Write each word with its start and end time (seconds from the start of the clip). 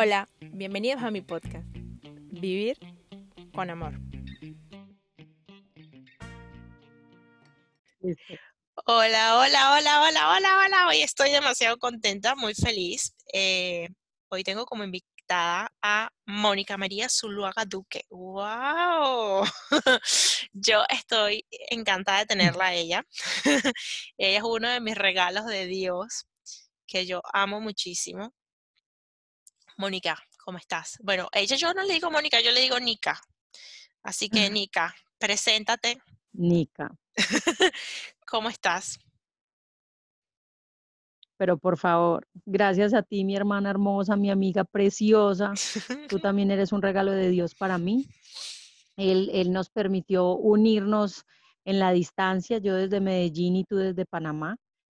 Hola, 0.00 0.28
bienvenidos 0.52 1.02
a 1.02 1.10
mi 1.10 1.22
podcast, 1.22 1.66
Vivir 2.30 2.78
con 3.52 3.68
Amor. 3.68 3.94
Hola, 8.86 9.38
hola, 9.38 9.72
hola, 9.72 10.02
hola, 10.02 10.36
hola, 10.36 10.56
hola. 10.64 10.86
Hoy 10.86 11.02
estoy 11.02 11.32
demasiado 11.32 11.78
contenta, 11.78 12.36
muy 12.36 12.54
feliz. 12.54 13.12
Eh, 13.32 13.88
hoy 14.28 14.44
tengo 14.44 14.66
como 14.66 14.84
invitada 14.84 15.68
a 15.82 16.10
Mónica 16.26 16.76
María 16.76 17.08
Zuluaga 17.08 17.64
Duque. 17.64 18.04
¡Wow! 18.08 19.42
Yo 20.52 20.84
estoy 20.90 21.44
encantada 21.70 22.20
de 22.20 22.26
tenerla 22.26 22.66
a 22.66 22.74
ella. 22.74 23.04
ella 24.16 24.38
es 24.38 24.44
uno 24.44 24.68
de 24.68 24.80
mis 24.80 24.94
regalos 24.94 25.44
de 25.46 25.66
Dios 25.66 26.28
que 26.86 27.04
yo 27.04 27.20
amo 27.32 27.60
muchísimo. 27.60 28.32
Mónica, 29.78 30.18
¿cómo 30.44 30.58
estás? 30.58 30.98
Bueno, 31.00 31.28
ella 31.32 31.54
yo 31.54 31.72
no 31.72 31.84
le 31.84 31.94
digo 31.94 32.10
Mónica, 32.10 32.40
yo 32.40 32.50
le 32.50 32.62
digo 32.62 32.80
Nika. 32.80 33.20
Así 34.02 34.28
que, 34.28 34.50
Nika, 34.50 34.92
preséntate. 35.18 35.98
Nika. 36.32 36.90
¿Cómo 38.26 38.48
estás? 38.48 38.98
Pero 41.36 41.58
por 41.58 41.78
favor, 41.78 42.26
gracias 42.44 42.92
a 42.92 43.04
ti, 43.04 43.24
mi 43.24 43.36
hermana 43.36 43.70
hermosa, 43.70 44.16
mi 44.16 44.32
amiga 44.32 44.64
preciosa. 44.64 45.52
Tú 46.08 46.18
también 46.20 46.50
eres 46.50 46.72
un 46.72 46.82
regalo 46.82 47.12
de 47.12 47.28
Dios 47.28 47.54
para 47.54 47.78
mí. 47.78 48.04
Él, 48.96 49.30
él 49.32 49.52
nos 49.52 49.70
permitió 49.70 50.32
unirnos 50.32 51.24
en 51.64 51.78
la 51.78 51.92
distancia, 51.92 52.58
yo 52.58 52.74
desde 52.74 52.98
Medellín 52.98 53.54
y 53.54 53.62
tú 53.62 53.76
desde 53.76 54.06
Panamá, 54.06 54.56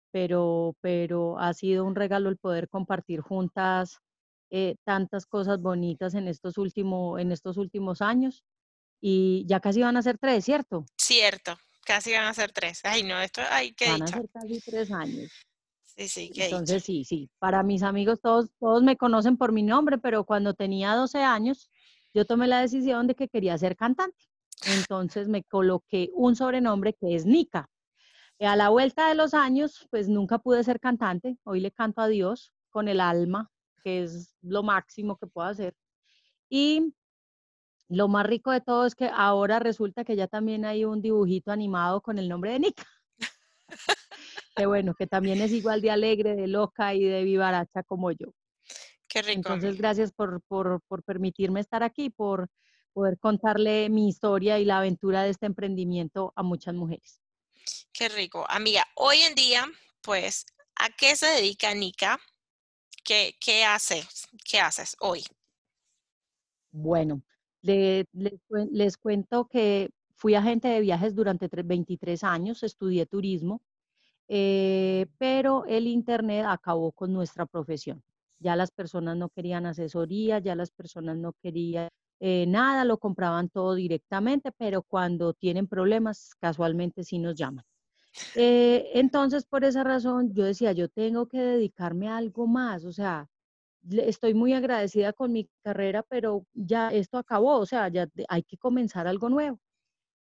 pero, 0.09 0.75
pero 0.81 1.37
ha 1.37 1.53
sido 1.53 1.85
un 1.85 1.93
regalo 1.93 2.29
el 2.29 2.37
poder 2.37 2.67
compartir 2.67 3.21
juntas 3.21 4.01
eh, 4.51 4.75
tantas 4.83 5.25
cosas 5.25 5.61
bonitas 5.61 6.13
en 6.13 6.27
estos, 6.27 6.55
en 6.57 7.31
estos 7.31 7.57
últimos 7.57 8.01
años. 8.01 8.43
Y 8.99 9.45
ya 9.47 9.59
casi 9.59 9.81
van 9.81 9.97
a 9.97 10.01
ser 10.01 10.17
tres, 10.17 10.45
¿cierto? 10.45 10.85
Cierto, 10.97 11.57
casi 11.85 12.11
van 12.11 12.27
a 12.27 12.33
ser 12.33 12.51
tres. 12.51 12.81
Ay, 12.83 13.03
no, 13.03 13.19
esto 13.19 13.41
hay 13.49 13.73
que... 13.73 13.89
Van 13.89 14.03
a 14.03 14.07
ser 14.07 14.29
casi 14.31 14.59
tres 14.59 14.91
años. 14.91 15.31
Sí, 15.83 16.07
sí, 16.07 16.31
¿qué 16.33 16.45
Entonces, 16.45 16.83
sí, 16.83 17.03
sí. 17.03 17.29
Para 17.39 17.63
mis 17.63 17.81
amigos, 17.81 18.19
todos, 18.21 18.49
todos 18.59 18.83
me 18.83 18.97
conocen 18.97 19.37
por 19.37 19.51
mi 19.51 19.63
nombre, 19.63 19.97
pero 19.97 20.25
cuando 20.25 20.53
tenía 20.53 20.93
12 20.95 21.19
años, 21.19 21.69
yo 22.13 22.25
tomé 22.25 22.47
la 22.47 22.61
decisión 22.61 23.07
de 23.07 23.15
que 23.15 23.27
quería 23.27 23.57
ser 23.57 23.75
cantante. 23.75 24.23
Entonces 24.65 25.27
me 25.27 25.43
coloqué 25.43 26.09
un 26.13 26.35
sobrenombre 26.35 26.93
que 26.93 27.15
es 27.15 27.25
Nika. 27.25 27.69
A 28.39 28.55
la 28.55 28.69
vuelta 28.69 29.07
de 29.07 29.15
los 29.15 29.33
años, 29.33 29.87
pues 29.91 30.09
nunca 30.09 30.39
pude 30.39 30.63
ser 30.63 30.79
cantante. 30.79 31.37
Hoy 31.43 31.59
le 31.59 31.71
canto 31.71 32.01
a 32.01 32.07
Dios 32.07 32.53
con 32.69 32.87
el 32.87 32.99
alma, 32.99 33.51
que 33.83 34.03
es 34.03 34.35
lo 34.41 34.63
máximo 34.63 35.17
que 35.17 35.27
puedo 35.27 35.47
hacer. 35.47 35.75
Y 36.49 36.93
lo 37.89 38.07
más 38.07 38.25
rico 38.25 38.51
de 38.51 38.61
todo 38.61 38.85
es 38.85 38.95
que 38.95 39.09
ahora 39.13 39.59
resulta 39.59 40.03
que 40.03 40.15
ya 40.15 40.27
también 40.27 40.65
hay 40.65 40.85
un 40.85 41.01
dibujito 41.01 41.51
animado 41.51 42.01
con 42.01 42.17
el 42.19 42.29
nombre 42.29 42.51
de 42.51 42.59
Nika. 42.59 42.87
que 44.55 44.65
bueno, 44.65 44.93
que 44.93 45.07
también 45.07 45.41
es 45.41 45.51
igual 45.51 45.81
de 45.81 45.91
alegre, 45.91 46.35
de 46.35 46.47
loca 46.47 46.93
y 46.93 47.03
de 47.03 47.23
vivaracha 47.23 47.83
como 47.83 48.11
yo. 48.11 48.33
Qué 49.07 49.21
rico. 49.21 49.37
Entonces, 49.37 49.77
gracias 49.77 50.13
por, 50.13 50.41
por, 50.47 50.81
por 50.87 51.03
permitirme 51.03 51.59
estar 51.59 51.83
aquí, 51.83 52.09
por 52.09 52.47
poder 52.93 53.19
contarle 53.19 53.89
mi 53.89 54.07
historia 54.07 54.59
y 54.59 54.65
la 54.65 54.77
aventura 54.77 55.23
de 55.23 55.31
este 55.31 55.45
emprendimiento 55.45 56.31
a 56.35 56.43
muchas 56.43 56.75
mujeres. 56.75 57.21
Qué 57.91 58.09
rico. 58.09 58.45
Amiga, 58.49 58.87
hoy 58.95 59.17
en 59.19 59.35
día, 59.35 59.65
pues, 60.01 60.45
¿a 60.75 60.89
qué 60.89 61.15
se 61.15 61.27
dedica 61.27 61.73
Nika? 61.73 62.19
¿Qué, 63.03 63.65
haces? 63.65 64.27
¿Qué 64.43 64.59
haces 64.59 64.95
hoy? 64.99 65.23
Bueno, 66.71 67.21
les, 67.61 68.97
cuento 68.97 69.47
que 69.47 69.89
fui 70.15 70.35
agente 70.35 70.67
de 70.67 70.81
viajes 70.81 71.15
durante 71.15 71.49
23 71.49 72.23
años, 72.23 72.63
estudié 72.63 73.05
turismo, 73.05 73.61
eh, 74.27 75.07
pero 75.17 75.65
el 75.65 75.87
Internet 75.87 76.45
acabó 76.47 76.91
con 76.91 77.11
nuestra 77.11 77.45
profesión. 77.45 78.03
Ya 78.39 78.55
las 78.55 78.71
personas 78.71 79.17
no 79.17 79.29
querían 79.29 79.65
asesoría, 79.65 80.39
ya 80.39 80.55
las 80.55 80.71
personas 80.71 81.17
no 81.17 81.33
querían 81.33 81.89
eh, 82.23 82.45
nada, 82.47 82.85
lo 82.85 82.99
compraban 82.99 83.49
todo 83.49 83.73
directamente, 83.73 84.51
pero 84.51 84.83
cuando 84.83 85.33
tienen 85.33 85.67
problemas, 85.67 86.35
casualmente 86.39 87.03
sí 87.03 87.17
nos 87.17 87.35
llaman. 87.35 87.65
Eh, 88.35 88.91
entonces, 88.93 89.45
por 89.45 89.63
esa 89.63 89.83
razón, 89.83 90.33
yo 90.33 90.43
decía, 90.43 90.71
yo 90.73 90.89
tengo 90.89 91.27
que 91.27 91.39
dedicarme 91.39 92.09
a 92.09 92.17
algo 92.17 92.47
más, 92.47 92.83
o 92.85 92.91
sea, 92.91 93.29
estoy 93.89 94.33
muy 94.33 94.53
agradecida 94.53 95.13
con 95.13 95.31
mi 95.31 95.49
carrera, 95.63 96.03
pero 96.03 96.45
ya 96.53 96.89
esto 96.91 97.17
acabó, 97.17 97.57
o 97.57 97.65
sea, 97.65 97.87
ya 97.87 98.07
hay 98.27 98.43
que 98.43 98.57
comenzar 98.57 99.07
algo 99.07 99.29
nuevo. 99.29 99.59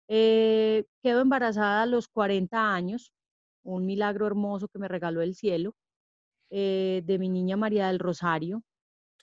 Eh, 0.09 0.85
quedo 1.03 1.21
embarazada 1.21 1.83
a 1.83 1.87
los 1.87 2.09
40 2.09 2.75
años, 2.75 3.13
un 3.63 3.87
milagro 3.87 4.27
hermoso 4.27 4.69
que 4.69 4.79
me 4.79 4.89
regaló 4.89 5.21
el 5.23 5.35
cielo, 5.35 5.75
eh, 6.51 7.03
de 7.05 7.19
mi 7.19 7.29
niña 7.29 7.57
María 7.57 7.89
del 7.89 7.99
Rosario. 7.99 8.63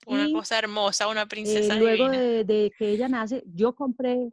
Una 0.06 0.31
cosa 0.31 0.59
hermosa, 0.59 1.07
una 1.07 1.25
princesa 1.25 1.75
luego 1.75 2.07
de, 2.09 2.45
de, 2.45 2.72
que 2.77 2.91
ella 2.91 3.09
nace, 3.09 3.44
yo 3.47 3.75
compré 3.75 4.29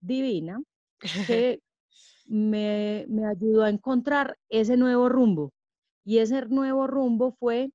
Divina, 0.00 0.60
que 1.54 1.60
me, 2.30 3.06
ayudó 3.28 3.64
a 3.64 3.70
encontrar 3.70 4.38
ese 4.48 4.76
nuevo 4.76 5.08
rumbo. 5.08 5.52
Y 6.04 6.18
ese 6.18 6.46
nuevo 6.46 6.86
rumbo 6.86 7.32
fue 7.32 7.72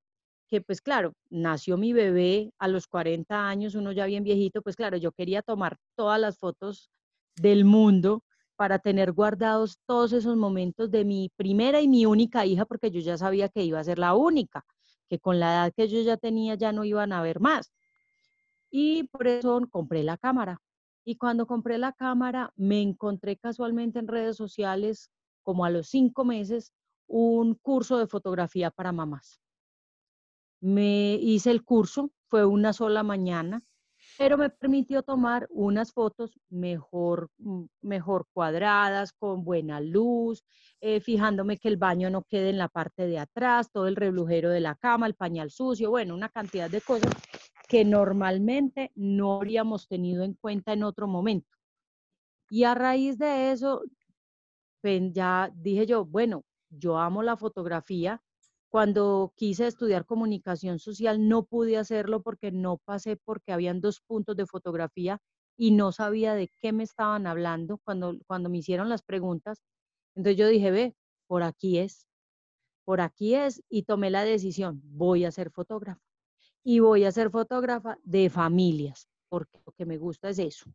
que, 0.47 0.61
pues 0.61 0.81
claro, 0.81 1.13
nació 1.29 1.77
mi 1.77 1.93
bebé 1.93 2.51
a 2.57 2.67
los 2.67 2.87
40 2.87 3.49
años, 3.49 3.75
uno 3.75 3.91
ya 3.91 4.05
bien 4.05 4.23
viejito, 4.23 4.61
pues 4.61 4.75
claro, 4.75 4.97
yo 4.97 5.11
quería 5.11 5.41
tomar 5.41 5.77
todas 5.95 6.19
las 6.19 6.37
fotos 6.37 6.89
del 7.35 7.65
mundo 7.65 8.23
para 8.55 8.79
tener 8.79 9.11
guardados 9.11 9.79
todos 9.85 10.13
esos 10.13 10.37
momentos 10.37 10.89
de 10.89 11.03
mi 11.03 11.29
primera 11.35 11.81
y 11.81 11.89
mi 11.89 12.05
única 12.05 12.45
hija, 12.45 12.65
porque 12.65 12.91
yo 12.91 13.01
ya 13.01 13.17
sabía 13.17 13.49
que 13.49 13.63
iba 13.63 13.79
a 13.79 13.83
ser 13.83 13.99
la 13.99 14.13
única, 14.13 14.63
que 15.09 15.19
con 15.19 15.39
la 15.39 15.53
edad 15.53 15.73
que 15.75 15.89
yo 15.89 16.01
ya 16.01 16.15
tenía 16.17 16.55
ya 16.55 16.71
no 16.71 16.85
iban 16.85 17.11
a 17.11 17.21
ver 17.21 17.41
más. 17.41 17.73
Y 18.71 19.03
por 19.09 19.27
eso 19.27 19.61
compré 19.69 20.03
la 20.03 20.17
cámara. 20.17 20.61
Y 21.05 21.17
cuando 21.17 21.45
compré 21.45 21.77
la 21.77 21.93
cámara, 21.93 22.51
me 22.55 22.81
encontré 22.81 23.37
casualmente 23.37 23.99
en 23.99 24.07
redes 24.07 24.35
sociales, 24.35 25.11
como 25.43 25.63
a 25.63 25.69
los 25.69 25.87
cinco 25.87 26.25
meses, 26.25 26.73
un 27.07 27.53
curso 27.53 27.99
de 27.99 28.07
fotografía 28.07 28.71
para 28.71 28.91
mamás. 28.91 29.39
Me 30.59 31.13
hice 31.13 31.51
el 31.51 31.63
curso, 31.63 32.11
fue 32.27 32.43
una 32.43 32.73
sola 32.73 33.03
mañana, 33.03 33.63
pero 34.17 34.37
me 34.37 34.49
permitió 34.49 35.03
tomar 35.03 35.47
unas 35.51 35.91
fotos 35.91 36.39
mejor, 36.49 37.29
mm, 37.37 37.65
mejor 37.81 38.25
cuadradas, 38.33 39.13
con 39.13 39.43
buena 39.43 39.79
luz, 39.81 40.43
eh, 40.81 41.01
fijándome 41.01 41.57
que 41.57 41.67
el 41.67 41.77
baño 41.77 42.09
no 42.09 42.23
quede 42.23 42.49
en 42.49 42.57
la 42.57 42.69
parte 42.69 43.07
de 43.07 43.19
atrás, 43.19 43.71
todo 43.71 43.87
el 43.87 43.95
reblujero 43.95 44.49
de 44.49 44.61
la 44.61 44.75
cama, 44.75 45.07
el 45.07 45.15
pañal 45.15 45.51
sucio, 45.51 45.89
bueno, 45.89 46.15
una 46.15 46.29
cantidad 46.29 46.69
de 46.69 46.81
cosas 46.81 47.13
que 47.67 47.85
normalmente 47.85 48.91
no 48.95 49.35
habríamos 49.35 49.87
tenido 49.87 50.23
en 50.23 50.33
cuenta 50.33 50.73
en 50.73 50.83
otro 50.83 51.07
momento. 51.07 51.49
Y 52.49 52.63
a 52.63 52.75
raíz 52.75 53.17
de 53.17 53.51
eso, 53.51 53.83
ya 54.83 55.51
dije 55.55 55.85
yo, 55.85 56.05
bueno, 56.05 56.43
yo 56.69 56.97
amo 56.97 57.23
la 57.23 57.37
fotografía. 57.37 58.21
Cuando 58.69 59.33
quise 59.35 59.67
estudiar 59.67 60.05
comunicación 60.05 60.79
social 60.79 61.27
no 61.27 61.45
pude 61.45 61.77
hacerlo 61.77 62.21
porque 62.21 62.51
no 62.51 62.77
pasé 62.77 63.15
porque 63.17 63.53
habían 63.53 63.81
dos 63.81 64.01
puntos 64.01 64.35
de 64.35 64.45
fotografía 64.45 65.19
y 65.57 65.71
no 65.71 65.91
sabía 65.91 66.35
de 66.35 66.49
qué 66.59 66.73
me 66.73 66.83
estaban 66.83 67.25
hablando 67.25 67.79
cuando, 67.85 68.17
cuando 68.27 68.49
me 68.49 68.57
hicieron 68.57 68.89
las 68.89 69.01
preguntas. 69.01 69.63
Entonces 70.15 70.37
yo 70.37 70.47
dije, 70.49 70.71
ve, 70.71 70.95
por 71.27 71.43
aquí 71.43 71.79
es, 71.79 72.05
por 72.85 73.01
aquí 73.01 73.35
es 73.35 73.63
y 73.69 73.83
tomé 73.83 74.09
la 74.11 74.23
decisión, 74.23 74.81
voy 74.83 75.25
a 75.25 75.31
ser 75.31 75.51
fotógrafo 75.51 76.04
y 76.67 76.79
voy 76.79 77.05
a 77.05 77.11
ser 77.11 77.29
fotógrafa 77.29 77.99
de 78.03 78.27
familias, 78.27 79.07
porque 79.29 79.61
lo 79.63 79.71
que 79.73 79.85
me 79.85 79.99
gusta 79.99 80.29
es 80.29 80.39
eso. 80.39 80.65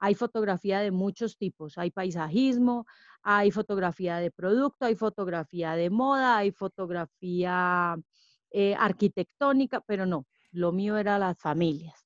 Hay 0.00 0.16
fotografía 0.16 0.80
de 0.80 0.90
muchos 0.90 1.36
tipos, 1.36 1.78
hay 1.78 1.92
paisajismo, 1.92 2.86
hay 3.22 3.52
fotografía 3.52 4.16
de 4.16 4.32
producto, 4.32 4.86
hay 4.86 4.96
fotografía 4.96 5.74
de 5.74 5.90
moda, 5.90 6.38
hay 6.38 6.50
fotografía 6.50 7.96
eh, 8.50 8.74
arquitectónica, 8.74 9.80
pero 9.80 10.06
no, 10.06 10.26
lo 10.50 10.72
mío 10.72 10.98
era 10.98 11.20
las 11.20 11.38
familias. 11.38 12.04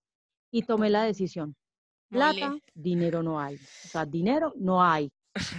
Y 0.51 0.65
tomé 0.65 0.91
la 0.91 1.05
decisión. 1.05 1.57
Plata, 2.11 2.55
dinero 2.75 3.23
no 3.23 3.41
hay. 3.41 3.55
O 3.57 3.89
sea, 3.89 4.05
dinero 4.05 4.53
no 4.59 4.85
hay. 4.85 5.11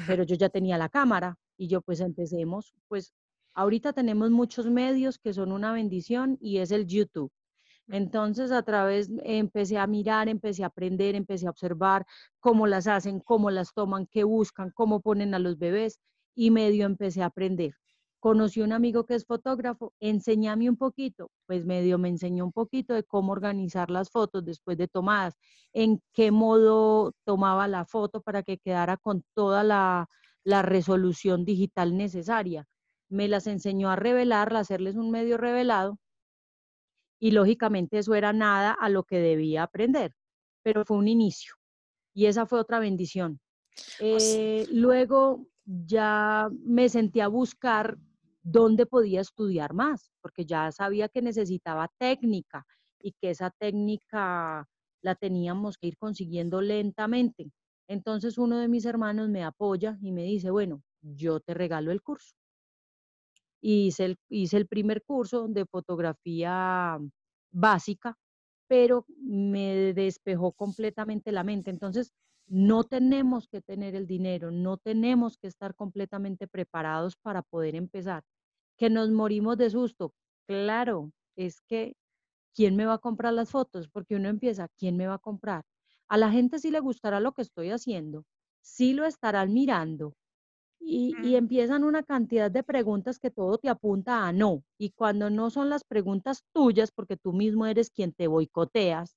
Pero 0.06 0.21
yo 0.21 0.36
ya 0.36 0.50
tenía 0.50 0.77
la 0.77 0.89
cámara 0.89 1.39
y 1.57 1.68
yo 1.68 1.81
pues 1.81 2.01
empecemos, 2.01 2.75
pues 2.88 3.15
ahorita 3.56 3.94
tenemos 3.94 4.30
muchos 4.30 4.68
medios 4.68 5.18
que 5.18 5.33
son 5.33 5.51
una 5.51 5.74
bendición 5.74 6.38
y 6.39 6.59
es 6.59 6.69
el 6.69 6.86
YouTube. 6.86 7.31
Entonces, 7.89 8.51
a 8.51 8.63
través, 8.63 9.09
empecé 9.24 9.77
a 9.77 9.88
mirar, 9.88 10.30
empecé 10.30 10.63
a 10.63 10.68
aprender, 10.68 11.15
empecé 11.15 11.47
a 11.47 11.50
observar 11.50 12.06
cómo 12.39 12.65
las 12.68 12.88
hacen, 12.88 13.19
cómo 13.19 13.51
las 13.51 13.74
toman, 13.74 14.07
qué 14.07 14.24
buscan, 14.24 14.71
cómo 14.71 15.01
ponen 15.01 15.33
a 15.35 15.39
los 15.39 15.57
bebés 15.59 16.00
y 16.35 16.50
medio 16.51 16.85
empecé 16.85 17.21
a 17.24 17.27
aprender. 17.27 17.74
conocí 18.19 18.62
un 18.62 18.71
amigo 18.71 19.06
que 19.06 19.15
es 19.15 19.25
fotógrafo, 19.25 19.94
enséñame 20.00 20.69
un 20.69 20.77
poquito, 20.77 21.30
pues 21.45 21.65
medio 21.65 21.97
me 21.97 22.07
enseñó 22.09 22.45
un 22.45 22.53
poquito 22.53 22.94
de 22.94 23.03
cómo 23.03 23.33
organizar 23.33 23.89
las 23.91 24.09
fotos 24.09 24.45
después 24.45 24.77
de 24.77 24.88
tomadas, 24.88 25.35
en 25.74 26.01
qué 26.13 26.31
modo 26.31 27.13
tomaba 27.25 27.68
la 27.68 27.85
foto 27.85 28.21
para 28.21 28.41
que 28.44 28.57
quedara 28.59 28.95
con 28.97 29.25
toda 29.35 29.63
la, 29.63 30.07
la 30.45 30.62
resolución 30.62 31.44
digital 31.45 31.97
necesaria. 31.97 32.65
Me 33.09 33.27
las 33.27 33.45
enseñó 33.47 33.89
a 33.89 33.97
revelar, 33.97 34.56
a 34.56 34.59
hacerles 34.59 34.95
un 34.95 35.12
medio 35.12 35.38
revelado 35.38 35.97
y 37.23 37.31
lógicamente 37.31 37.99
eso 37.99 38.15
era 38.15 38.33
nada 38.33 38.73
a 38.73 38.89
lo 38.89 39.03
que 39.03 39.17
debía 39.17 39.63
aprender, 39.63 40.13
pero 40.61 40.83
fue 40.83 40.97
un 40.97 41.07
inicio 41.07 41.53
y 42.13 42.25
esa 42.25 42.45
fue 42.45 42.59
otra 42.59 42.79
bendición. 42.79 43.39
Eh, 44.01 44.67
luego 44.73 45.47
ya 45.63 46.49
me 46.65 46.89
sentí 46.89 47.21
a 47.21 47.29
buscar 47.29 47.97
dónde 48.41 48.85
podía 48.85 49.21
estudiar 49.21 49.73
más, 49.73 50.11
porque 50.19 50.43
ya 50.45 50.69
sabía 50.73 51.07
que 51.07 51.21
necesitaba 51.21 51.89
técnica 51.97 52.65
y 53.01 53.13
que 53.13 53.29
esa 53.29 53.51
técnica 53.51 54.67
la 55.01 55.15
teníamos 55.15 55.77
que 55.77 55.87
ir 55.87 55.97
consiguiendo 55.97 56.59
lentamente. 56.59 57.53
Entonces 57.87 58.37
uno 58.37 58.59
de 58.59 58.67
mis 58.67 58.83
hermanos 58.83 59.29
me 59.29 59.45
apoya 59.45 59.97
y 60.01 60.11
me 60.11 60.23
dice, 60.23 60.51
bueno, 60.51 60.83
yo 61.01 61.39
te 61.39 61.53
regalo 61.53 61.93
el 61.93 62.01
curso. 62.01 62.35
Hice 63.65 64.06
el, 64.06 64.18
hice 64.30 64.57
el 64.57 64.68
primer 64.68 65.04
curso 65.04 65.48
de 65.48 65.65
fotografía 65.65 67.00
básica, 67.51 68.18
pero 68.68 69.06
me 69.19 69.94
despejó 69.94 70.51
completamente 70.54 71.31
la 71.31 71.44
mente. 71.44 71.69
Entonces, 71.71 72.12
no 72.48 72.83
tenemos 72.83 73.48
que 73.48 73.62
tener 73.62 73.95
el 73.95 74.06
dinero, 74.07 74.51
no 74.51 74.77
tenemos 74.77 75.38
que 75.38 75.48
estar 75.48 75.75
completamente 75.75 76.48
preparados 76.48 77.15
para 77.15 77.42
poder 77.42 77.75
empezar. 77.75 78.24
Que 78.77 78.89
nos 78.89 79.12
morimos 79.12 79.57
de 79.57 79.69
susto. 79.69 80.13
Claro, 80.48 81.12
es 81.38 81.62
que, 81.62 81.95
¿quién 82.56 82.75
me 82.75 82.86
va 82.86 82.95
a 82.95 83.00
comprar 83.00 83.33
las 83.33 83.51
fotos? 83.51 83.88
Porque 83.89 84.16
uno 84.16 84.30
empieza, 84.30 84.68
¿quién 84.77 84.98
me 84.98 85.07
va 85.07 85.16
a 85.16 85.19
comprar? 85.19 85.66
A 86.09 86.18
la 86.18 86.31
gente 86.31 86.59
sí 86.59 86.71
le 86.71 86.80
gustará 86.81 87.19
lo 87.19 87.33
que 87.33 87.44
estoy 87.44 87.69
haciendo, 87.71 88.25
sí 88.62 88.94
lo 88.94 89.06
estarán 89.06 89.54
mirando. 89.54 90.13
Y, 90.85 91.15
y 91.24 91.35
empiezan 91.35 91.83
una 91.83 92.03
cantidad 92.03 92.51
de 92.51 92.62
preguntas 92.62 93.18
que 93.18 93.31
todo 93.31 93.57
te 93.57 93.69
apunta 93.69 94.27
a 94.27 94.33
no. 94.33 94.63
Y 94.77 94.91
cuando 94.91 95.30
no 95.30 95.50
son 95.50 95.69
las 95.69 95.83
preguntas 95.83 96.44
tuyas, 96.51 96.91
porque 96.91 97.15
tú 97.15 97.31
mismo 97.31 97.65
eres 97.65 97.89
quien 97.89 98.12
te 98.12 98.27
boicoteas. 98.27 99.15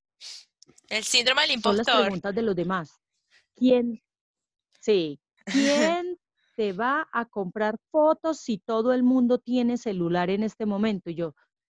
El 0.88 1.02
síndrome 1.02 1.42
del 1.42 1.52
impostor. 1.52 1.84
Son 1.84 1.94
las 1.94 2.02
preguntas 2.04 2.34
de 2.34 2.42
los 2.42 2.54
demás. 2.54 3.00
¿Quién? 3.56 4.02
Sí. 4.80 5.20
¿Quién 5.46 6.18
te 6.56 6.72
va 6.72 7.08
a 7.12 7.24
comprar 7.26 7.76
fotos 7.90 8.40
si 8.40 8.58
todo 8.58 8.92
el 8.92 9.02
mundo 9.02 9.38
tiene 9.38 9.76
celular 9.76 10.30
en 10.30 10.42
este 10.42 10.66
momento? 10.66 11.10
Y 11.10 11.14
yo, 11.14 11.34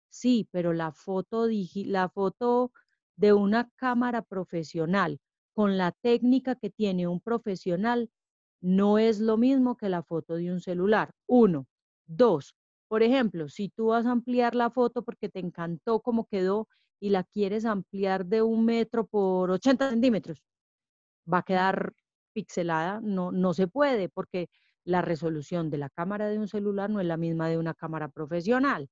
sí, 0.10 0.48
pero 0.52 0.74
la 0.74 0.92
foto, 0.92 1.48
la 1.74 2.10
foto 2.10 2.72
de 3.16 3.34
una 3.34 3.70
cámara 3.76 4.22
profesional 4.22 5.20
con 5.54 5.78
la 5.78 5.92
técnica 5.92 6.56
que 6.56 6.70
tiene 6.70 7.08
un 7.08 7.20
profesional 7.20 8.10
no 8.62 8.98
es 8.98 9.20
lo 9.20 9.38
mismo 9.38 9.78
que 9.78 9.90
la 9.90 10.04
foto 10.04 10.36
de 10.36 10.52
un 10.52 10.62
celular. 10.62 11.12
Uno. 11.28 11.68
Dos. 12.08 12.56
Por 12.88 13.04
ejemplo, 13.04 13.50
si 13.50 13.70
tú 13.70 13.88
vas 13.88 14.06
a 14.06 14.12
ampliar 14.12 14.56
la 14.56 14.72
foto 14.72 15.04
porque 15.04 15.30
te 15.30 15.40
encantó 15.40 16.02
cómo 16.02 16.26
quedó 16.26 16.68
y 17.00 17.10
la 17.10 17.24
quieres 17.24 17.66
ampliar 17.66 18.26
de 18.26 18.42
un 18.42 18.66
metro 18.66 19.06
por 19.08 19.52
80 19.52 19.90
centímetros, 19.92 20.42
va 21.32 21.40
a 21.40 21.44
quedar 21.44 21.94
pixelada, 22.34 23.02
no, 23.02 23.32
no 23.32 23.54
se 23.54 23.68
puede 23.68 24.10
porque 24.10 24.50
la 24.86 25.02
resolución 25.02 25.70
de 25.70 25.78
la 25.78 25.90
cámara 25.90 26.28
de 26.30 26.40
un 26.40 26.48
celular 26.48 26.90
no 26.90 27.00
es 27.00 27.06
la 27.08 27.18
misma 27.18 27.50
de 27.50 27.58
una 27.58 27.74
cámara 27.74 28.10
profesional. 28.10 28.90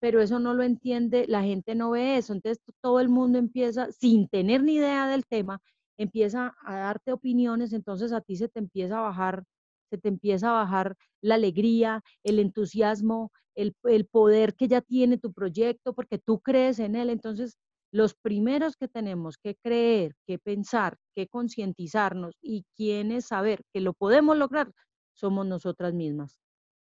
Pero 0.00 0.20
eso 0.20 0.38
no 0.38 0.54
lo 0.54 0.62
entiende, 0.62 1.26
la 1.28 1.42
gente 1.42 1.74
no 1.74 1.90
ve 1.92 2.16
eso. 2.18 2.32
Entonces 2.32 2.62
todo 2.80 3.00
el 3.00 3.08
mundo 3.08 3.38
empieza, 3.38 3.90
sin 3.92 4.28
tener 4.28 4.62
ni 4.62 4.76
idea 4.76 5.08
del 5.08 5.26
tema, 5.26 5.60
empieza 5.98 6.54
a 6.64 6.76
darte 6.76 7.12
opiniones, 7.12 7.72
entonces 7.72 8.12
a 8.12 8.20
ti 8.20 8.36
se 8.36 8.48
te 8.48 8.58
empieza 8.58 8.98
a 8.98 9.02
bajar, 9.02 9.44
se 9.90 9.98
te 9.98 10.08
empieza 10.08 10.50
a 10.50 10.64
bajar 10.64 10.96
la 11.22 11.36
alegría, 11.36 12.02
el 12.22 12.38
entusiasmo, 12.38 13.30
el, 13.54 13.74
el 13.84 14.06
poder 14.06 14.54
que 14.54 14.68
ya 14.68 14.80
tiene 14.80 15.18
tu 15.18 15.32
proyecto, 15.32 15.94
porque 15.94 16.18
tú 16.18 16.40
crees 16.40 16.78
en 16.78 16.96
él. 16.96 17.10
Entonces 17.10 17.56
los 17.92 18.14
primeros 18.14 18.76
que 18.76 18.88
tenemos 18.88 19.38
que 19.38 19.54
creer, 19.62 20.16
que 20.26 20.38
pensar, 20.40 20.96
que 21.14 21.28
concientizarnos 21.28 22.36
y 22.42 22.64
quienes 22.74 23.26
saber 23.26 23.62
que 23.72 23.80
lo 23.80 23.92
podemos 23.94 24.36
lograr 24.36 24.72
somos 25.14 25.46
nosotras 25.46 25.94
mismas. 25.94 26.36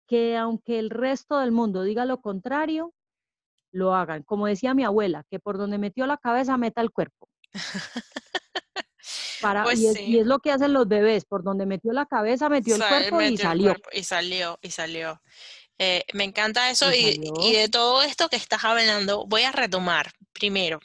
Que 0.06 0.36
aunque 0.36 0.78
el 0.78 0.90
resto 0.90 1.38
del 1.38 1.50
mundo 1.50 1.82
diga 1.82 2.04
lo 2.04 2.20
contrario, 2.20 2.92
lo 3.72 3.94
hagan. 3.94 4.22
Como 4.22 4.46
decía 4.46 4.74
mi 4.74 4.84
abuela, 4.84 5.24
que 5.30 5.38
por 5.40 5.56
donde 5.56 5.78
metió 5.78 6.06
la 6.06 6.18
cabeza 6.18 6.58
meta 6.58 6.82
el 6.82 6.90
cuerpo. 6.90 7.28
Para, 9.40 9.62
pues 9.62 9.80
y, 9.80 10.18
es, 10.18 10.26
lo 10.26 10.40
que 10.40 10.50
hacen 10.50 10.72
los 10.72 10.88
bebés, 10.88 11.24
por 11.24 11.44
donde 11.44 11.66
metió 11.66 11.92
la 11.92 12.06
cabeza, 12.06 12.48
metió 12.48 12.76
el 12.76 12.82
cuerpo 12.82 13.22
y 13.22 13.36
salió. 13.36 13.76
y 13.92 14.02
salió, 14.02 14.58
y 14.62 14.70
salió. 14.70 15.22
Eh, 15.78 16.04
me 16.12 16.24
encanta 16.24 16.70
eso 16.70 16.92
y, 16.92 17.52
de 17.52 17.68
todo 17.68 18.02
esto 18.02 18.28
que 18.28 18.36
estás 18.36 18.64
hablando, 18.64 19.26
voy 19.26 19.42
a 19.42 19.52
retomar 19.52 20.10
primero 20.32 20.80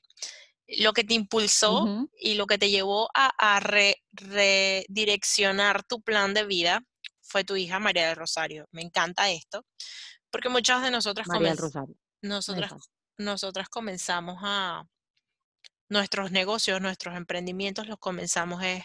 lo 0.80 0.94
que 0.94 1.04
te 1.04 1.16
impulsó 1.16 2.08
y 2.18 2.36
lo 2.36 2.48
que 2.48 2.58
te 2.58 2.70
llevó 2.70 3.10
a, 3.14 3.60
redireccionar 3.60 5.84
tu 5.84 6.02
plan 6.02 6.34
de 6.34 6.46
vida 6.46 6.82
fue 7.22 7.44
tu 7.44 7.56
hija 7.56 7.80
María 7.80 8.08
del 8.08 8.16
Rosario. 8.16 8.68
Me 8.72 8.82
encanta 8.82 9.30
esto, 9.32 9.66
porque 10.30 10.50
muchas 10.50 10.84
de 10.84 10.92
nosotras, 10.92 11.28
nosotras, 12.22 12.74
nosotras 13.18 13.70
comenzamos 13.70 14.38
a 14.42 14.86
nuestros 15.94 16.32
negocios, 16.32 16.82
nuestros 16.82 17.16
emprendimientos 17.16 17.88
los 17.88 18.00
comenzamos 18.00 18.62
es 18.64 18.84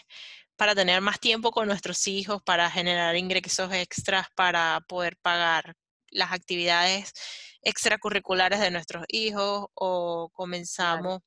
para 0.55 0.75
tener 0.75 1.01
más 1.01 1.19
tiempo 1.19 1.51
con 1.51 1.67
nuestros 1.67 2.07
hijos, 2.07 2.41
para 2.43 2.69
generar 2.71 3.15
ingresos 3.15 3.73
extras, 3.73 4.27
para 4.35 4.81
poder 4.87 5.17
pagar 5.17 5.75
las 6.11 6.31
actividades 6.31 7.13
extracurriculares 7.61 8.59
de 8.59 8.71
nuestros 8.71 9.05
hijos 9.09 9.67
o 9.73 10.29
comenzamos 10.33 11.19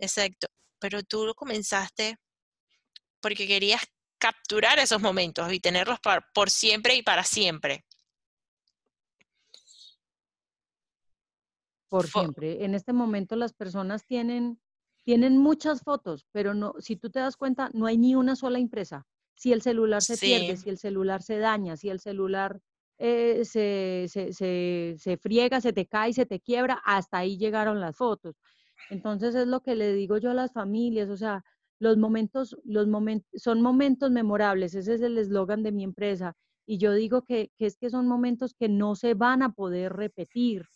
Exacto, 0.00 0.48
pero 0.78 1.02
tú 1.02 1.26
lo 1.26 1.34
comenzaste 1.34 2.16
porque 3.20 3.46
querías 3.46 3.82
capturar 4.18 4.78
esos 4.78 5.00
momentos 5.00 5.52
y 5.52 5.60
tenerlos 5.60 5.98
por 6.32 6.50
siempre 6.50 6.94
y 6.94 7.02
para 7.02 7.22
siempre. 7.22 7.84
Por 11.90 12.08
siempre. 12.08 12.64
En 12.64 12.74
este 12.74 12.94
momento 12.94 13.36
las 13.36 13.52
personas 13.52 14.06
tienen, 14.06 14.58
tienen 15.04 15.38
muchas 15.38 15.82
fotos, 15.82 16.26
pero 16.32 16.54
no, 16.54 16.74
si 16.78 16.96
tú 16.96 17.10
te 17.10 17.20
das 17.20 17.36
cuenta, 17.36 17.70
no 17.72 17.86
hay 17.86 17.98
ni 17.98 18.14
una 18.14 18.36
sola 18.36 18.58
impresa. 18.58 19.06
Si 19.34 19.52
el 19.52 19.62
celular 19.62 20.02
se 20.02 20.18
pierde, 20.18 20.56
si 20.56 20.68
el 20.68 20.78
celular 20.78 21.22
se 21.22 21.38
daña, 21.38 21.76
si 21.76 21.88
el 21.88 22.00
celular 22.00 22.60
eh, 22.98 23.44
se, 23.46 24.06
se, 24.08 24.94
se 24.98 25.16
friega, 25.16 25.60
se 25.62 25.72
te 25.72 25.86
cae, 25.86 26.12
se 26.12 26.26
te 26.26 26.40
quiebra, 26.40 26.80
hasta 26.84 27.18
ahí 27.18 27.38
llegaron 27.38 27.80
las 27.80 27.96
fotos. 27.96 28.36
Entonces 28.90 29.34
es 29.34 29.46
lo 29.46 29.60
que 29.60 29.74
le 29.74 29.94
digo 29.94 30.18
yo 30.18 30.30
a 30.30 30.34
las 30.34 30.52
familias, 30.52 31.08
o 31.08 31.16
sea, 31.16 31.42
los 31.78 31.96
momentos, 31.96 32.56
los 32.64 32.86
momentos, 32.86 33.28
son 33.42 33.62
momentos 33.62 34.10
memorables, 34.10 34.74
ese 34.74 34.94
es 34.94 35.00
el 35.00 35.16
eslogan 35.16 35.62
de 35.62 35.72
mi 35.72 35.82
empresa. 35.82 36.36
Y 36.66 36.78
yo 36.78 36.92
digo 36.92 37.22
que, 37.22 37.50
es 37.58 37.76
que 37.78 37.88
son 37.88 38.06
momentos 38.06 38.54
que 38.54 38.68
no 38.68 38.94
se 38.94 39.14
van 39.14 39.42
a 39.42 39.52
poder 39.52 39.94
repetir, 39.94 40.66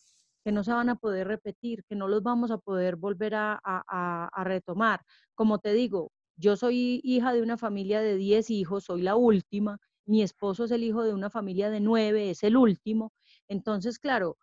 que 0.44 0.52
no 0.52 0.62
se 0.62 0.72
van 0.72 0.90
a 0.90 0.96
poder 0.96 1.26
repetir, 1.26 1.84
que 1.88 1.96
no 1.96 2.06
los 2.06 2.22
vamos 2.22 2.50
a 2.50 2.58
poder 2.58 2.96
volver 2.96 3.34
a, 3.34 3.58
a 3.64 4.44
retomar. 4.44 5.00
Como 5.34 5.58
te 5.58 5.72
digo, 5.72 6.12
yo 6.36 6.56
soy 6.56 7.00
hija 7.02 7.32
de 7.32 7.42
una 7.42 7.56
familia 7.56 8.00
de 8.00 8.16
10 8.16 8.50
hijos, 8.50 8.84
soy 8.84 9.02
la 9.02 9.16
última, 9.16 9.78
mi 10.06 10.22
esposo 10.22 10.64
es 10.64 10.70
el 10.70 10.84
hijo 10.84 11.02
de 11.02 11.14
una 11.14 11.30
familia 11.30 11.70
de 11.70 11.80
9, 11.80 12.30
es 12.30 12.42
el 12.42 12.56
último. 12.56 13.12
Entonces, 13.48 13.98
claro, 13.98 14.36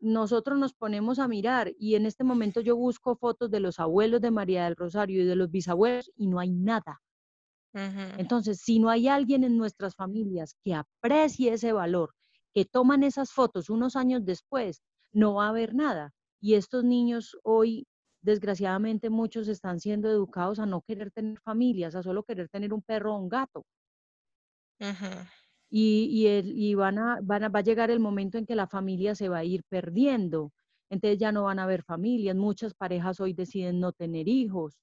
nosotros 0.00 0.58
nos 0.58 0.74
ponemos 0.74 1.18
a 1.18 1.28
mirar 1.28 1.72
y 1.78 1.94
en 1.94 2.06
este 2.06 2.24
momento 2.24 2.60
yo 2.60 2.76
busco 2.76 3.16
fotos 3.16 3.50
de 3.50 3.60
los 3.60 3.78
abuelos 3.78 4.20
de 4.20 4.30
María 4.30 4.64
del 4.64 4.76
Rosario 4.76 5.22
y 5.22 5.26
de 5.26 5.36
los 5.36 5.50
bisabuelos 5.50 6.10
y 6.16 6.26
no 6.26 6.40
hay 6.40 6.50
nada. 6.50 7.00
Entonces, 8.16 8.60
si 8.60 8.78
no 8.80 8.90
hay 8.90 9.08
alguien 9.08 9.44
en 9.44 9.56
nuestras 9.56 9.94
familias 9.94 10.56
que 10.64 10.74
aprecie 10.74 11.52
ese 11.52 11.72
valor, 11.72 12.14
que 12.54 12.64
toman 12.64 13.02
esas 13.02 13.30
fotos 13.32 13.70
unos 13.70 13.94
años 13.96 14.24
después, 14.24 14.82
no 15.12 15.34
va 15.34 15.46
a 15.46 15.48
haber 15.50 15.74
nada. 15.74 16.12
Y 16.40 16.54
estos 16.54 16.84
niños 16.84 17.36
hoy, 17.42 17.86
desgraciadamente, 18.22 19.10
muchos 19.10 19.48
están 19.48 19.80
siendo 19.80 20.08
educados 20.08 20.58
a 20.58 20.66
no 20.66 20.82
querer 20.82 21.10
tener 21.10 21.38
familias, 21.40 21.94
a 21.94 22.02
solo 22.02 22.22
querer 22.24 22.48
tener 22.48 22.72
un 22.72 22.82
perro 22.82 23.14
o 23.14 23.18
un 23.18 23.28
gato 23.28 23.64
y, 25.70 26.26
y, 26.54 26.74
van 26.74 26.98
a, 26.98 27.18
van 27.22 27.44
a, 27.44 27.48
va 27.48 27.60
a 27.60 27.62
llegar 27.62 27.90
el 27.90 28.00
momento 28.00 28.38
en 28.38 28.46
que 28.46 28.54
la 28.54 28.66
familia 28.66 29.14
se 29.14 29.28
va 29.28 29.38
a 29.38 29.44
ir 29.44 29.62
perdiendo. 29.68 30.52
Entonces 30.90 31.18
ya 31.18 31.32
no 31.32 31.44
van 31.44 31.58
a 31.58 31.64
haber 31.64 31.82
familias. 31.82 32.36
Muchas 32.36 32.74
parejas 32.74 33.20
hoy 33.20 33.34
deciden 33.34 33.80
no 33.80 33.92
tener 33.92 34.28
hijos 34.28 34.78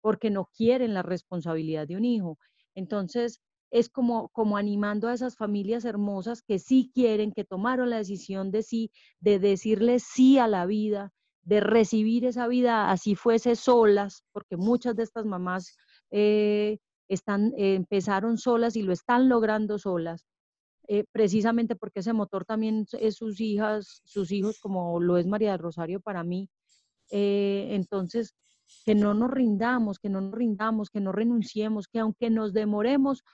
porque 0.00 0.30
no 0.30 0.46
quieren 0.56 0.94
la 0.94 1.02
responsabilidad 1.02 1.86
de 1.88 1.96
un 1.96 2.04
hijo. 2.04 2.38
Entonces, 2.74 3.40
es 3.70 3.88
como, 3.88 4.28
como 4.30 4.56
animando 4.56 5.08
a 5.08 5.14
esas 5.14 5.36
familias 5.36 5.84
hermosas 5.84 6.42
que 6.42 6.58
sí 6.58 6.90
quieren, 6.94 7.32
que 7.32 7.44
tomaron 7.44 7.90
la 7.90 7.98
decisión 7.98 8.50
de 8.50 8.62
sí, 8.62 8.90
de 9.20 9.38
decirle 9.38 10.00
sí 10.00 10.38
a 10.38 10.48
la 10.48 10.66
vida, 10.66 11.12
de 11.42 11.60
recibir 11.60 12.24
esa 12.26 12.46
vida 12.46 12.90
así 12.90 13.14
fuese 13.14 13.56
solas, 13.56 14.22
porque 14.32 14.56
muchas 14.56 14.96
de 14.96 15.02
estas 15.02 15.24
mamás 15.24 15.76
eh, 16.10 16.78
están, 17.08 17.54
eh, 17.56 17.74
empezaron 17.74 18.38
solas 18.38 18.76
y 18.76 18.82
lo 18.82 18.92
están 18.92 19.28
logrando 19.28 19.78
solas, 19.78 20.26
eh, 20.88 21.04
precisamente 21.10 21.74
porque 21.74 22.00
ese 22.00 22.12
motor 22.12 22.44
también 22.44 22.86
es 23.00 23.16
sus 23.16 23.40
hijas, 23.40 24.02
sus 24.04 24.30
hijos, 24.30 24.58
como 24.60 25.00
lo 25.00 25.16
es 25.16 25.26
María 25.26 25.52
del 25.52 25.60
Rosario 25.60 26.00
para 26.00 26.22
mí. 26.22 26.48
entonces, 27.10 28.34
que 28.84 28.94
no 28.94 29.14
nos 29.14 29.30
rindamos, 29.30 29.98
que 29.98 30.10
no 30.10 30.20
nos 30.20 30.34
rindamos, 30.34 30.90
que 30.90 31.00
no 31.00 31.12
renunciemos, 31.12 31.88
que 31.88 32.00
aunque 32.00 32.28
nos 32.28 32.52
demoremos, 32.52 33.24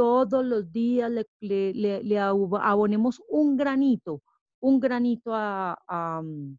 todos 0.00 0.42
los 0.42 0.72
días 0.72 1.12
le, 1.40 2.18
abonemos 2.18 3.22
un 3.28 3.58
granito, 3.58 4.22
un 4.58 4.80
granito 4.80 5.32
a, 5.34 6.22
mm, 6.22 6.56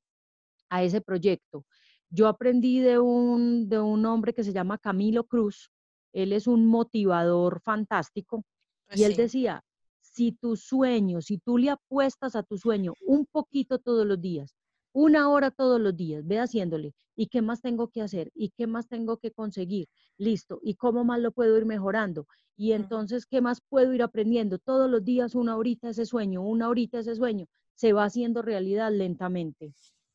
a, 0.69 0.83
ese 0.83 1.01
proyecto. 1.01 1.65
Yo 2.12 2.27
aprendí 2.27 2.81
de 2.81 3.00
un, 3.00 3.67
de 3.67 3.79
un 3.79 4.05
hombre 4.05 4.36
que 4.36 4.43
se 4.43 4.53
llama 4.53 4.77
Camilo 4.77 5.24
Cruz, 5.24 5.71
él 6.13 6.33
es 6.33 6.45
un 6.45 6.67
motivador 6.67 7.62
fantástico, 7.62 8.43
pues 8.86 9.00
y 9.00 9.05
él 9.05 9.15
decía, 9.15 9.63
si 10.01 10.33
tu 10.33 10.55
sueño, 10.55 11.19
si 11.21 11.39
tú 11.39 11.57
le 11.57 11.71
apuestas 11.71 12.36
a 12.36 12.43
tu 12.43 12.60
sueño 12.60 12.93
un 13.07 13.25
poquito 13.25 13.79
todos 13.79 14.05
los 14.05 14.21
días, 14.21 14.55
una 14.93 15.29
hora 15.29 15.51
todos 15.51 15.79
los 15.79 15.95
días, 15.95 16.25
ve 16.25 16.39
haciéndole. 16.39 16.93
¿Y 17.15 17.27
qué 17.27 17.41
más 17.41 17.62
tengo 17.62 17.89
que 17.89 18.01
hacer? 18.01 18.31
¿Y 18.33 18.50
qué 18.50 18.67
más 18.67 18.88
tengo 18.88 19.17
que 19.17 19.31
conseguir? 19.31 19.88
Listo. 20.17 20.60
¿Y 20.63 20.75
cómo 20.75 21.03
más 21.03 21.19
lo 21.19 21.31
puedo 21.31 21.57
ir 21.57 21.65
mejorando? 21.65 22.25
Y 22.55 22.74
entonces, 22.74 23.25
¿qué 23.25 23.41
más 23.41 23.62
puedo 23.62 23.93
ir 23.93 24.01
aprendiendo? 24.01 24.57
Todos 24.60 24.89
los 24.89 25.03
días, 25.03 25.36
una 25.36 25.57
horita 25.57 25.89
ese 25.89 26.05
sueño, 26.05 26.41
una 26.41 26.69
horita 26.69 27.00
ese 27.00 27.15
sueño, 27.15 27.48
se 27.75 27.93
va 27.93 28.05
haciendo 28.05 28.41
realidad 28.41 28.91
lentamente. 28.91 29.74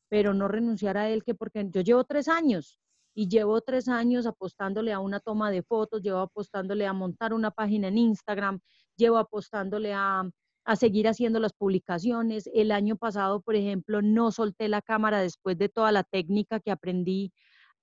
Pero 0.09 0.33
no 0.33 0.47
renunciar 0.47 0.97
a 0.97 1.09
él, 1.09 1.23
que 1.23 1.35
porque 1.35 1.67
yo 1.71 1.81
llevo 1.81 2.03
tres 2.03 2.27
años 2.27 2.79
y 3.13 3.27
llevo 3.27 3.61
tres 3.61 3.87
años 3.87 4.25
apostándole 4.25 4.93
a 4.93 4.99
una 4.99 5.19
toma 5.19 5.51
de 5.51 5.63
fotos, 5.63 6.01
llevo 6.01 6.19
apostándole 6.19 6.85
a 6.85 6.93
montar 6.93 7.33
una 7.33 7.51
página 7.51 7.87
en 7.87 7.97
Instagram, 7.97 8.59
llevo 8.95 9.17
apostándole 9.17 9.93
a, 9.93 10.29
a 10.67 10.75
seguir 10.75 11.07
haciendo 11.07 11.39
las 11.39 11.53
publicaciones. 11.53 12.49
El 12.53 12.73
año 12.73 12.97
pasado, 12.97 13.39
por 13.39 13.55
ejemplo, 13.55 14.01
no 14.01 14.31
solté 14.31 14.67
la 14.67 14.81
cámara 14.81 15.21
después 15.21 15.57
de 15.57 15.69
toda 15.69 15.93
la 15.93 16.03
técnica 16.03 16.59
que 16.59 16.71
aprendí 16.71 17.31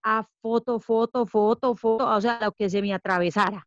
a 0.02 0.28
foto, 0.42 0.78
foto, 0.78 1.24
foto, 1.24 1.74
foto, 1.74 2.06
o 2.06 2.20
sea, 2.20 2.38
lo 2.42 2.52
que 2.52 2.68
se 2.68 2.82
me 2.82 2.92
atravesara. 2.92 3.66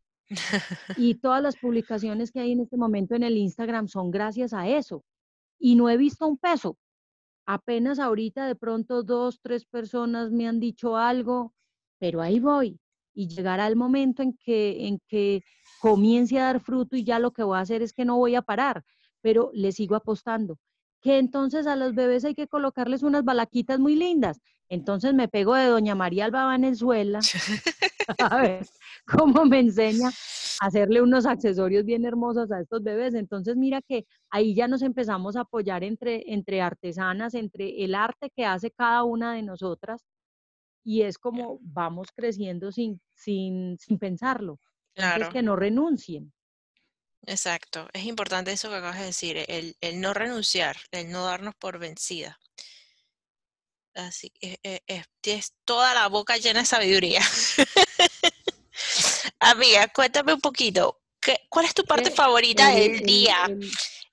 Y 0.98 1.16
todas 1.22 1.42
las 1.42 1.58
publicaciones 1.58 2.32
que 2.32 2.42
hay 2.42 2.52
en 2.52 2.60
este 2.60 2.78
momento 2.78 3.16
en 3.16 3.24
el 3.24 3.38
Instagram 3.38 3.88
son 3.88 4.12
gracias 4.12 4.54
a 4.54 4.68
eso. 4.68 5.04
Y 5.58 5.74
no 5.76 5.90
he 5.90 5.98
visto 5.98 6.28
un 6.28 6.38
peso. 6.38 6.78
Apenas 7.48 7.98
ahorita 7.98 8.46
de 8.46 8.56
pronto 8.56 9.02
dos, 9.02 9.40
tres 9.42 9.66
personas 9.66 10.30
me 10.30 10.48
han 10.48 10.60
dicho 10.60 10.96
algo, 10.96 11.56
pero 11.98 12.22
ahí 12.22 12.40
voy. 12.40 12.80
Y 13.16 13.30
llegará 13.30 13.66
el 13.66 13.78
momento 13.78 14.22
en 14.22 14.38
que, 14.38 14.86
en 14.86 15.00
que 15.08 15.42
comience 15.82 16.38
a 16.38 16.44
dar 16.44 16.60
fruto 16.60 16.96
y 16.96 17.04
ya 17.04 17.18
lo 17.18 17.32
que 17.32 17.42
voy 17.42 17.58
a 17.58 17.62
hacer 17.62 17.82
es 17.82 17.94
que 17.94 18.06
no 18.06 18.18
voy 18.18 18.36
a 18.36 18.44
parar 18.44 18.84
pero 19.28 19.52
le 19.54 19.74
sigo 19.74 19.98
apostando. 19.98 20.58
Que 21.02 21.18
entonces 21.18 21.68
a 21.68 21.76
los 21.76 21.94
bebés 21.94 22.24
hay 22.24 22.34
que 22.34 22.48
colocarles 22.48 23.04
unas 23.04 23.26
balaquitas 23.26 23.78
muy 23.78 23.98
lindas. 23.98 24.40
Entonces 24.70 25.14
me 25.14 25.28
pego 25.28 25.54
de 25.54 25.66
Doña 25.66 25.96
María 25.96 26.24
Alba 26.24 26.50
Venezuela, 26.50 27.20
a 28.20 28.42
ver 28.42 28.66
cómo 29.06 29.44
me 29.44 29.60
enseña 29.60 30.08
a 30.62 30.66
hacerle 30.66 31.02
unos 31.02 31.26
accesorios 31.26 31.84
bien 31.84 32.06
hermosos 32.06 32.50
a 32.54 32.62
estos 32.62 32.82
bebés. 32.84 33.16
Entonces 33.16 33.58
mira 33.58 33.82
que 33.82 34.06
ahí 34.30 34.56
ya 34.56 34.70
nos 34.70 34.82
empezamos 34.82 35.36
a 35.36 35.42
apoyar 35.42 35.84
entre, 35.84 36.24
entre 36.32 36.62
artesanas, 36.62 37.34
entre 37.34 37.84
el 37.84 37.96
arte 37.96 38.30
que 38.34 38.46
hace 38.46 38.72
cada 38.72 39.04
una 39.04 39.34
de 39.34 39.44
nosotras 39.44 40.06
y 40.86 41.02
es 41.02 41.18
como 41.18 41.60
vamos 41.64 42.14
creciendo 42.16 42.72
sin, 42.72 43.02
sin, 43.14 43.78
sin 43.78 44.00
pensarlo. 44.00 44.58
Claro. 44.96 45.30
que 45.34 45.44
no 45.44 45.58
renuncien. 45.58 46.32
Exacto, 47.28 47.90
es 47.92 48.06
importante 48.06 48.54
eso 48.54 48.70
que 48.70 48.76
acabas 48.76 49.00
de 49.00 49.06
decir, 49.08 49.46
el, 49.50 49.76
no 50.00 50.14
renunciar, 50.14 50.78
el 50.92 51.12
no 51.12 51.26
darnos 51.26 51.56
por 51.56 51.78
vencida. 51.78 52.40
Así 53.94 54.30
que 54.30 54.58
eh, 54.64 54.80
eh, 54.88 55.04
tienes 55.20 55.54
toda 55.66 55.94
la 55.94 56.08
boca 56.08 56.38
llena 56.38 56.62
de 56.62 56.66
sabiduría. 56.66 57.22
Amiga, 59.42 59.90
cuéntame 59.90 60.34
un 60.36 60.40
poquito, 60.40 61.02
¿qué, 61.20 61.42
¿cuál 61.50 61.66
es 61.66 61.74
tu 61.74 61.84
parte 61.84 62.12
favorita 62.12 62.70
del 62.70 63.02
día? 63.02 63.36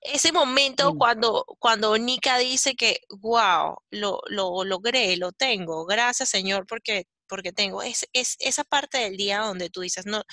Ese 0.01 0.33
momento 0.33 0.95
cuando, 0.97 1.45
cuando 1.57 1.97
Nika 1.97 2.37
dice 2.37 2.75
que, 2.75 2.99
wow, 3.21 3.77
lo, 3.91 4.19
lo 4.27 4.65
logré, 4.65 5.15
lo 5.15 5.31
tengo, 5.31 5.85
gracias 5.85 6.27
Señor, 6.27 6.67
porque 6.67 7.07
porque 7.27 7.51
tengo, 7.51 7.81
es, 7.81 8.07
es, 8.13 8.35
esa 8.39 8.63
parte 8.63 8.99
del 8.99 9.17
día 9.17 9.39
donde 9.39 9.69
tú 9.69 9.81
dices, 9.81 10.05
no, 10.05 10.23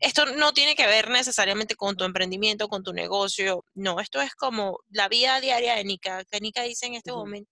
esto 0.00 0.26
no 0.26 0.52
tiene 0.52 0.74
que 0.74 0.86
ver 0.86 1.10
necesariamente 1.10 1.74
con 1.76 1.96
tu 1.96 2.04
emprendimiento, 2.04 2.68
con 2.68 2.82
tu 2.82 2.92
negocio, 2.92 3.64
no, 3.74 4.00
esto 4.00 4.20
es 4.20 4.34
como 4.34 4.80
la 4.88 5.08
vida 5.08 5.40
diaria 5.40 5.74
de 5.76 5.84
Nika, 5.84 6.24
que 6.24 6.40
Nika 6.40 6.62
dice 6.62 6.86
en 6.86 6.94
este 6.94 7.12
momento, 7.12 7.50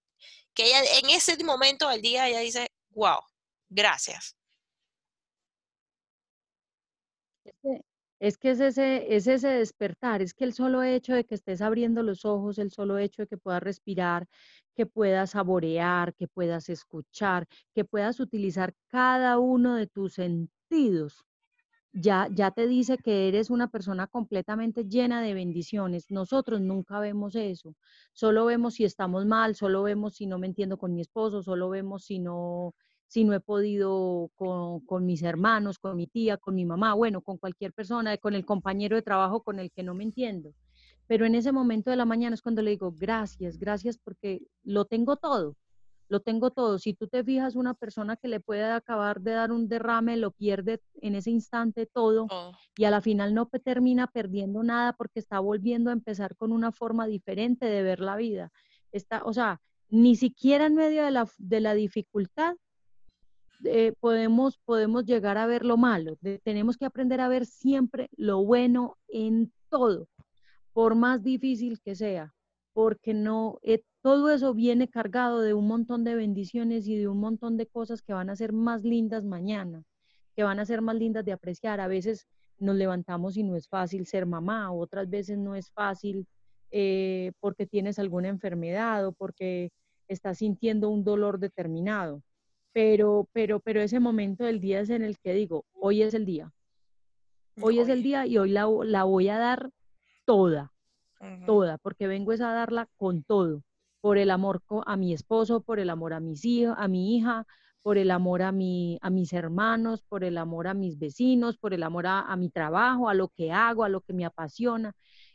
que 0.54 0.66
ella 0.66 0.80
en 1.02 1.10
ese 1.10 1.42
momento 1.44 1.88
del 1.88 2.02
día 2.02 2.28
ella 2.28 2.40
dice, 2.40 2.68
wow, 2.90 3.20
gracias. 3.68 4.36
Es 8.20 8.36
que 8.38 8.50
es 8.50 8.60
ese, 8.60 9.16
es 9.16 9.26
ese 9.26 9.48
despertar, 9.48 10.20
es 10.22 10.34
que 10.34 10.44
el 10.44 10.52
solo 10.52 10.82
hecho 10.82 11.14
de 11.14 11.24
que 11.24 11.34
estés 11.34 11.62
abriendo 11.62 12.02
los 12.02 12.24
ojos, 12.26 12.58
el 12.58 12.70
solo 12.70 12.98
hecho 12.98 13.22
de 13.22 13.28
que 13.28 13.38
puedas 13.38 13.62
respirar, 13.62 14.26
que 14.76 14.86
puedas 14.86 15.30
saborear, 15.30 16.14
que 16.14 16.28
puedas 16.28 16.68
escuchar, 16.68 17.46
que 17.74 17.84
puedas 17.84 18.20
utilizar 18.20 18.74
cada 18.88 19.38
uno 19.38 19.74
de 19.76 19.86
tus 19.86 20.14
sentidos, 20.14 21.24
ya, 21.92 22.28
ya 22.32 22.50
te 22.52 22.66
dice 22.66 22.98
que 22.98 23.28
eres 23.28 23.50
una 23.50 23.68
persona 23.70 24.06
completamente 24.06 24.84
llena 24.84 25.22
de 25.22 25.34
bendiciones. 25.34 26.06
Nosotros 26.10 26.60
nunca 26.60 27.00
vemos 27.00 27.34
eso. 27.34 27.74
Solo 28.12 28.46
vemos 28.46 28.74
si 28.74 28.84
estamos 28.84 29.26
mal, 29.26 29.56
solo 29.56 29.82
vemos 29.82 30.16
si 30.16 30.26
no 30.26 30.38
me 30.38 30.46
entiendo 30.46 30.78
con 30.78 30.94
mi 30.94 31.00
esposo, 31.00 31.42
solo 31.42 31.68
vemos 31.70 32.04
si 32.04 32.20
no 32.20 32.74
si 33.10 33.24
no 33.24 33.34
he 33.34 33.40
podido 33.40 34.30
con, 34.36 35.04
mis 35.04 35.24
hermanos, 35.24 35.80
con 35.80 35.96
mi 35.96 36.06
tía, 36.06 36.36
con 36.36 36.54
mi 36.54 36.64
mamá, 36.64 36.94
bueno, 36.94 37.22
con 37.22 37.38
cualquier 37.38 37.72
persona, 37.72 38.16
con 38.18 38.34
el 38.34 38.46
compañero 38.46 38.94
de 38.94 39.02
trabajo 39.02 39.42
con 39.42 39.58
el 39.58 39.72
que 39.72 39.82
no 39.82 39.94
me 39.94 40.04
entiendo. 40.04 40.54
Pero 41.08 41.26
en 41.26 41.34
ese 41.34 41.50
momento 41.50 41.90
de 41.90 41.96
la 41.96 42.04
mañana 42.04 42.34
es 42.34 42.40
cuando 42.40 42.62
le 42.62 42.70
digo, 42.70 42.94
gracias, 42.96 43.58
gracias 43.58 43.98
porque 43.98 44.42
lo 44.62 44.84
tengo 44.84 45.16
todo, 45.16 45.56
lo 46.06 46.20
tengo 46.20 46.52
todo. 46.52 46.78
Si 46.78 46.94
tú 46.94 47.08
te 47.08 47.24
fijas, 47.24 47.56
una 47.56 47.74
persona 47.74 48.16
que 48.16 48.28
le 48.28 48.38
puede 48.38 48.62
acabar 48.62 49.20
de 49.20 49.32
dar 49.32 49.50
un 49.50 49.66
derrame, 49.66 50.16
lo 50.16 50.30
pierde 50.30 50.80
en 51.02 51.16
ese 51.16 51.32
instante 51.32 51.86
todo 51.86 52.28
oh. 52.30 52.52
y 52.76 52.84
a 52.84 52.92
la 52.92 53.00
final 53.00 53.34
no 53.34 53.46
termina 53.46 54.06
perdiendo 54.06 54.62
nada 54.62 54.92
porque 54.92 55.18
está 55.18 55.40
volviendo 55.40 55.90
a 55.90 55.94
empezar 55.94 56.36
con 56.36 56.52
una 56.52 56.70
forma 56.70 57.08
diferente 57.08 57.66
de 57.66 57.82
ver 57.82 57.98
la 57.98 58.14
vida. 58.14 58.52
Está, 58.92 59.24
o 59.24 59.32
sea, 59.32 59.60
ni 59.88 60.14
siquiera 60.14 60.66
en 60.66 60.76
medio 60.76 61.04
de 61.04 61.10
la, 61.10 61.28
de 61.38 61.58
la 61.58 61.74
dificultad 61.74 62.54
eh, 63.64 63.92
podemos, 64.00 64.58
podemos 64.64 65.04
llegar 65.04 65.38
a 65.38 65.46
ver 65.46 65.64
lo 65.64 65.76
malo. 65.76 66.16
tenemos 66.42 66.76
que 66.76 66.86
aprender 66.86 67.20
a 67.20 67.28
ver 67.28 67.46
siempre 67.46 68.08
lo 68.16 68.44
bueno 68.44 68.96
en 69.08 69.52
todo, 69.68 70.08
por 70.72 70.94
más 70.94 71.22
difícil 71.22 71.80
que 71.80 71.94
sea, 71.94 72.34
porque 72.72 73.14
no, 73.14 73.58
eh, 73.62 73.82
todo 74.02 74.30
eso 74.30 74.54
viene 74.54 74.88
cargado 74.88 75.40
de 75.40 75.54
un 75.54 75.66
montón 75.66 76.04
de 76.04 76.14
bendiciones 76.14 76.86
y 76.88 76.96
de 76.96 77.08
un 77.08 77.18
montón 77.20 77.56
de 77.56 77.66
cosas 77.66 78.02
que 78.02 78.12
van 78.12 78.30
a 78.30 78.36
ser 78.36 78.52
más 78.52 78.82
lindas 78.82 79.24
mañana, 79.24 79.84
que 80.34 80.42
van 80.42 80.58
a 80.60 80.64
ser 80.64 80.80
más 80.82 80.96
lindas 80.96 81.24
de 81.24 81.32
apreciar. 81.32 81.80
A 81.80 81.88
veces 81.88 82.26
nos 82.58 82.76
levantamos 82.76 83.36
y 83.36 83.42
no 83.42 83.56
es 83.56 83.68
fácil 83.68 84.06
ser 84.06 84.26
mamá, 84.26 84.72
otras 84.72 85.08
veces 85.10 85.38
no 85.38 85.54
es 85.54 85.70
fácil 85.72 86.26
eh, 86.70 87.32
porque 87.40 87.66
tienes 87.66 87.98
alguna 87.98 88.28
enfermedad 88.28 89.06
o 89.06 89.12
porque 89.12 89.70
estás 90.08 90.38
sintiendo 90.38 90.88
un 90.90 91.04
dolor 91.04 91.38
determinado 91.38 92.22
pero, 92.72 93.28
pero, 93.32 93.60
pero 93.60 93.80
ese 93.80 94.00
momento 94.00 94.44
del 94.44 94.60
día 94.60 94.80
es 94.80 94.90
en 94.90 95.02
el 95.02 95.18
que 95.18 95.34
digo, 95.34 95.64
hoy 95.74 96.02
es 96.02 96.14
el 96.14 96.24
día. 96.24 96.52
Hoy 97.60 97.78
es 97.78 97.88
el 97.88 98.02
día 98.02 98.26
y 98.26 98.38
hoy 98.38 98.50
la, 98.50 98.64
voy 98.64 99.28
a 99.28 99.38
dar 99.38 99.70
toda, 100.24 100.72
toda, 101.46 101.78
porque 101.78 102.06
vengo 102.06 102.32
es 102.32 102.40
a 102.40 102.52
darla 102.52 102.88
con 102.96 103.22
todo, 103.22 103.62
por 104.00 104.16
el 104.16 104.30
amor 104.30 104.62
a 104.86 104.96
mi 104.96 105.12
esposo, 105.12 105.60
por 105.60 105.78
el 105.78 105.90
amor 105.90 106.14
a 106.14 106.20
mis 106.20 106.44
hijos, 106.44 106.74
a 106.78 106.88
mi 106.88 107.16
hija, 107.16 107.46
por 107.82 107.98
el 107.98 108.10
amor 108.10 108.42
a, 108.42 108.52
mi, 108.52 108.98
a 109.02 109.10
mis 109.10 109.32
hermanos, 109.32 110.02
por 110.08 110.24
el 110.24 110.38
amor 110.38 110.68
a 110.68 110.74
mis 110.74 110.98
vecinos, 110.98 111.58
por 111.58 111.74
el 111.74 111.82
amor 111.82 112.06
a, 112.06 112.20
a 112.20 112.36
mi 112.36 112.50
trabajo, 112.50 113.08
a 113.08 113.14
lo 113.14 113.28
que 113.28 113.52
hago, 113.52 113.84
a 113.84 113.88
lo 113.88 114.00
que 114.00 114.12
me 114.12 114.24
apasiona. 114.24 114.94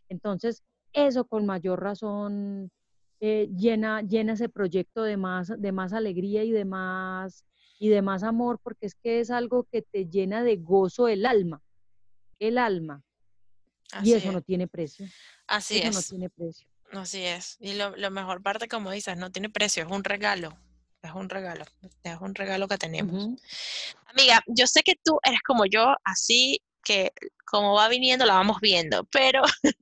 Entonces, 0.10 0.64
eso 0.94 1.26
con 1.26 1.46
mayor 1.46 1.82
razón 1.82 2.72
eh, 3.20 3.50
llena, 3.56 4.02
llena 4.02 4.34
ese 4.34 4.50
proyecto 4.50 5.04
de 5.04 5.18
más, 5.18 5.52
de 5.58 5.72
más 5.72 5.94
alegría 5.94 6.44
y 6.44 6.52
de 6.52 6.66
más, 6.66 7.46
y 7.80 7.90
de 7.90 8.02
más 8.02 8.24
amor, 8.24 8.60
porque 8.62 8.86
es 8.86 8.96
que 8.96 9.20
es 9.20 9.32
algo 9.32 9.68
que 9.72 9.82
te 9.82 10.06
llena 10.06 10.44
de 10.44 10.58
gozo 10.58 11.08
el 11.08 11.26
alma, 11.26 11.62
el 12.40 12.58
alma. 12.58 13.04
y 14.04 14.14
eso 14.14 14.32
no 14.32 14.42
tiene 14.42 14.68
precio. 14.68 15.08
Así 15.48 15.80
eso 15.80 15.90
es. 15.90 15.96
no 15.96 16.02
tiene 16.02 16.30
precio. 16.30 16.68
Así 16.92 17.24
es. 17.24 17.58
Y 17.60 17.74
lo, 17.74 18.12
mejor 18.12 18.42
parte, 18.42 18.68
como 18.68 18.92
dices, 18.92 19.18
no 19.18 19.32
tiene 19.32 19.50
precio, 19.50 19.84
es 19.84 19.92
un 19.92 20.04
regalo. 20.04 20.58
Es 21.02 21.12
un 21.12 21.30
regalo. 21.30 21.66
Es 22.04 22.20
un 22.20 22.34
regalo 22.34 22.68
que 22.68 22.78
tenemos. 22.78 23.40
Amiga, 24.08 24.42
yo 24.48 24.66
sé 24.66 24.82
que 24.82 24.96
tú 25.04 25.20
eres 25.24 25.42
como 25.44 25.66
yo, 25.66 25.96
así 26.04 26.62
que 26.86 27.12
como 27.46 27.74
va 27.74 27.90
viniendo 27.90 28.26
la 28.26 28.36
vamos 28.36 28.62
viendo, 28.62 29.04
pero 29.06 29.42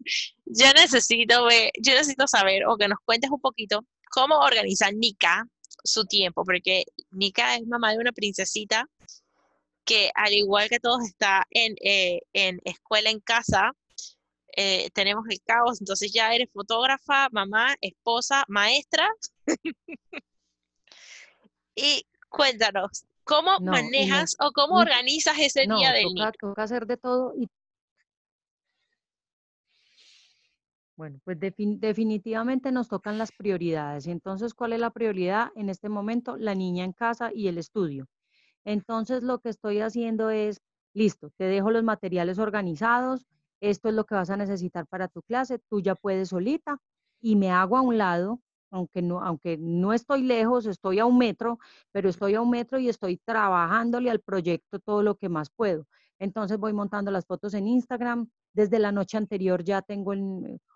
yo 0.46 0.74
necesito 0.74 1.46
ver, 1.46 1.72
yo 1.80 1.94
necesito 1.94 2.28
saber 2.28 2.66
o 2.68 2.78
que 2.78 2.88
nos 2.88 3.00
cuentes 3.06 3.30
un 3.30 3.42
poquito 3.42 3.86
cómo 4.10 4.40
organiza 4.40 4.92
Nika 4.92 5.46
su 5.84 6.06
tiempo, 6.06 6.44
porque 6.46 6.86
Nika 7.12 7.56
es 7.56 7.68
mamá 7.68 7.92
de 7.92 8.00
una 8.00 8.12
princesita 8.12 8.88
que 9.86 10.12
al 10.16 10.34
igual 10.34 10.70
que 10.70 10.80
todos 10.80 11.04
está 11.04 11.46
en, 11.52 11.76
eh, 11.82 12.22
en 12.34 12.62
escuela 12.64 13.10
en 13.10 13.20
casa, 13.20 13.74
eh, 14.56 14.90
tenemos 14.92 15.26
el 15.30 15.42
caos, 15.44 15.82
entonces 15.82 16.12
ya 16.14 16.34
eres 16.34 16.48
fotógrafa, 16.54 17.28
mamá, 17.32 17.76
esposa, 17.82 18.46
maestra. 18.48 19.10
y 21.76 22.06
cuéntanos, 22.30 23.06
¿cómo 23.24 23.60
manejas 23.60 24.36
o 24.40 24.52
cómo 24.52 24.76
organizas 24.76 25.38
ese 25.40 25.62
día 25.62 25.92
del 25.92 26.14
toca, 26.16 26.32
toca 26.40 26.64
hacer 26.64 26.86
de 26.86 26.98
todo 26.98 27.34
y 27.36 27.48
Bueno, 30.96 31.20
pues 31.24 31.40
definitivamente 31.40 32.72
nos 32.72 32.88
tocan 32.88 33.18
las 33.18 33.32
prioridades. 33.32 34.06
Entonces, 34.06 34.54
¿cuál 34.54 34.74
es 34.74 34.80
la 34.80 34.92
prioridad 34.92 35.50
en 35.56 35.70
este 35.70 35.90
momento? 35.90 36.38
La 36.38 36.54
niña 36.54 36.86
en 36.86 36.94
casa 36.94 37.32
y 37.34 37.48
el 37.48 37.58
estudio. 37.58 38.06
Entonces, 38.64 39.24
lo 39.24 39.40
que 39.40 39.50
estoy 39.50 39.80
haciendo 39.80 40.30
es, 40.30 40.62
listo, 40.94 41.32
te 41.38 41.46
dejo 41.46 41.72
los 41.72 41.84
materiales 41.84 42.38
organizados, 42.38 43.26
esto 43.60 43.90
es 43.90 43.96
lo 43.96 44.06
que 44.06 44.16
vas 44.16 44.30
a 44.30 44.38
necesitar 44.38 44.86
para 44.88 45.08
tu 45.08 45.22
clase, 45.24 45.60
tú 45.70 45.82
ya 45.82 45.96
puedes 45.96 46.30
solita 46.30 46.78
y 47.20 47.36
me 47.36 47.50
hago 47.50 47.78
a 47.78 47.82
un 47.82 47.98
lado, 47.98 48.40
aunque 48.74 49.04
no, 49.04 49.22
aunque 49.22 49.58
no 49.58 49.94
estoy 49.94 50.24
lejos, 50.24 50.66
estoy 50.66 50.98
a 50.98 51.06
un 51.06 51.18
metro, 51.18 51.60
pero 51.92 52.10
estoy 52.10 52.34
a 52.34 52.42
un 52.42 52.50
metro 52.50 52.80
y 52.80 52.90
estoy 52.90 53.18
trabajándole 53.18 54.10
al 54.10 54.20
proyecto 54.20 54.80
todo 54.80 55.04
lo 55.04 55.16
que 55.16 55.30
más 55.30 55.52
puedo. 55.56 55.86
Entonces 56.18 56.58
voy 56.58 56.74
montando 56.74 57.12
las 57.12 57.26
fotos 57.26 57.54
en 57.54 57.68
Instagram. 57.68 58.30
Desde 58.52 58.80
la 58.80 58.92
noche 58.92 59.18
anterior 59.18 59.64
ya 59.64 59.84
tengo 59.84 60.14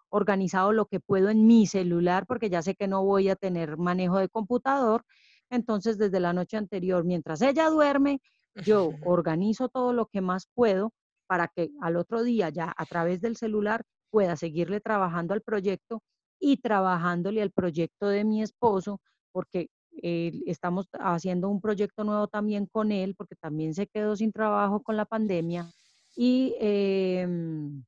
organizado 0.10 0.74
lo 0.74 0.86
que 0.86 1.00
puedo 1.00 1.30
en 1.30 1.48
mi 1.48 1.66
celular 1.66 2.27
porque 2.27 2.50
ya 2.51 2.62
sé 2.62 2.75
que 2.75 2.88
no 2.88 3.04
voy 3.04 3.30
a 3.30 3.36
tener 3.36 3.77
manejo 3.77 4.20
de 4.20 4.30
computador. 4.30 5.04
Entonces 5.50 5.98
desde 5.98 6.20
la 6.20 6.34
noche 6.34 6.56
anterior, 6.58 7.04
mientras 7.04 7.42
ella 7.42 7.68
duerme, 7.70 8.22
yo 8.63 8.92
organizo 9.06 9.70
todo 9.70 9.92
lo 9.92 10.06
que 10.06 10.22
más 10.22 10.48
puedo 10.54 10.94
para 11.25 11.48
que 11.48 11.72
al 11.82 11.98
otro 11.98 12.22
día 12.22 12.50
ya 12.50 12.72
a 12.77 12.86
través 12.86 13.22
del 13.22 13.38
celular 13.38 13.84
pueda 14.12 14.36
seguirle 14.36 14.82
trabajando 14.82 15.34
al 15.34 15.42
proyecto 15.42 16.04
y 16.39 16.58
trabajándole 16.58 17.41
al 17.41 17.51
proyecto 17.51 18.08
de 18.08 18.24
mi 18.24 18.41
esposo, 18.41 19.01
porque 19.32 19.70
estamos 20.01 20.88
haciendo 21.00 21.50
un 21.50 21.60
proyecto 21.62 22.03
nuevo 22.03 22.27
también 22.27 22.67
con 22.67 22.91
él, 22.91 23.15
porque 23.15 23.36
también 23.36 23.74
se 23.74 23.88
quedó 23.88 24.15
sin 24.15 24.32
trabajo 24.32 24.82
con 24.82 24.96
la 24.96 25.06
pandemia. 25.06 25.67
Y, 26.15 26.56
em, 26.60 27.84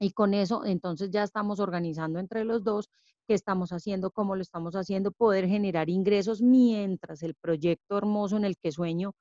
y 0.00 0.12
con 0.12 0.34
eso, 0.34 0.64
entonces 0.64 1.10
ya 1.10 1.22
estamos 1.24 1.60
organizando 1.60 2.18
entre 2.20 2.44
los 2.44 2.64
dos 2.64 2.88
qué 3.26 3.34
estamos 3.34 3.72
haciendo, 3.72 4.10
cómo 4.10 4.36
lo 4.36 4.42
estamos 4.42 4.74
haciendo, 4.74 5.12
poder 5.12 5.46
generar 5.46 5.90
ingresos 5.90 6.40
mientras 6.42 7.22
el 7.22 7.34
proyecto 7.34 7.98
hermoso 7.98 8.36
en 8.36 8.44
el 8.44 8.56
que 8.56 8.72
sueño 8.72 9.12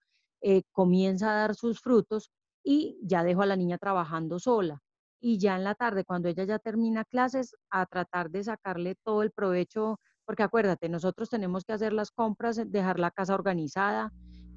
eh, 0.41 0.63
comienza 0.71 1.31
a 1.31 1.35
dar 1.35 1.55
sus 1.55 1.81
frutos 1.81 2.31
y 2.63 2.99
ya 3.03 3.23
dejo 3.23 3.41
a 3.41 3.45
la 3.47 3.55
niña 3.57 3.77
trabajando 3.77 4.39
sola. 4.39 4.81
Y 5.19 5.39
ya 5.39 5.55
en 5.55 5.63
la 5.63 5.75
tarde, 5.75 6.03
cuando 6.03 6.29
ella 6.29 6.43
ya 6.43 6.59
termina 6.59 7.03
clases, 7.05 7.55
a 7.69 7.85
tratar 7.85 8.29
de 8.29 8.43
sacarle 8.43 8.95
todo 9.03 9.23
el 9.23 9.31
provecho, 9.31 9.99
porque 10.25 10.43
acuérdate, 10.43 10.89
nosotros 10.89 11.29
tenemos 11.29 11.63
que 11.63 11.73
hacer 11.73 11.93
las 11.93 12.11
compras, 12.11 12.59
dejar 12.71 12.99
la 12.99 13.11
casa 13.11 13.33
organizada, 13.33 14.11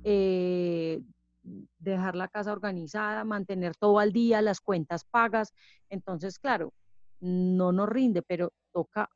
eh, 0.04 1.00
dejar 1.78 2.16
la 2.16 2.28
casa 2.28 2.52
organizada, 2.52 3.24
mantener 3.24 3.74
todo 3.76 3.98
al 3.98 4.12
día, 4.12 4.42
las 4.42 4.60
cuentas 4.60 5.04
pagas. 5.04 5.54
Entonces, 5.88 6.38
claro, 6.38 6.72
no 7.20 7.72
nos 7.72 7.88
rinde, 7.88 8.22
pero 8.22 8.52
toca 8.72 9.08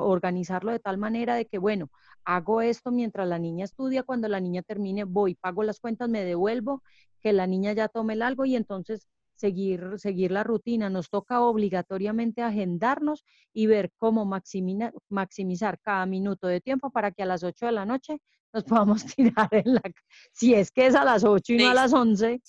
organizarlo 0.00 0.72
de 0.72 0.78
tal 0.78 0.96
manera 0.96 1.34
de 1.34 1.46
que, 1.46 1.58
bueno, 1.58 1.90
hago 2.24 2.62
esto 2.62 2.90
mientras 2.90 3.28
la 3.28 3.38
niña 3.38 3.64
estudia, 3.64 4.02
cuando 4.02 4.28
la 4.28 4.40
niña 4.40 4.62
termine, 4.62 5.04
voy, 5.04 5.34
pago 5.34 5.62
las 5.62 5.78
cuentas, 5.78 6.08
me 6.08 6.24
devuelvo 6.24 6.82
que 7.20 7.32
la 7.32 7.46
niña 7.46 7.72
ya 7.74 7.88
tome 7.88 8.14
el 8.14 8.22
algo 8.22 8.46
y 8.46 8.56
entonces 8.56 9.08
seguir, 9.42 9.80
seguir 9.96 10.30
la 10.30 10.44
rutina. 10.44 10.88
Nos 10.88 11.10
toca 11.10 11.40
obligatoriamente 11.40 12.42
agendarnos 12.42 13.24
y 13.52 13.66
ver 13.66 13.90
cómo 13.96 14.24
maximizar 14.24 15.80
cada 15.80 16.06
minuto 16.06 16.46
de 16.46 16.60
tiempo 16.60 16.90
para 16.90 17.10
que 17.10 17.24
a 17.24 17.26
las 17.26 17.42
8 17.42 17.66
de 17.66 17.72
la 17.72 17.84
noche 17.84 18.18
nos 18.52 18.64
podamos 18.86 19.04
tirar 19.04 19.48
en 19.50 19.74
la 19.74 19.82
si 20.32 20.54
es 20.54 20.70
que 20.70 20.86
es 20.86 20.94
a 20.94 21.04
las 21.04 21.24
8 21.24 21.54
y 21.54 21.56
no 21.56 21.70
a 21.70 21.74
las 21.74 21.92
11, 21.92 22.40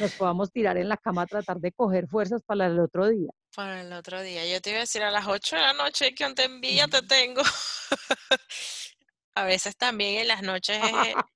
nos 0.00 0.12
podamos 0.18 0.50
tirar 0.50 0.76
en 0.76 0.88
la 0.88 0.96
cama 0.96 1.22
a 1.22 1.26
tratar 1.26 1.58
de 1.60 1.70
coger 1.70 2.08
fuerzas 2.08 2.42
para 2.42 2.66
el 2.66 2.80
otro 2.80 3.08
día. 3.08 3.30
Para 3.54 3.82
el 3.82 3.92
otro 3.92 4.20
día. 4.20 4.44
Yo 4.46 4.60
te 4.60 4.70
iba 4.70 4.78
a 4.78 4.80
decir 4.80 5.02
a 5.04 5.12
las 5.12 5.28
8 5.28 5.54
de 5.54 5.62
la 5.62 5.72
noche 5.74 6.14
que 6.14 6.34
te 6.34 6.44
envía 6.44 6.88
te 6.88 7.02
tengo. 7.02 7.42
A 9.34 9.44
veces 9.44 9.76
también 9.76 10.20
en 10.20 10.28
las 10.28 10.42
noches 10.42 10.78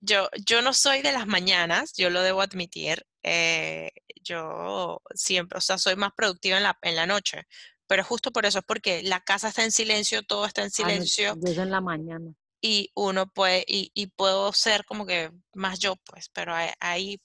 Yo, 0.00 0.28
yo 0.46 0.62
no 0.62 0.72
soy 0.72 1.02
de 1.02 1.12
las 1.12 1.26
mañanas, 1.26 1.92
yo 1.94 2.10
lo 2.10 2.22
debo 2.22 2.40
admitir. 2.40 3.06
Eh, 3.22 3.92
yo 4.22 5.00
siempre, 5.14 5.58
o 5.58 5.60
sea, 5.60 5.78
soy 5.78 5.96
más 5.96 6.12
productiva 6.16 6.56
en 6.56 6.62
la, 6.62 6.78
en 6.82 6.96
la 6.96 7.06
noche, 7.06 7.46
pero 7.86 8.04
justo 8.04 8.32
por 8.32 8.46
eso 8.46 8.60
es 8.60 8.64
porque 8.64 9.02
la 9.02 9.20
casa 9.20 9.48
está 9.48 9.64
en 9.64 9.72
silencio, 9.72 10.22
todo 10.22 10.46
está 10.46 10.62
en 10.62 10.70
silencio. 10.70 11.34
desde 11.36 11.62
en 11.62 11.70
la 11.70 11.80
mañana. 11.80 12.32
Y 12.60 12.90
uno 12.94 13.26
puede, 13.26 13.64
y, 13.66 13.90
y, 13.92 14.06
puedo 14.06 14.52
ser 14.52 14.84
como 14.84 15.04
que 15.04 15.32
más 15.52 15.80
yo, 15.80 15.96
pues, 15.96 16.28
pero 16.28 16.54
ahí, 16.78 17.20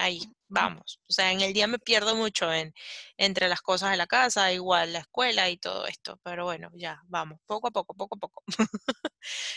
ahí, 0.00 0.22
vamos. 0.48 1.00
O 1.08 1.12
sea, 1.12 1.30
en 1.32 1.40
el 1.40 1.52
día 1.52 1.66
me 1.66 1.78
pierdo 1.78 2.16
mucho 2.16 2.52
en, 2.52 2.72
entre 3.16 3.48
las 3.48 3.60
cosas 3.60 3.90
de 3.90 3.96
la 3.96 4.06
casa, 4.06 4.52
igual 4.52 4.92
la 4.92 5.00
escuela 5.00 5.48
y 5.50 5.56
todo 5.58 5.86
esto, 5.86 6.18
pero 6.24 6.44
bueno, 6.44 6.70
ya, 6.74 7.00
vamos, 7.06 7.38
poco 7.46 7.68
a 7.68 7.70
poco, 7.70 7.94
poco 7.94 8.16
a 8.16 8.18
poco. 8.18 8.42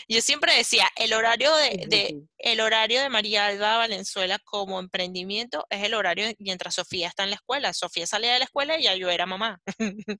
Yo 0.08 0.20
siempre 0.20 0.54
decía, 0.54 0.88
el 0.96 1.12
horario 1.14 1.54
de, 1.56 2.26
el 2.38 2.60
horario 2.60 3.02
de 3.02 3.08
María 3.08 3.46
Alba 3.46 3.78
Valenzuela 3.78 4.38
como 4.44 4.78
emprendimiento 4.78 5.66
es 5.70 5.82
el 5.82 5.94
horario 5.94 6.26
mientras 6.38 6.74
Sofía 6.74 7.08
está 7.08 7.24
en 7.24 7.30
la 7.30 7.36
escuela. 7.36 7.72
Sofía 7.72 8.06
salía 8.06 8.34
de 8.34 8.40
la 8.40 8.44
escuela 8.44 8.78
y 8.78 8.84
ya 8.84 8.94
yo 8.94 9.10
era 9.10 9.26
mamá. 9.26 9.60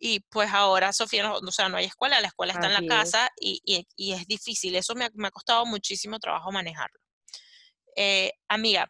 y 0.00 0.20
pues 0.30 0.50
ahora 0.52 0.92
Sofía, 0.92 1.24
no, 1.24 1.36
o 1.36 1.52
sea, 1.52 1.68
no 1.68 1.76
hay 1.76 1.86
escuela, 1.86 2.20
la 2.20 2.28
escuela 2.28 2.52
está 2.54 2.66
en 2.66 2.86
la 2.86 2.86
casa 2.86 3.28
y, 3.40 3.86
es 3.96 4.26
difícil. 4.26 4.76
Eso 4.76 4.94
me 4.94 5.04
ha, 5.04 5.30
costado 5.30 5.66
muchísimo 5.66 6.18
trabajo 6.18 6.50
manejarlo. 6.50 6.98
Eh, 7.96 8.32
amiga, 8.48 8.88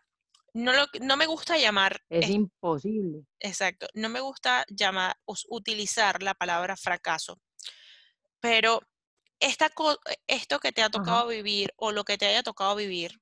no, 0.58 0.72
no 1.00 1.16
me 1.16 1.26
gusta 1.26 1.56
llamar... 1.56 2.02
Es, 2.08 2.28
imposible. 2.28 3.24
Exacto, 3.38 3.86
no 3.94 4.08
me 4.08 4.20
gusta 4.20 4.64
llamar, 4.68 5.16
utilizar 5.48 6.22
la 6.22 6.34
palabra 6.34 6.76
fracaso, 6.76 7.40
pero 8.40 8.80
esta, 9.40 9.72
esto 10.26 10.58
que 10.58 10.72
te 10.72 10.82
ha 10.82 10.90
tocado 10.90 11.28
vivir 11.28 11.72
o 11.76 11.92
lo 11.92 12.04
que 12.04 12.18
te 12.18 12.26
haya 12.26 12.42
tocado 12.42 12.74
vivir, 12.74 13.20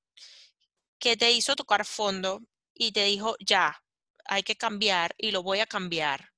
que 0.98 1.16
te 1.16 1.30
hizo 1.32 1.54
tocar 1.54 1.84
fondo 1.84 2.40
y 2.72 2.92
te 2.92 3.04
dijo, 3.04 3.36
ya, 3.38 3.82
hay 4.24 4.42
que 4.42 4.56
cambiar 4.56 5.14
y 5.18 5.30
lo 5.30 5.42
voy 5.42 5.60
a 5.60 5.66
cambiar 5.66 6.32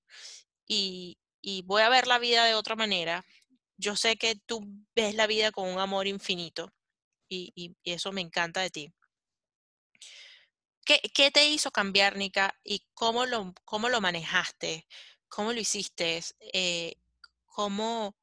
y, 0.67 1.19
y 1.41 1.63
voy 1.63 1.83
a 1.83 1.89
ver 1.89 2.07
la 2.07 2.19
vida 2.19 2.45
de 2.45 2.55
otra 2.55 2.77
manera. 2.77 3.25
Yo 3.77 3.95
sé 3.95 4.17
que 4.17 4.35
tú 4.35 4.67
ves 4.97 5.15
la 5.15 5.29
vida 5.29 5.53
con 5.53 5.69
un 5.69 5.79
amor 5.79 6.09
infinito 6.09 6.73
y, 7.29 7.53
y, 7.55 7.77
eso 7.85 8.11
me 8.11 8.21
encanta 8.21 8.61
de 8.61 8.71
ti. 8.71 8.93
¿Qué, 10.89 11.03
¿Qué, 11.13 11.31
te 11.31 11.47
hizo 11.47 11.71
cambiar, 11.71 12.17
Nika? 12.17 12.59
¿Y 12.65 12.83
cómo 12.95 13.27
lo, 13.27 13.53
cómo 13.67 13.91
lo 13.91 14.01
manejaste? 14.01 14.87
¿Cómo 15.29 15.53
lo 15.53 15.61
hiciste? 15.61 16.25
Eh, 16.41 16.95
¿Cómo, 17.45 18.17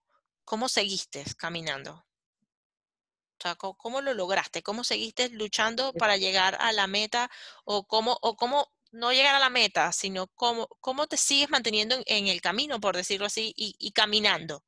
¿cómo 0.46 0.68
seguiste 0.68 1.24
caminando? 1.38 1.94
O 1.94 3.40
sea, 3.40 3.54
¿cómo, 3.54 4.02
lo 4.02 4.16
lograste? 4.16 4.64
¿Cómo 4.64 4.84
seguiste 4.84 5.30
luchando 5.30 5.94
para 5.94 6.18
llegar 6.18 6.58
a 6.60 6.72
la 6.72 6.88
meta? 6.88 7.30
¿O 7.66 7.86
cómo, 7.86 8.18
o 8.24 8.36
cómo 8.36 8.74
no 8.92 9.14
llegar 9.14 9.36
a 9.36 9.40
la 9.40 9.52
meta, 9.52 9.92
sino 9.92 10.26
cómo, 10.34 10.68
cómo 10.82 11.06
te 11.06 11.18
sigues 11.18 11.52
manteniendo 11.52 12.02
en, 12.08 12.26
el 12.26 12.42
camino, 12.42 12.80
por 12.80 12.96
decirlo 12.96 13.28
así, 13.28 13.54
y, 13.56 13.92
caminando? 13.92 14.64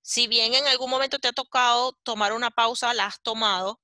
Si 0.00 0.26
bien 0.26 0.54
en 0.54 0.66
algún 0.68 0.88
momento 0.88 1.18
te 1.18 1.28
ha 1.28 1.34
tocado 1.34 1.98
tomar 2.02 2.32
una 2.32 2.50
pausa, 2.50 2.94
la 2.94 3.04
has 3.04 3.20
tomado, 3.20 3.78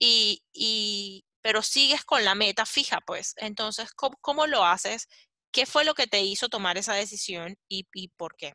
y, 0.00 0.42
y, 0.52 1.25
pero 1.46 1.62
sigues 1.62 2.04
con 2.04 2.24
la 2.24 2.34
meta 2.34 2.66
fija, 2.66 2.98
pues. 3.06 3.34
Entonces, 3.36 3.92
¿cómo, 3.92 4.16
¿cómo, 4.20 4.48
lo 4.48 4.64
haces? 4.64 5.06
¿Qué 5.52 5.64
fue 5.64 5.84
lo 5.84 5.94
que 5.94 6.08
te 6.08 6.24
hizo 6.24 6.48
tomar 6.48 6.76
esa 6.76 6.94
decisión 6.94 7.54
y, 7.68 7.86
y 7.94 8.08
por 8.08 8.34
qué? 8.34 8.54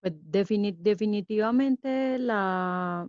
Pues 0.00 0.14
definitivamente 0.16 2.18
la, 2.18 3.06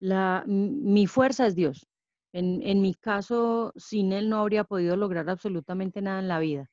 la, 0.00 0.44
mi 0.46 1.06
fuerza 1.06 1.46
es 1.46 1.54
Dios. 1.54 1.86
En, 2.34 2.60
en 2.62 2.82
mi 2.82 2.92
caso, 2.92 3.72
sin 3.74 4.12
él 4.12 4.28
no 4.28 4.38
habría 4.38 4.64
podido 4.64 4.98
lograr 4.98 5.30
absolutamente 5.30 6.02
nada 6.02 6.20
en 6.20 6.28
la 6.28 6.40
vida. 6.40 6.70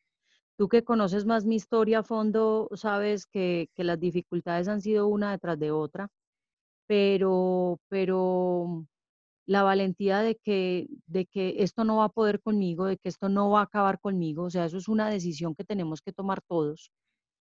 Tú 0.58 0.67
que 0.67 0.84
conoces 0.84 1.25
más 1.25 1.45
mi 1.45 1.55
historia 1.55 1.99
a 1.99 2.03
fondo, 2.03 2.67
sabes 2.73 3.25
que, 3.25 3.69
que 3.73 3.86
las 3.86 4.01
dificultades 4.01 4.67
han 4.67 4.81
sido 4.81 5.08
una 5.08 5.31
detrás 5.31 5.58
de 5.58 5.71
otra, 5.71 6.10
pero, 6.87 7.79
pero 7.89 8.85
la 9.45 9.63
valentía 9.63 10.19
de 10.21 10.35
que, 10.37 10.87
de 11.07 11.25
que 11.25 11.55
esto 11.59 11.83
no 11.83 11.97
va 11.97 12.05
a 12.05 12.09
poder 12.09 12.41
conmigo, 12.41 12.85
de 12.85 12.97
que 12.97 13.09
esto 13.09 13.29
no 13.29 13.49
va 13.51 13.61
a 13.61 13.63
acabar 13.63 13.99
conmigo, 13.99 14.43
o 14.43 14.49
sea, 14.49 14.65
eso 14.65 14.77
es 14.77 14.87
una 14.87 15.09
decisión 15.09 15.55
que 15.55 15.63
tenemos 15.63 16.01
que 16.01 16.13
tomar 16.13 16.41
todos. 16.47 16.91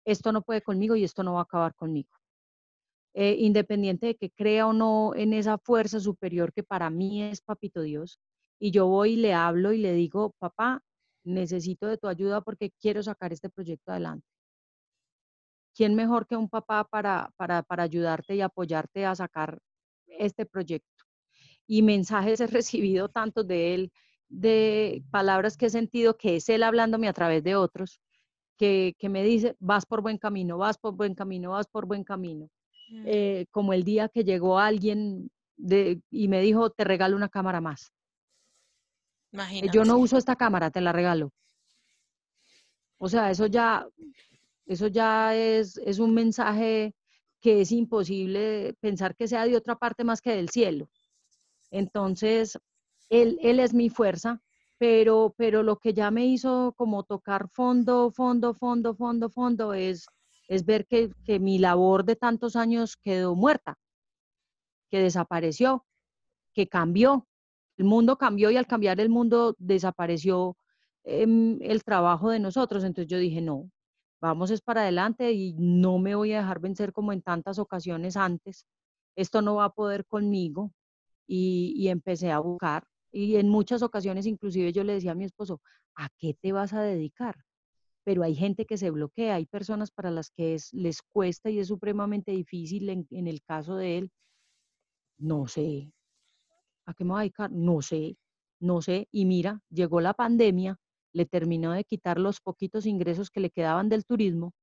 Esto 0.05 0.31
no 0.31 0.41
puede 0.41 0.61
conmigo 0.61 0.95
y 0.95 1.03
esto 1.03 1.23
no 1.23 1.33
va 1.33 1.41
a 1.41 1.43
acabar 1.43 1.75
conmigo. 1.75 2.09
Eh, 3.15 3.37
independiente 3.39 4.07
de 4.07 4.15
que 4.15 4.31
crea 4.31 4.67
o 4.67 4.73
no 4.73 5.13
en 5.15 5.33
esa 5.33 5.57
fuerza 5.59 5.99
superior 5.99 6.51
que 6.51 6.63
para 6.63 6.89
mí 6.89 7.21
es 7.23 7.41
Papito 7.41 7.81
Dios, 7.81 8.19
y 8.59 8.71
yo 8.71 8.87
voy 8.87 9.13
y 9.13 9.17
le 9.17 9.33
hablo 9.33 9.71
y 9.73 9.77
le 9.77 9.93
digo, 9.93 10.33
papá, 10.39 10.81
necesito 11.23 11.87
de 11.87 11.97
tu 11.97 12.07
ayuda 12.07 12.41
porque 12.41 12.71
quiero 12.81 13.03
sacar 13.03 13.31
este 13.33 13.49
proyecto 13.49 13.91
adelante. 13.91 14.25
¿Quién 15.75 15.95
mejor 15.95 16.27
que 16.27 16.35
un 16.35 16.49
papá 16.49 16.83
para, 16.83 17.31
para, 17.35 17.63
para 17.63 17.83
ayudarte 17.83 18.35
y 18.35 18.41
apoyarte 18.41 19.05
a 19.05 19.15
sacar 19.15 19.59
este 20.07 20.45
proyecto? 20.45 20.93
y 21.67 21.81
mensajes 21.81 22.39
he 22.39 22.47
recibido 22.47 23.09
tantos 23.09 23.47
de 23.47 23.73
él, 23.73 23.91
de 24.29 25.03
palabras 25.11 25.57
que 25.57 25.67
he 25.67 25.69
sentido 25.69 26.17
que 26.17 26.37
es 26.37 26.49
él 26.49 26.63
hablándome 26.63 27.07
a 27.07 27.13
través 27.13 27.43
de 27.43 27.55
otros, 27.55 28.01
que, 28.57 28.95
que 28.97 29.09
me 29.09 29.23
dice, 29.23 29.55
vas 29.59 29.85
por 29.85 30.01
buen 30.01 30.17
camino, 30.17 30.57
vas 30.57 30.77
por 30.77 30.93
buen 30.93 31.15
camino, 31.15 31.51
vas 31.51 31.67
por 31.67 31.85
buen 31.85 32.03
camino. 32.03 32.49
Mm. 32.89 33.03
Eh, 33.05 33.45
como 33.51 33.73
el 33.73 33.83
día 33.83 34.09
que 34.09 34.23
llegó 34.23 34.59
alguien 34.59 35.29
de, 35.57 36.01
y 36.09 36.27
me 36.27 36.41
dijo, 36.41 36.69
te 36.69 36.83
regalo 36.83 37.15
una 37.15 37.29
cámara 37.29 37.61
más. 37.61 37.91
Imagínate. 39.31 39.75
Yo 39.75 39.85
no 39.85 39.97
uso 39.97 40.17
esta 40.17 40.35
cámara, 40.35 40.69
te 40.69 40.81
la 40.81 40.91
regalo. 40.91 41.31
O 42.99 43.09
sea, 43.09 43.31
eso 43.31 43.47
ya, 43.47 43.85
eso 44.65 44.87
ya 44.87 45.35
es, 45.35 45.77
es 45.77 45.99
un 45.99 46.13
mensaje 46.13 46.95
que 47.41 47.61
es 47.61 47.71
imposible 47.71 48.75
pensar 48.79 49.15
que 49.15 49.27
sea 49.27 49.45
de 49.45 49.57
otra 49.57 49.75
parte 49.75 50.03
más 50.03 50.21
que 50.21 50.31
del 50.31 50.49
cielo. 50.49 50.89
Entonces, 51.71 52.57
él, 53.09 53.37
él 53.41 53.59
es 53.59 53.73
mi 53.73 53.89
fuerza, 53.89 54.41
pero, 54.77 55.33
pero 55.37 55.63
lo 55.63 55.77
que 55.77 55.93
ya 55.93 56.11
me 56.11 56.25
hizo 56.25 56.73
como 56.77 57.03
tocar 57.03 57.49
fondo, 57.49 58.11
fondo, 58.11 58.53
fondo, 58.53 58.95
fondo, 58.95 59.29
fondo 59.29 59.73
es, 59.73 60.05
es 60.47 60.65
ver 60.65 60.85
que, 60.85 61.11
que 61.25 61.39
mi 61.39 61.57
labor 61.59 62.05
de 62.05 62.15
tantos 62.15 62.55
años 62.55 62.95
quedó 62.97 63.35
muerta, 63.35 63.77
que 64.89 64.99
desapareció, 64.99 65.85
que 66.53 66.67
cambió. 66.67 67.27
El 67.77 67.85
mundo 67.85 68.17
cambió 68.17 68.51
y 68.51 68.57
al 68.57 68.67
cambiar 68.67 68.99
el 68.99 69.09
mundo 69.09 69.55
desapareció 69.57 70.55
em, 71.03 71.59
el 71.61 71.83
trabajo 71.83 72.29
de 72.29 72.39
nosotros. 72.39 72.83
Entonces 72.83 73.09
yo 73.09 73.17
dije, 73.17 73.41
no, 73.41 73.69
vamos 74.23 74.51
es 74.51 74.61
para 74.61 74.83
adelante 74.83 75.33
y 75.33 75.53
no 75.57 75.99
me 75.99 76.15
voy 76.15 76.31
a 76.31 76.37
dejar 76.37 76.61
vencer 76.61 76.93
como 76.93 77.11
en 77.11 77.21
tantas 77.21 77.59
ocasiones 77.59 78.15
antes. 78.15 78.65
Esto 79.17 79.41
no 79.41 79.55
va 79.55 79.65
a 79.65 79.73
poder 79.73 80.05
conmigo 80.05 80.71
y, 81.27 81.89
empecé 81.89 82.31
a 82.31 82.39
buscar. 82.39 82.87
Y 83.11 83.35
en 83.35 83.49
muchas 83.49 83.83
ocasiones 83.83 84.25
inclusive 84.25 84.71
yo 84.71 84.85
le 84.85 84.93
decía 84.93 85.11
a 85.11 85.15
mi 85.15 85.25
esposo, 85.25 85.61
¿a 85.95 86.07
qué 86.17 86.35
te 86.41 86.53
vas 86.53 86.73
a 86.73 86.81
dedicar? 86.81 87.35
Pero 88.05 88.23
hay 88.23 88.33
gente 88.35 88.65
que 88.65 88.77
se 88.77 88.91
bloquea, 88.91 89.35
hay 89.35 89.45
personas 89.45 89.91
para 89.91 90.09
las 90.09 90.29
que 90.31 90.55
es, 90.55 90.73
les 90.73 91.01
cuesta 91.01 91.49
y 91.49 91.59
es 91.59 91.67
supremamente 91.67 92.31
difícil. 92.31 92.89
En, 92.89 93.05
en 93.11 93.27
el 93.27 93.41
caso 93.43 93.75
de 93.75 93.97
él, 93.97 94.11
no 95.17 95.47
sé. 95.47 95.91
¿A 96.85 96.93
qué 96.93 97.03
me 97.03 97.11
voy 97.11 97.19
a 97.19 97.21
dedicar? 97.23 97.51
No 97.51 97.81
sé, 97.81 98.17
no 98.61 98.81
sé. 98.81 99.09
Y 99.11 99.25
mira, 99.25 99.61
llegó 99.69 99.99
la 100.01 100.13
pandemia, 100.13 100.77
le 101.13 101.25
terminó 101.25 101.71
de 101.71 101.83
quitar 101.83 102.19
los 102.19 102.41
poquitos 102.41 102.85
ingresos 102.85 103.29
que 103.29 103.39
le 103.39 103.49
quedaban 103.49 103.89
del 103.89 104.05
turismo 104.05 104.53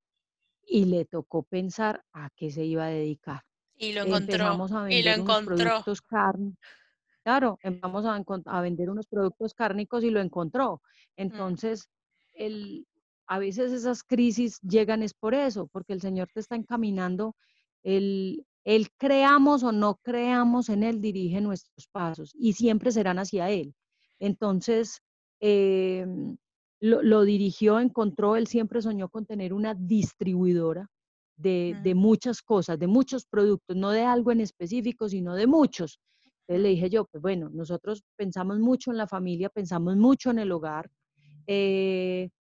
y 0.67 0.85
le 0.85 1.05
tocó 1.05 1.43
pensar 1.43 2.05
a 2.13 2.31
qué 2.37 2.51
se 2.51 2.65
iba 2.65 2.85
a 2.85 2.91
dedicar. 2.91 3.43
Y 3.77 3.93
lo 3.93 4.03
encontró. 4.03 4.69
y 4.91 5.03
lo 5.03 5.11
encontró. 5.11 5.57
productos 5.57 6.03
Claro, 7.23 7.59
empezamos 7.63 8.05
a, 8.05 8.23
a, 8.47 8.61
vender 8.61 8.91
unos 8.91 9.07
productos 9.07 9.55
cárnicos 9.55 10.05
y 10.05 10.11
lo 10.11 10.21
encontró. 10.21 10.83
Mm. 11.17 11.23
Entonces, 11.23 11.89
el, 12.35 12.87
a 13.27 13.39
veces 13.39 13.73
esas 13.73 14.03
crisis 14.03 14.61
llegan 14.61 15.03
es 15.03 15.15
por 15.15 15.35
eso, 15.35 15.69
porque 15.69 15.93
el 15.93 16.01
Señor 16.01 16.29
te 16.33 16.41
está 16.41 16.57
encaminando. 16.57 17.37
El, 17.83 18.47
el 18.65 18.91
creamos 18.99 19.63
o 19.63 19.73
no 19.73 19.97
creamos 20.03 20.69
en 20.69 20.83
Él, 20.83 21.01
dirige 21.01 21.41
nuestros 21.41 21.87
pasos 21.89 22.33
y 22.35 22.55
siempre 22.55 22.91
serán 22.91 23.19
hacia 23.19 23.51
Él. 23.51 23.75
Entonces, 24.19 25.03
em, 25.41 26.37
lo, 26.81 27.03
lo, 27.03 27.25
dirigió, 27.25 27.81
encontró, 27.81 28.37
Él 28.37 28.47
siempre 28.47 28.83
soñó 28.83 29.09
con 29.09 29.27
tener 29.27 29.53
una 29.53 29.75
distribuidora 29.75 30.89
de, 31.41 31.95
muchas 31.95 32.43
cosas, 32.43 32.79
de 32.79 32.87
muchos 32.87 33.25
productos, 33.25 33.77
no 33.77 33.91
de 33.91 34.03
algo 34.03 34.33
en 34.33 34.41
específico, 34.41 35.09
sino 35.09 35.35
de 35.35 35.47
muchos. 35.47 36.01
Entonces 36.47 36.63
le 36.63 36.69
dije 36.71 36.91
yo, 36.91 37.07
pues 37.07 37.23
bueno, 37.23 37.49
nosotros 37.51 38.03
pensamos 38.17 38.59
mucho 38.59 38.91
en 38.91 38.99
la 38.99 39.07
familia, 39.07 39.49
pensamos 39.49 39.97
mucho 39.97 40.31
en 40.31 40.41
el 40.41 40.53
hogar, 40.53 40.91
eh, 41.47 42.31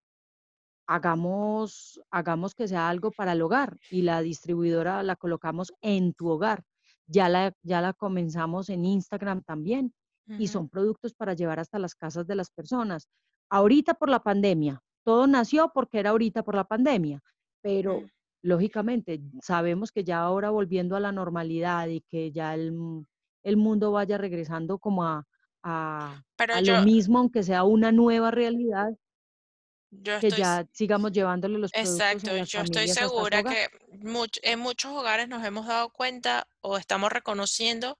hagamos, 0.86 2.00
hagamos 2.10 2.54
que 2.54 2.68
sea 2.68 2.88
algo 2.88 3.10
para 3.12 3.32
el 3.32 3.42
hogar 3.42 3.78
y 3.90 4.02
la 4.02 4.20
distribuidora 4.20 5.02
la 5.02 5.16
colocamos 5.16 5.72
en 5.80 6.12
tu 6.12 6.28
hogar. 6.28 6.64
Ya 7.06 7.28
la, 7.28 7.52
ya 7.62 7.80
la 7.80 7.92
comenzamos 7.92 8.68
en 8.68 8.84
Instagram 8.84 9.42
también 9.42 9.92
y 10.38 10.48
son 10.48 10.68
productos 10.68 11.14
para 11.14 11.34
llevar 11.34 11.58
hasta 11.60 11.78
las 11.78 11.94
casas 11.94 12.26
de 12.26 12.34
las 12.34 12.50
personas. 12.50 13.08
Ahorita 13.48 13.94
por 13.94 14.08
la 14.08 14.20
pandemia, 14.20 14.82
todo 15.04 15.26
nació 15.26 15.70
porque 15.74 15.98
era 15.98 16.10
ahorita 16.10 16.42
por 16.42 16.54
la 16.54 16.64
pandemia, 16.64 17.20
pero 17.62 18.04
lógicamente, 18.42 19.20
sabemos 19.42 19.92
que 19.92 20.04
ya 20.04 20.20
ahora 20.20 20.50
volviendo 20.50 20.96
a 20.96 21.00
la 21.00 21.12
normalidad 21.12 21.88
y 21.88 22.00
que 22.02 22.30
ya 22.32 22.54
el, 22.54 22.72
mundo 23.56 23.92
vaya 23.92 24.18
regresando 24.18 24.78
como 24.78 25.04
a, 25.04 25.26
a, 25.62 26.22
lo 26.62 26.82
mismo, 26.82 27.18
aunque 27.18 27.42
sea 27.42 27.64
una 27.64 27.92
nueva 27.92 28.30
realidad, 28.30 28.90
que 30.20 30.30
ya 30.30 30.64
sigamos 30.72 31.12
llevándole 31.12 31.58
los 31.58 31.72
productos. 31.72 32.00
Exacto, 32.00 32.36
yo 32.44 32.60
estoy 32.60 32.88
segura 32.88 33.42
que 33.42 33.68
en 34.42 34.58
muchos 34.60 34.92
hogares 34.92 35.28
nos 35.28 35.44
hemos 35.44 35.66
dado 35.66 35.90
cuenta 35.90 36.46
o 36.60 36.76
estamos 36.78 37.10
reconociendo 37.10 37.98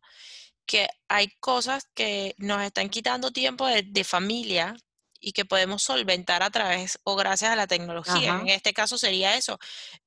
que 0.70 0.86
hay 1.08 1.26
cosas 1.40 1.82
que 1.94 2.36
nos 2.38 2.62
están 2.62 2.90
quitando 2.90 3.32
tiempo 3.32 3.66
de, 3.66 3.82
de 3.82 4.04
familia 4.04 4.76
y 5.18 5.32
que 5.32 5.44
podemos 5.44 5.82
solventar 5.82 6.44
a 6.44 6.50
través 6.50 7.00
o 7.02 7.16
gracias 7.16 7.50
a 7.50 7.56
la 7.56 7.66
tecnología. 7.66 8.38
En 8.40 8.46
este 8.46 8.72
caso 8.72 8.96
sería 8.96 9.36
eso, 9.36 9.58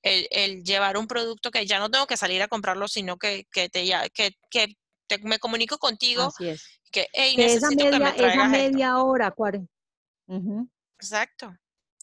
el, 0.02 0.64
llevar 0.64 0.96
un 0.96 1.06
producto 1.06 1.52
que 1.52 1.66
ya 1.66 1.80
no 1.80 1.92
tengo 1.92 2.08
que 2.08 2.16
salir 2.16 2.42
a 2.42 2.48
comprarlo, 2.48 2.88
sino 2.88 3.18
que, 3.18 3.46
que 3.52 3.68
te, 3.68 3.84
que, 4.14 4.38
que 4.50 4.78
me 5.22 5.38
comunico 5.38 5.78
contigo. 5.80 6.24
Así 6.24 6.48
es. 6.48 6.66
Que, 6.94 7.10
esa 7.14 7.70
media, 7.70 8.16
esa 8.16 8.48
media 8.48 8.98
hora, 9.00 9.32
Exacto. 10.98 11.54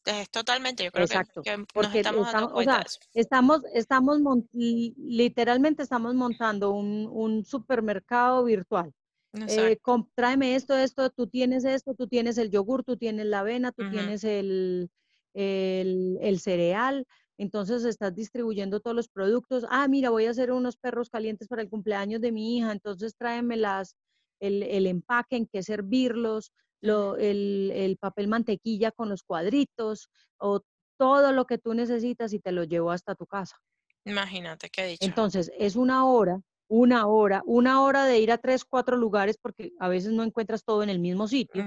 Es 0.04 0.30
totalmente, 0.30 0.84
yo 0.84 0.90
creo 0.90 1.06
que, 1.06 1.56
nos 1.56 1.94
estamos, 1.94 2.32
dando 2.32 2.52
cuenta 2.52 2.84
estamos, 3.12 3.62
estamos, 3.74 4.18
literalmente 4.52 5.82
estamos 5.82 6.14
montando 6.14 6.70
un, 6.70 7.06
un 7.12 7.44
supermercado 7.44 8.44
virtual. 8.44 8.92
Eh, 9.32 9.78
tráeme 10.14 10.56
esto, 10.56 10.76
esto, 10.76 11.10
tú 11.10 11.26
tienes 11.28 11.64
esto, 11.64 11.94
tú 11.94 12.08
tienes 12.08 12.38
el 12.38 12.50
yogur, 12.50 12.82
tú 12.82 12.96
tienes 12.96 13.26
la 13.26 13.40
avena, 13.40 13.70
tú 13.72 13.88
tienes 13.90 14.24
el, 14.24 14.90
el, 15.34 16.40
cereal, 16.40 17.06
entonces 17.38 17.84
estás 17.84 18.14
distribuyendo 18.14 18.80
todos 18.80 18.96
los 18.96 19.08
productos. 19.08 19.64
Ah, 19.70 19.86
mira, 19.86 20.10
voy 20.10 20.26
a 20.26 20.30
hacer 20.30 20.50
unos 20.50 20.76
perros 20.76 21.10
calientes 21.10 21.46
para 21.46 21.62
el 21.62 21.68
cumpleaños 21.68 22.20
de 22.20 22.32
mi 22.32 22.56
hija, 22.56 22.72
entonces 22.72 23.14
tráeme 23.16 23.56
las, 23.56 23.96
el, 24.40 24.64
el 24.64 24.86
empaque, 24.86 25.36
en 25.36 25.46
qué 25.46 25.62
servirlos, 25.62 26.52
lo, 26.80 27.16
el, 27.16 27.72
el, 27.74 27.96
papel 27.96 28.28
mantequilla 28.28 28.90
con 28.90 29.08
los 29.08 29.22
cuadritos 29.22 30.08
o 30.38 30.62
todo 30.98 31.32
lo 31.32 31.46
que 31.46 31.58
tú 31.58 31.74
necesitas 31.74 32.32
y 32.32 32.40
te 32.40 32.52
lo 32.52 32.64
llevo 32.64 32.90
hasta 32.90 33.14
tu 33.14 33.26
casa. 33.26 33.56
Imagínate, 34.04 34.70
qué 34.70 34.86
dicho. 34.86 35.04
Entonces, 35.04 35.50
es 35.58 35.76
una 35.76 36.06
hora 36.06 36.40
una 36.70 37.08
hora, 37.08 37.42
una 37.46 37.82
hora 37.82 38.06
de 38.06 38.20
ir 38.20 38.30
a 38.30 38.38
tres, 38.38 38.64
cuatro 38.64 38.96
lugares, 38.96 39.36
porque 39.36 39.72
a 39.80 39.88
veces 39.88 40.12
no 40.12 40.22
encuentras 40.22 40.62
todo 40.62 40.84
en 40.84 40.88
el 40.88 41.00
mismo 41.00 41.26
sitio, 41.26 41.64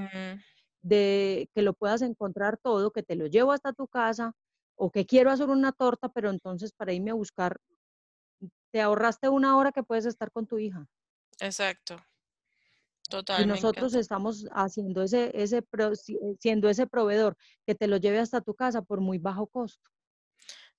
de 0.82 1.50
que 1.54 1.62
lo 1.62 1.74
puedas 1.74 2.02
encontrar 2.02 2.58
todo, 2.58 2.92
que 2.92 3.04
te 3.04 3.18
lo 3.18 3.28
llevo 3.28 3.52
hasta 3.52 3.74
tu 3.74 3.86
casa, 3.90 4.32
o 4.76 4.92
que 4.92 5.06
quiero 5.06 5.30
hacer 5.30 5.50
una 5.50 5.74
torta, 5.74 6.08
pero 6.08 6.30
entonces 6.30 6.72
para 6.72 6.94
irme 6.94 7.12
a 7.12 7.16
buscar, 7.16 7.58
te 8.72 8.80
ahorraste 8.80 9.28
una 9.28 9.58
hora 9.58 9.74
que 9.74 9.84
puedes 9.84 10.06
estar 10.06 10.32
con 10.32 10.48
tu 10.48 10.58
hija. 10.58 10.88
Exacto. 11.42 11.98
Y 13.40 13.46
nosotros 13.46 13.94
estamos 13.96 14.46
haciendo 14.52 15.02
ese, 15.04 15.32
ese, 15.34 15.64
siendo 16.40 16.70
ese 16.70 16.88
proveedor 16.88 17.38
que 17.66 17.76
te 17.76 17.88
lo 17.88 17.98
lleve 17.98 18.20
hasta 18.20 18.42
tu 18.42 18.54
casa 18.56 18.82
por 18.82 19.02
muy 19.02 19.18
bajo 19.18 19.48
costo. 19.48 19.90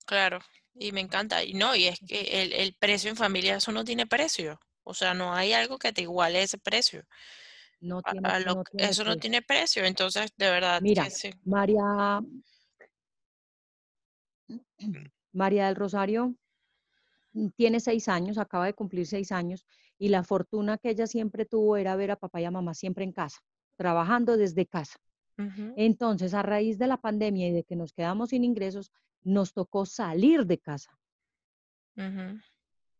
Claro, 0.07 0.39
y 0.75 0.93
me 0.93 1.01
encanta. 1.01 1.43
Y 1.43 1.55
no, 1.55 1.75
y 1.75 1.87
es 1.87 1.99
que 2.07 2.43
el, 2.43 2.53
el 2.53 2.75
precio 2.75 3.11
en 3.11 3.17
familia, 3.17 3.57
eso 3.57 3.73
no 3.73 3.85
tiene 3.85 4.07
precio. 4.07 4.61
O 4.83 4.93
sea, 4.95 5.15
no 5.15 5.33
hay 5.35 5.53
algo 5.53 5.79
que 5.79 5.93
te 5.93 6.03
iguale 6.03 6.43
ese 6.43 6.59
precio. 6.59 7.05
No 7.81 8.01
a- 8.05 8.11
tiene, 8.11 8.29
a 8.29 8.41
lo- 8.41 8.55
no 8.57 8.65
tiene 8.65 8.91
eso 8.91 9.05
no 9.05 9.17
tiene 9.17 9.43
precio, 9.43 9.85
entonces 9.85 10.33
de 10.37 10.51
verdad 10.51 10.83
Mira, 10.83 11.05
que 11.05 11.11
sí. 11.11 11.31
María, 11.45 12.21
María 15.33 15.67
del 15.67 15.77
Rosario 15.77 16.29
mm, 16.29 16.35
tiene 17.57 17.81
seis 17.81 18.09
años, 18.09 18.39
acaba 18.39 18.67
de 18.67 18.75
cumplir 18.75 19.07
seis 19.07 19.33
años, 19.33 19.67
y 19.99 20.09
la 20.09 20.23
fortuna 20.23 20.79
que 20.79 20.91
ella 20.91 21.07
siempre 21.07 21.45
tuvo 21.47 21.77
era 21.77 21.97
ver 21.97 22.11
a 22.11 22.17
papá 22.17 22.41
y 22.41 22.45
a 22.45 22.51
mamá 22.51 22.75
siempre 22.75 23.05
en 23.05 23.13
casa, 23.13 23.41
trabajando 23.77 24.37
desde 24.37 24.67
casa. 24.67 24.99
Entonces, 25.77 26.33
a 26.35 26.43
raíz 26.43 26.79
de 26.79 26.87
la 26.87 26.97
pandemia 26.99 27.49
y 27.49 27.53
de 27.53 27.65
que 27.65 27.77
nos 27.77 27.93
quedamos 27.93 28.31
sin 28.31 28.45
ingresos, 28.45 28.91
nos 29.23 29.53
tocó 29.53 29.85
salir 29.87 30.47
de 30.47 30.59
casa. 30.59 30.99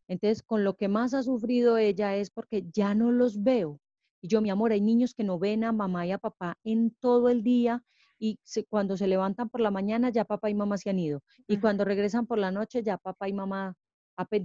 Entonces, 0.07 0.43
con 0.43 0.63
lo 0.63 0.75
que 0.75 0.87
más 0.87 1.13
ha 1.13 1.23
sufrido 1.23 1.77
ella 1.77 2.15
es 2.15 2.29
porque 2.29 2.63
ya 2.71 2.93
no 2.93 3.11
los 3.11 3.41
veo. 3.43 3.79
Y 4.21 4.27
yo, 4.27 4.41
mi 4.41 4.49
amor, 4.49 4.71
hay 4.71 4.81
niños 4.81 5.13
que 5.13 5.23
no 5.23 5.39
ven 5.39 5.63
a 5.63 5.71
mamá 5.71 6.05
y 6.05 6.11
a 6.11 6.17
papá 6.17 6.57
en 6.63 6.91
todo 6.99 7.29
el 7.29 7.43
día 7.43 7.83
y 8.19 8.39
se- 8.43 8.65
cuando 8.65 8.97
se 8.97 9.07
levantan 9.07 9.49
por 9.49 9.61
la 9.61 9.71
mañana 9.71 10.09
ya 10.09 10.23
papá 10.25 10.49
y 10.49 10.53
mamá 10.53 10.77
se 10.77 10.89
han 10.89 10.99
ido. 10.99 11.21
Y 11.47 11.57
cuando 11.57 11.85
regresan 11.85 12.25
por 12.27 12.37
la 12.37 12.51
noche 12.51 12.83
ya 12.83 12.97
papá 12.97 13.27
y 13.29 13.33
mamá 13.33 13.75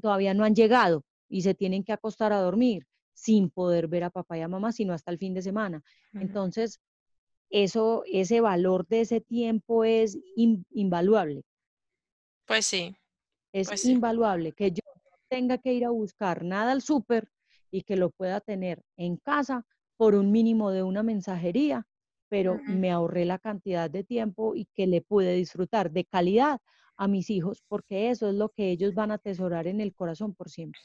todavía 0.00 0.34
no 0.34 0.44
han 0.44 0.54
llegado 0.54 1.04
y 1.28 1.42
se 1.42 1.54
tienen 1.54 1.84
que 1.84 1.92
acostar 1.92 2.32
a 2.32 2.40
dormir 2.40 2.86
sin 3.14 3.50
poder 3.50 3.88
ver 3.88 4.04
a 4.04 4.10
papá 4.10 4.38
y 4.38 4.40
a 4.42 4.48
mamá 4.48 4.72
sino 4.72 4.92
hasta 4.94 5.10
el 5.10 5.18
fin 5.18 5.34
de 5.34 5.42
semana. 5.42 5.82
Entonces, 6.14 6.80
eso, 7.50 8.04
ese 8.06 8.40
valor 8.40 8.86
de 8.88 9.02
ese 9.02 9.20
tiempo 9.20 9.84
es 9.84 10.18
in- 10.36 10.66
invaluable. 10.70 11.42
Pues 12.46 12.66
sí, 12.66 12.94
Es 13.52 13.68
pues 13.68 13.80
sí. 13.82 13.92
invaluable 13.92 14.52
que 14.52 14.70
yo 14.72 14.80
no 14.94 15.10
tenga 15.28 15.58
que 15.58 15.72
ir 15.72 15.84
a 15.84 15.90
buscar 15.90 16.44
nada 16.44 16.72
al 16.72 16.82
súper 16.82 17.28
y 17.70 17.82
que 17.82 17.96
lo 17.96 18.10
pueda 18.10 18.40
tener 18.40 18.82
en 18.96 19.16
casa 19.16 19.64
por 19.96 20.14
un 20.14 20.32
mínimo 20.32 20.70
de 20.70 20.82
una 20.82 21.02
mensajería, 21.02 21.86
pero 22.28 22.60
me 22.66 22.90
ahorré 22.90 23.24
la 23.24 23.38
cantidad 23.38 23.90
de 23.90 24.04
tiempo 24.04 24.54
y 24.54 24.66
que 24.74 24.86
le 24.86 25.02
pude 25.02 25.34
disfrutar 25.34 25.90
de 25.90 26.04
calidad 26.04 26.60
a 27.00 27.08
mis 27.08 27.30
hijos, 27.30 27.62
porque 27.66 28.10
eso 28.10 28.28
es 28.28 28.34
lo 28.34 28.50
que 28.50 28.70
ellos 28.70 28.94
van 28.94 29.10
a 29.10 29.14
atesorar 29.14 29.66
en 29.66 29.80
el 29.80 29.94
corazón 29.94 30.34
por 30.34 30.50
siempre. 30.50 30.82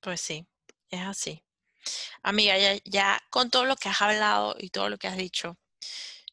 Pues 0.00 0.20
sí, 0.22 0.46
es 0.90 1.00
así. 1.02 1.44
Amiga, 2.22 2.58
ya, 2.58 2.78
ya 2.84 3.20
con 3.30 3.50
todo 3.50 3.66
lo 3.66 3.76
que 3.76 3.88
has 3.90 4.02
hablado 4.02 4.56
y 4.58 4.70
todo 4.70 4.88
lo 4.90 4.98
que 4.98 5.08
has 5.08 5.16
dicho, 5.18 5.58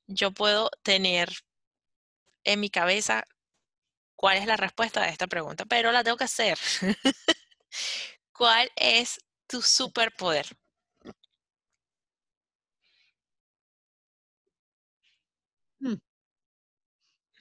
yo 0.08 0.32
puedo 0.32 0.70
tener 0.84 1.30
en 2.44 2.60
mi 2.60 2.70
cabeza 2.70 3.26
cuál 4.16 4.38
es 4.38 4.48
la 4.48 4.58
respuesta 4.58 5.04
a 5.04 5.10
esta 5.10 5.28
pregunta, 5.28 5.66
pero 5.66 5.92
la 5.92 6.04
tengo 6.04 6.18
que 6.18 6.26
hacer. 6.26 6.58
¿Cuál 8.34 8.70
es 8.76 9.20
tu 9.48 9.62
superpoder? 9.62 10.46
Mm, 15.84 15.98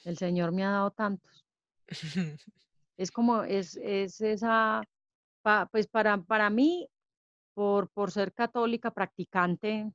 El 0.04 0.18
Señor 0.18 0.52
me 0.52 0.62
ha 0.62 0.72
dado 0.72 0.90
tantos. 0.90 1.46
Es 2.96 3.10
como, 3.10 3.42
es, 3.44 3.76
es 3.82 4.20
esa, 4.20 4.82
pa- 5.42 5.66
pues 5.72 5.86
para, 5.86 6.18
para 6.22 6.50
mí, 6.50 6.86
por, 7.54 7.88
por 7.90 8.10
ser 8.10 8.32
católica, 8.34 8.90
practicante, 8.90 9.90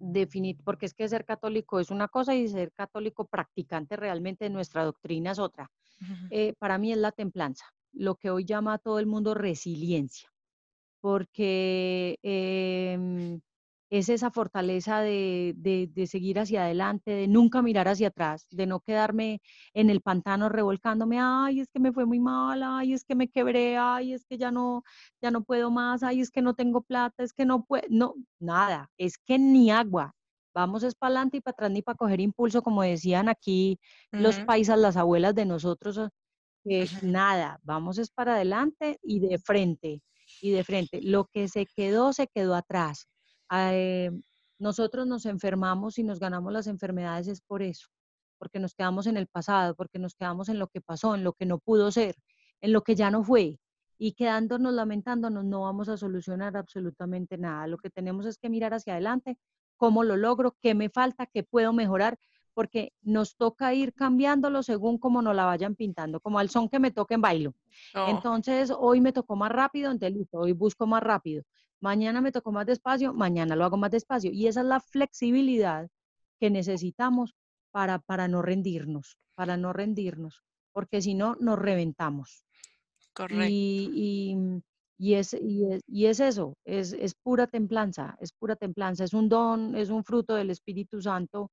definir, 0.00 0.56
porque 0.64 0.86
es 0.86 0.94
que 0.94 1.08
ser 1.08 1.24
católico 1.24 1.80
es 1.80 1.90
una 1.90 2.08
cosa 2.08 2.34
y 2.34 2.48
ser 2.48 2.72
católico 2.72 3.26
practicante 3.26 3.96
realmente 3.96 4.44
de 4.44 4.50
nuestra 4.50 4.84
doctrina 4.84 5.32
es 5.32 5.38
otra. 5.38 5.70
Ujú, 6.00 6.14
Eh, 6.30 6.54
para 6.58 6.78
mí 6.78 6.92
es 6.92 6.98
la 6.98 7.12
templanza, 7.12 7.66
lo 7.92 8.16
que 8.16 8.30
hoy 8.30 8.44
llama 8.44 8.74
a 8.74 8.78
todo 8.78 8.98
el 8.98 9.06
mundo 9.06 9.34
resiliencia, 9.34 10.28
porque 11.00 12.18
em, 12.22 13.40
es 13.90 14.08
esa 14.08 14.30
fortaleza 14.30 15.00
de, 15.00 15.54
de- 15.56 15.88
de 15.92 16.06
seguir 16.06 16.38
hacia 16.38 16.64
adelante, 16.64 17.10
de 17.12 17.28
nunca 17.28 17.62
mirar 17.62 17.88
hacia 17.88 18.08
atrás, 18.08 18.46
de 18.50 18.66
no 18.66 18.80
quedarme 18.80 19.40
en 19.74 19.90
el 19.90 20.00
pantano 20.02 20.48
revolcándome, 20.48 21.18
ay, 21.20 21.60
es 21.60 21.68
que 21.72 21.80
me 21.80 21.92
fue 21.92 22.06
muy 22.06 22.20
mal, 22.20 22.62
ay, 22.62 22.92
es 22.92 23.04
que 23.04 23.14
me 23.14 23.28
quebré, 23.28 23.76
ay, 23.78 24.12
es 24.12 24.24
que 24.26 24.36
ya 24.38 24.50
no, 24.50 24.82
ya 25.22 25.30
no 25.30 25.42
puedo 25.44 25.70
más, 25.70 26.02
ay, 26.02 26.20
es 26.20 26.30
que 26.30 26.42
no 26.42 26.54
tengo 26.54 26.82
plata, 26.82 27.22
es 27.22 27.32
que 27.32 27.44
no 27.46 27.64
puedo, 27.64 27.84
no, 27.90 28.14
nada, 28.38 28.90
es 28.98 29.18
que 29.18 29.38
ni 29.38 29.70
agua. 29.70 30.12
Vamos 30.54 30.82
es 30.82 30.94
para 30.94 31.10
adelante 31.10 31.36
y 31.38 31.40
para 31.40 31.52
atrás 31.52 31.70
ni 31.70 31.82
para 31.82 31.96
coger 31.96 32.20
impulso, 32.20 32.62
como 32.62 32.82
decían 32.82 33.28
aquí 33.28 33.78
los 34.16 34.40
paisas, 34.40 34.78
las 34.78 34.96
abuelas 34.96 35.34
de 35.34 35.44
nosotros, 35.46 36.00
que 36.64 36.90
ujú. 36.90 36.98
nada, 37.00 37.58
vamos 37.62 37.98
es 37.98 38.10
para 38.10 38.34
adelante 38.34 38.98
y 39.02 39.20
de 39.20 39.38
frente, 39.38 40.02
y 40.40 40.50
de 40.52 40.64
frente. 40.64 41.00
Lo 41.02 41.26
que 41.26 41.48
se 41.48 41.66
quedó, 41.66 42.12
se 42.12 42.28
quedó 42.28 42.54
atrás. 42.54 43.08
Eh, 43.52 44.10
nosotros 44.58 45.06
nos 45.06 45.26
enfermamos 45.26 45.98
y 45.98 46.02
nos 46.02 46.18
ganamos 46.18 46.52
las 46.52 46.66
enfermedades 46.66 47.28
es 47.28 47.40
por 47.40 47.62
eso, 47.62 47.88
porque 48.38 48.58
nos 48.58 48.74
quedamos 48.74 49.06
en 49.06 49.16
el 49.16 49.26
pasado, 49.26 49.74
porque 49.74 49.98
nos 49.98 50.14
quedamos 50.14 50.48
en 50.48 50.58
lo 50.58 50.66
que 50.66 50.80
pasó, 50.80 51.14
en 51.14 51.24
lo 51.24 51.32
que 51.32 51.46
no 51.46 51.58
pudo 51.58 51.90
ser, 51.90 52.16
en 52.60 52.72
lo 52.72 52.82
que 52.82 52.96
ya 52.96 53.10
no 53.10 53.22
fue. 53.22 53.58
Y 53.98 54.12
quedándonos 54.12 54.74
lamentándonos 54.74 55.44
no 55.44 55.62
vamos 55.62 55.88
a 55.88 55.96
solucionar 55.96 56.56
absolutamente 56.56 57.36
nada. 57.36 57.66
Lo 57.66 57.78
que 57.78 57.90
tenemos 57.90 58.26
es 58.26 58.38
que 58.38 58.48
mirar 58.48 58.74
hacia 58.74 58.94
adelante, 58.94 59.38
cómo 59.76 60.04
lo 60.04 60.16
logro, 60.16 60.56
qué 60.60 60.74
me 60.74 60.88
falta, 60.88 61.26
qué 61.26 61.42
puedo 61.42 61.72
mejorar, 61.72 62.18
porque 62.54 62.92
nos 63.02 63.36
toca 63.36 63.72
ir 63.74 63.94
cambiándolo 63.94 64.64
según 64.64 64.98
como 64.98 65.22
nos 65.22 65.36
la 65.36 65.44
vayan 65.44 65.76
pintando, 65.76 66.18
como 66.18 66.40
al 66.40 66.50
son 66.50 66.68
que 66.68 66.80
me 66.80 66.90
toque 66.90 67.14
en 67.14 67.20
bailo. 67.20 67.54
Oh, 67.94 68.06
Entonces, 68.08 68.72
hoy 68.76 69.00
me 69.00 69.12
tocó 69.12 69.36
más 69.36 69.52
rápido, 69.52 69.92
entonces 69.92 70.16
listo, 70.16 70.38
hoy 70.38 70.52
busco 70.52 70.84
más 70.84 71.00
rápido. 71.00 71.44
Mañana 71.80 72.20
me 72.20 72.32
tocó 72.32 72.52
más 72.52 72.66
despacio, 72.66 73.12
mañana 73.14 73.56
lo 73.56 73.64
hago 73.64 73.76
más 73.76 73.90
despacio. 73.90 74.30
Y 74.32 74.46
esa 74.46 74.60
es 74.60 74.66
la 74.66 74.80
flexibilidad 74.80 75.88
que 76.40 76.50
necesitamos 76.50 77.34
para, 77.70 77.98
para 77.98 78.28
no 78.28 78.42
rendirnos, 78.42 79.18
para 79.34 79.56
no 79.56 79.72
rendirnos, 79.72 80.42
porque 80.72 81.00
si 81.00 81.14
no, 81.14 81.36
nos 81.40 81.58
reventamos. 81.58 82.44
correcto. 83.12 83.44
Y, 83.48 83.90
y, 83.94 84.62
y 84.98 85.14
es, 85.14 85.34
y, 85.34 85.72
es, 85.72 85.82
y 85.86 86.06
es 86.06 86.20
eso, 86.20 86.56
es, 86.64 86.92
es 86.92 87.14
pura 87.14 87.46
templanza, 87.46 88.16
es 88.20 88.32
pura 88.32 88.56
templanza, 88.56 89.04
es 89.04 89.14
un 89.14 89.28
don, 89.28 89.76
es 89.76 89.90
un 89.90 90.02
fruto 90.02 90.34
del 90.34 90.50
Espíritu 90.50 91.00
Santo 91.00 91.52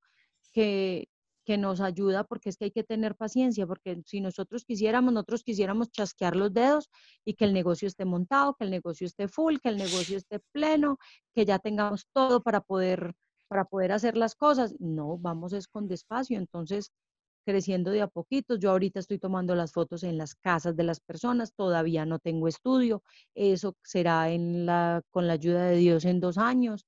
que, 0.51 1.07
que 1.45 1.57
nos 1.57 1.79
ayuda 1.79 2.23
porque 2.23 2.49
es 2.49 2.57
que 2.57 2.65
hay 2.65 2.71
que 2.71 2.83
tener 2.83 3.15
paciencia, 3.15 3.67
porque 3.67 4.01
si 4.05 4.19
nosotros 4.21 4.65
quisiéramos, 4.65 5.13
nosotros 5.13 5.43
quisiéramos 5.43 5.91
chasquear 5.91 6.35
los 6.35 6.53
dedos 6.53 6.89
y 7.23 7.35
que 7.35 7.45
el 7.45 7.53
negocio 7.53 7.87
esté 7.87 8.03
montado, 8.05 8.55
que 8.55 8.65
el 8.65 8.71
negocio 8.71 9.07
esté 9.07 9.27
full, 9.27 9.57
que 9.61 9.69
el 9.69 9.77
negocio 9.77 10.17
esté 10.17 10.39
pleno, 10.51 10.97
que 11.33 11.45
ya 11.45 11.59
tengamos 11.59 12.07
todo 12.13 12.41
para 12.41 12.61
poder, 12.61 13.13
para 13.47 13.65
poder 13.65 13.91
hacer 13.91 14.17
las 14.17 14.35
cosas. 14.35 14.75
No, 14.79 15.17
vamos 15.17 15.53
es 15.53 15.67
con 15.67 15.87
despacio, 15.87 16.37
entonces 16.37 16.91
creciendo 17.45 17.91
de 17.91 18.01
a 18.01 18.07
poquitos. 18.07 18.59
Yo 18.59 18.71
ahorita 18.71 18.99
estoy 18.99 19.19
tomando 19.19 19.55
las 19.55 19.71
fotos 19.71 20.03
en 20.03 20.17
las 20.17 20.35
casas 20.35 20.75
de 20.75 20.83
las 20.83 20.99
personas, 20.99 21.53
todavía 21.53 22.05
no 22.05 22.19
tengo 22.19 22.47
estudio, 22.47 23.03
eso 23.35 23.75
será 23.83 24.31
en 24.31 24.65
la, 24.65 25.01
con 25.11 25.27
la 25.27 25.33
ayuda 25.33 25.67
de 25.67 25.77
Dios 25.77 26.05
en 26.05 26.19
dos 26.19 26.37
años. 26.37 26.85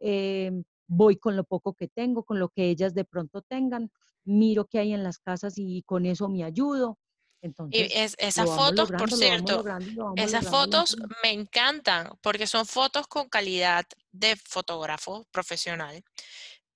Eh, 0.00 0.50
voy 0.90 1.16
con 1.16 1.36
lo 1.36 1.44
poco 1.44 1.74
que 1.74 1.88
tengo, 1.88 2.24
con 2.24 2.38
lo 2.40 2.48
que 2.50 2.68
ellas 2.70 2.94
de 2.94 3.04
pronto 3.04 3.42
tengan, 3.42 3.90
miro 4.24 4.66
qué 4.66 4.80
hay 4.80 4.92
en 4.92 5.04
las 5.04 5.18
casas 5.18 5.54
y 5.56 5.82
con 5.84 6.04
eso 6.06 6.28
me 6.28 6.44
ayudo. 6.44 6.98
Y 7.42 7.46
Entonces, 7.46 7.88
es- 7.94 8.16
esas 8.18 8.50
fotos, 8.50 8.90
por 8.90 9.10
logrando, 9.10 9.16
cierto, 9.16 9.56
logrando, 9.56 10.02
esas 10.16 10.44
logrando 10.44 10.50
fotos 10.58 10.96
me 11.22 11.30
encantan 11.32 12.10
porque 12.22 12.46
son 12.46 12.66
fotos 12.66 13.06
con 13.06 13.28
calidad 13.28 13.86
de 14.12 14.36
fotógrafo 14.36 15.24
profesional, 15.30 16.02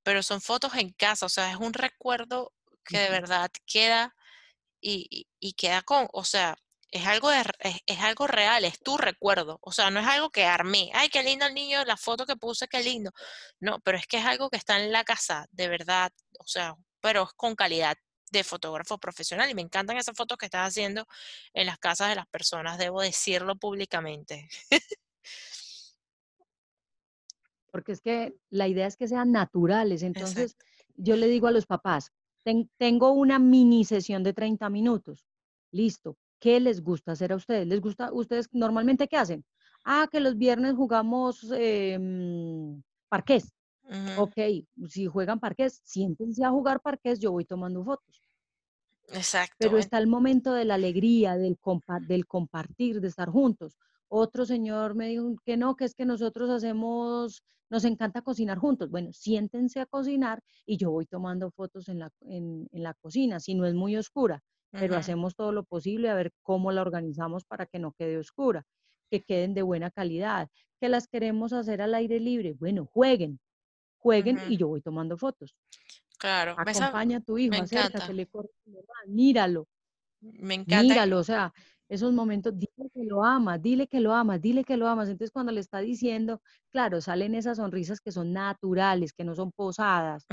pero 0.04 0.22
son 0.22 0.40
fotos 0.40 0.74
en 0.76 0.90
casa, 0.92 1.26
o 1.26 1.28
sea, 1.30 1.50
es 1.50 1.56
un 1.56 1.72
recuerdo 1.74 2.52
que 2.84 2.98
de 2.98 3.10
verdad 3.10 3.50
queda 3.66 4.14
y, 4.80 5.06
y- 5.10 5.26
y 5.40 5.52
queda 5.54 5.82
con, 5.82 6.08
o 6.12 6.24
sea, 6.24 6.56
es 6.94 7.04
algo, 7.06 7.28
de, 7.30 7.40
es, 7.58 7.76
es 7.86 7.98
algo 8.00 8.26
real, 8.28 8.64
es 8.64 8.78
tu 8.80 8.96
recuerdo, 8.96 9.58
o 9.62 9.72
sea, 9.72 9.90
no 9.90 9.98
es 9.98 10.06
algo 10.06 10.30
que 10.30 10.44
armé, 10.44 10.90
ay, 10.94 11.08
qué 11.08 11.22
lindo 11.24 11.44
el 11.44 11.52
niño, 11.52 11.84
la 11.84 11.96
foto 11.96 12.24
que 12.24 12.36
puse, 12.36 12.68
qué 12.68 12.82
lindo, 12.84 13.10
no, 13.60 13.80
pero 13.80 13.98
es 13.98 14.06
que 14.06 14.18
es 14.18 14.24
algo 14.24 14.48
que 14.48 14.56
está 14.56 14.80
en 14.80 14.92
la 14.92 15.02
casa, 15.02 15.46
de 15.50 15.68
verdad, 15.68 16.12
o 16.38 16.46
sea, 16.46 16.76
pero 17.00 17.24
es 17.24 17.32
con 17.34 17.56
calidad 17.56 17.96
de 18.30 18.44
fotógrafo 18.44 18.98
profesional 18.98 19.50
y 19.50 19.54
me 19.54 19.62
encantan 19.62 19.96
esas 19.96 20.16
fotos 20.16 20.38
que 20.38 20.46
estás 20.46 20.68
haciendo 20.68 21.04
en 21.52 21.66
las 21.66 21.78
casas 21.78 22.10
de 22.10 22.14
las 22.14 22.26
personas, 22.28 22.78
debo 22.78 23.02
decirlo 23.02 23.56
públicamente. 23.56 24.48
porque 27.70 27.90
es 27.92 28.00
que 28.00 28.34
la 28.50 28.68
idea 28.68 28.86
es 28.86 28.96
que 28.96 29.08
sean 29.08 29.32
naturales. 29.32 30.02
Entonces, 30.04 30.52
Exacto. 30.52 30.66
yo 30.94 31.16
le 31.16 31.26
digo 31.26 31.48
a 31.48 31.50
los 31.50 31.66
papás, 31.66 32.12
"Ten- 32.44 32.70
tengo 32.78 33.10
una 33.10 33.40
mini 33.40 33.84
sesión 33.84 34.22
de 34.22 34.32
30 34.32 34.70
minutos. 34.70 35.26
Listo. 35.72 36.16
¿Qué 36.44 36.54
les 36.66 36.78
gusta 36.88 37.12
hacer 37.12 37.30
a 37.32 37.36
ustedes? 37.42 37.66
¿Les 37.72 37.80
gusta, 37.86 38.04
ustedes 38.12 38.46
normalmente 38.52 39.08
qué 39.10 39.16
hacen? 39.16 39.40
Ah, 39.84 40.04
que 40.12 40.20
los 40.20 40.36
viernes 40.44 40.74
jugamos 40.82 41.32
eh, 41.56 41.98
parqués. 43.08 43.44
Ujú, 43.84 44.12
Ok, 44.24 44.36
si 44.94 45.06
juegan 45.14 45.40
parqués, 45.40 45.80
siéntense 45.84 46.42
a 46.44 46.50
jugar 46.56 46.78
parqués, 46.80 47.18
yo 47.20 47.32
voy 47.32 47.44
tomando 47.46 47.84
fotos. 47.84 48.16
Exacto. 49.20 49.56
Pero 49.58 49.78
está 49.78 49.98
el 49.98 50.06
momento 50.06 50.52
de 50.52 50.64
la 50.64 50.74
alegría, 50.74 51.36
del, 51.36 51.58
compa- 51.58 52.04
del 52.06 52.26
compartir, 52.26 53.00
de 53.00 53.08
estar 53.08 53.28
juntos. 53.30 53.76
Otro 54.08 54.44
señor 54.44 54.94
me 54.94 55.08
dijo 55.08 55.34
que 55.44 55.56
no, 55.56 55.76
que 55.76 55.84
es 55.86 55.94
que 55.94 56.04
nosotros 56.04 56.50
hacemos, 56.50 57.42
nos 57.70 57.84
encanta 57.84 58.22
cocinar 58.22 58.58
juntos. 58.58 58.90
Bueno, 58.90 59.12
siéntense 59.12 59.80
a 59.80 59.86
cocinar 59.86 60.42
y 60.66 60.76
yo 60.76 60.90
voy 60.90 61.06
tomando 61.06 61.50
fotos 61.50 61.88
en 61.88 62.00
la, 62.00 62.10
en, 62.22 62.68
en 62.72 62.82
la 62.82 62.94
cocina, 62.94 63.40
si 63.40 63.54
no 63.54 63.64
es 63.66 63.74
muy 63.74 63.96
oscura, 63.96 64.42
pero 64.78 64.96
hacemos 64.96 65.34
todo 65.34 65.52
lo 65.52 65.64
posible 65.64 66.10
a 66.10 66.14
ver 66.14 66.32
cómo 66.42 66.72
la 66.72 66.82
organizamos 66.82 67.44
para 67.44 67.66
que 67.66 67.78
no 67.78 67.92
quede 67.92 68.18
oscura, 68.18 68.64
que 69.10 69.22
queden 69.22 69.54
de 69.54 69.62
buena 69.62 69.90
calidad, 69.90 70.48
que 70.80 70.88
las 70.88 71.06
queremos 71.08 71.52
hacer 71.52 71.82
al 71.82 71.94
aire 71.94 72.20
libre. 72.20 72.54
Bueno, 72.58 72.86
jueguen, 72.86 73.38
jueguen 73.98 74.38
y 74.48 74.56
yo 74.56 74.68
voy 74.68 74.80
tomando 74.82 75.16
fotos. 75.16 75.54
Claro, 76.18 76.52
Acompaña 76.58 77.18
a 77.18 77.20
tu 77.20 77.38
hijo, 77.38 77.54
acércatele, 77.60 78.26
míralo, 79.06 79.66
me 80.20 80.54
encanta. 80.54 80.82
míralo, 80.82 81.18
o 81.18 81.24
sea, 81.24 81.52
esos 81.88 82.12
momentos, 82.12 82.54
dile 82.58 82.90
que 82.92 83.04
lo 83.04 83.24
amas, 83.24 83.60
dile 83.60 83.86
que 83.88 84.00
lo 84.00 84.12
amas, 84.14 84.40
dile 84.40 84.64
que 84.64 84.76
lo 84.76 84.88
amas. 84.88 85.08
Entonces, 85.08 85.30
cuando 85.32 85.52
le 85.52 85.60
está 85.60 85.80
diciendo, 85.80 86.40
claro, 86.72 87.00
salen 87.00 87.34
esas 87.34 87.58
sonrisas 87.58 88.00
que 88.00 88.10
son 88.12 88.32
naturales, 88.32 89.12
que 89.12 89.24
no 89.24 89.34
son 89.34 89.52
posadas, 89.52 90.26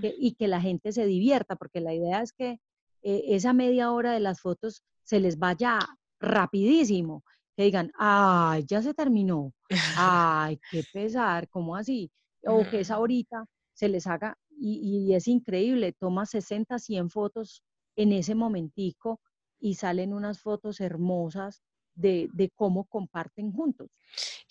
que, 0.00 0.14
y 0.18 0.34
que 0.34 0.48
la 0.48 0.60
gente 0.60 0.92
se 0.92 1.06
divierta, 1.06 1.56
porque 1.56 1.80
la 1.80 1.94
idea 1.94 2.22
es 2.22 2.32
que 2.32 2.58
eh, 3.04 3.22
esa 3.36 3.52
media 3.52 3.92
hora 3.92 4.12
de 4.12 4.20
las 4.20 4.40
fotos 4.40 4.82
se 5.02 5.20
les 5.20 5.38
vaya 5.38 5.78
rapidísimo, 6.18 7.22
que 7.54 7.64
digan, 7.64 7.92
ay, 7.98 8.64
ya 8.66 8.82
se 8.82 8.94
terminó, 8.94 9.52
ay, 9.98 10.58
qué 10.70 10.82
pesar, 10.92 11.48
¿cómo 11.50 11.76
así? 11.76 12.10
O 12.46 12.64
que 12.68 12.80
esa 12.80 12.98
horita 12.98 13.44
se 13.74 13.88
les 13.88 14.06
haga, 14.06 14.38
y, 14.50 15.08
y 15.08 15.14
es 15.14 15.28
increíble, 15.28 15.92
toma 15.92 16.24
60, 16.26 16.78
100 16.78 17.10
fotos 17.10 17.62
en 17.96 18.12
ese 18.12 18.34
momentico 18.34 19.20
y 19.60 19.74
salen 19.74 20.12
unas 20.14 20.40
fotos 20.40 20.80
hermosas 20.80 21.62
de, 21.94 22.28
de 22.32 22.50
cómo 22.54 22.84
comparten 22.84 23.52
juntos. 23.52 23.90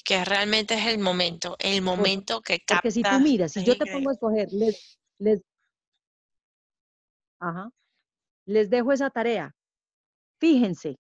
Que 0.05 0.23
realmente 0.25 0.75
es 0.75 0.85
el 0.87 0.99
momento, 0.99 1.55
el 1.59 1.81
momento 1.81 2.41
que 2.41 2.59
porque 2.67 2.91
si 2.91 3.01
tú 3.01 3.19
miras, 3.19 3.53
si 3.53 3.63
yo 3.63 3.77
te 3.77 3.85
pongo 3.85 4.09
a 4.09 4.13
escoger, 4.13 4.51
les, 4.51 4.99
les, 5.17 5.41
ajá, 7.39 7.71
les 8.45 8.69
dejo 8.69 8.91
esa 8.91 9.10
tarea. 9.10 9.56
Fíjense, 10.39 10.97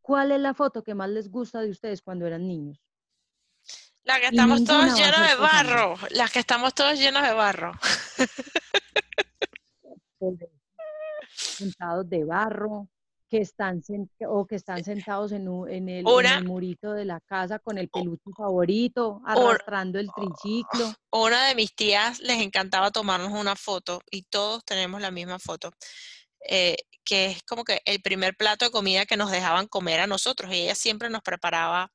¿cuál 0.00 0.32
es 0.32 0.40
la 0.40 0.54
foto 0.54 0.82
que 0.82 0.94
más 0.94 1.08
les 1.10 1.30
gusta 1.30 1.60
de 1.60 1.70
ustedes 1.70 2.02
cuando 2.02 2.26
eran 2.26 2.46
niños? 2.46 2.78
La 4.02 4.20
que 4.20 4.26
estamos 4.26 4.64
todos 4.64 4.94
llenos 4.94 5.28
de 5.28 5.34
barro, 5.36 5.94
las 6.10 6.30
que 6.30 6.38
estamos 6.40 6.74
todos 6.74 6.98
llenos 6.98 7.22
de 7.22 7.32
barro. 7.32 7.72
Sentados 11.36 12.08
de 12.08 12.24
barro, 12.24 12.88
que 13.28 13.38
están 13.38 13.82
o 14.28 14.46
que 14.46 14.56
están 14.56 14.84
sentados 14.84 15.32
en, 15.32 15.48
un- 15.48 15.68
en 15.68 15.88
el, 15.88 15.98
en 16.00 16.06
Una, 16.06 16.38
el 16.38 16.44
murito 16.44 16.92
de 16.92 17.04
la 17.04 17.20
casa 17.20 17.58
con 17.58 17.78
el 17.78 17.88
peluche 17.88 18.30
favorito, 18.36 19.20
arrastrando 19.24 19.98
el 19.98 20.08
triciclo. 20.14 20.92
una 21.10 21.46
de 21.48 21.54
mis 21.54 21.74
tías 21.74 22.20
les 22.20 22.40
encantaba 22.42 22.90
tomarnos 22.90 23.32
una 23.32 23.56
foto 23.56 24.00
y 24.10 24.22
todos 24.22 24.64
tenemos 24.64 25.00
la 25.00 25.10
misma 25.10 25.38
foto, 25.38 25.72
eh, 26.48 26.76
que 27.04 27.26
es 27.26 27.42
como 27.44 27.64
que 27.64 27.80
el 27.84 28.00
primer 28.02 28.36
plato 28.36 28.64
de 28.64 28.70
comida 28.70 29.06
que 29.06 29.16
nos 29.16 29.30
dejaban 29.30 29.66
comer 29.68 30.00
a 30.00 30.06
nosotros 30.06 30.52
y 30.52 30.62
ella 30.62 30.74
siempre 30.74 31.10
nos 31.10 31.22
preparaba. 31.22 31.92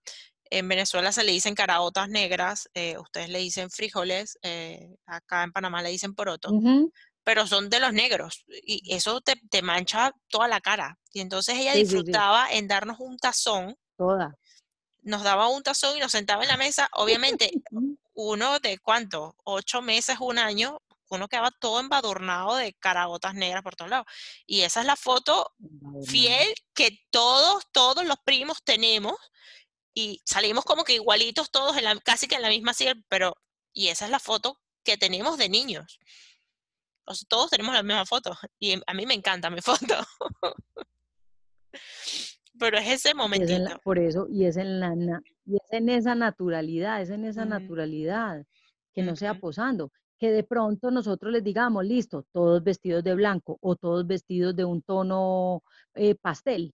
En 0.52 0.68
Venezuela 0.68 1.12
se 1.12 1.24
le 1.24 1.32
dicen 1.32 1.56
caraotas 1.56 2.10
negras, 2.10 2.70
eh, 2.74 2.98
ustedes 2.98 3.30
le 3.30 3.40
dicen 3.40 3.70
frijoles, 3.70 4.38
eh, 4.44 4.96
acá 5.06 5.44
en 5.44 5.52
Panamá 5.52 5.82
le 5.84 5.90
dicen 5.90 6.16
poroto, 6.16 6.50
Ujú, 6.52 6.92
pero 7.24 7.46
son 7.48 7.70
de 7.70 7.80
los 7.80 7.94
negros 7.94 8.46
y 8.64 8.82
eso 8.96 9.22
te, 9.22 9.36
te 9.52 9.62
mancha 9.62 10.12
toda 10.30 10.48
la 10.48 10.60
cara. 10.62 10.98
Y 11.14 11.22
entonces 11.22 11.56
ella 11.58 11.74
Sí, 11.74 11.80
sí, 11.82 11.86
sí, 11.86 11.96
disfrutaba 11.96 12.48
en 12.52 12.68
darnos 12.68 13.00
un 13.00 13.18
tazón, 13.20 13.76
toda. 13.98 14.36
nos 15.02 15.24
daba 15.24 15.48
un 15.50 15.64
tazón 15.64 15.98
y 15.98 16.00
nos 16.00 16.12
sentaba 16.12 16.44
en 16.44 16.50
la 16.50 16.58
mesa. 16.58 16.90
Obviamente, 16.94 17.52
uno 18.14 18.60
de 18.60 18.78
cuánto, 18.80 19.36
ocho 19.44 19.82
meses, 19.82 20.18
un 20.20 20.38
año, 20.40 20.82
uno 21.10 21.28
quedaba 21.28 21.52
todo 21.52 21.80
embadurnado 21.80 22.56
de 22.56 22.74
caragotas 22.74 23.34
negras 23.34 23.64
por 23.64 23.76
todos 23.76 23.90
lados. 23.90 24.08
Y 24.46 24.62
esa 24.62 24.82
es 24.82 24.86
la 24.86 24.96
foto 24.96 25.54
fiel 26.06 26.54
que 26.74 27.00
todos, 27.10 27.64
todos 27.72 28.06
los 28.06 28.18
primos 28.26 28.64
tenemos 28.64 29.16
y 29.94 30.22
salimos 30.26 30.66
como 30.66 30.84
que 30.84 30.94
igualitos 30.94 31.52
todos, 31.52 31.78
en 31.78 31.84
la, 31.84 31.96
casi 32.00 32.28
que 32.28 32.36
en 32.36 32.42
la 32.42 32.50
misma 32.50 32.74
silla, 32.74 32.94
pero, 33.10 33.36
y 33.74 33.88
esa 33.88 34.06
es 34.06 34.12
la 34.12 34.20
foto 34.20 34.60
que 34.84 34.98
tenemos 34.98 35.38
de 35.38 35.50
niños. 35.50 36.00
O 37.06 37.14
sea, 37.14 37.28
todos 37.28 37.50
tenemos 37.50 37.74
la 37.74 37.84
misma 37.84 38.06
foto 38.06 38.38
y 38.60 38.80
a 38.86 38.94
mí 38.94 39.06
me 39.06 39.16
encanta 39.16 39.50
mi 39.50 39.62
foto, 39.62 39.96
pero 42.60 42.78
es 42.78 42.88
ese 42.88 43.14
Y 43.16 43.54
es 43.54 43.80
por 43.84 43.98
eso, 43.98 44.28
y 44.30 44.46
es 44.46 44.58
en 44.58 44.80
la, 44.80 44.94
y 45.46 45.56
es 45.56 45.72
en 45.72 45.90
esa 45.90 46.14
naturalidad, 46.14 47.02
es 47.02 47.10
en 47.10 47.26
esa 47.26 47.46
naturalidad, 47.46 48.46
que 48.94 49.02
no 49.02 49.16
sea 49.16 49.36
posando, 49.36 49.92
que 50.20 50.32
de 50.32 50.44
pronto 50.44 50.92
nosotros 50.92 51.32
les 51.32 51.44
digamos, 51.44 51.86
listo, 51.86 52.26
todos 52.34 52.62
vestidos 52.62 53.04
de 53.04 53.16
blanco 53.16 53.58
o 53.62 53.76
todos 53.76 54.06
vestidos 54.06 54.56
de 54.56 54.66
un 54.66 54.82
tono 54.82 55.64
eh, 55.96 56.16
pastel, 56.16 56.74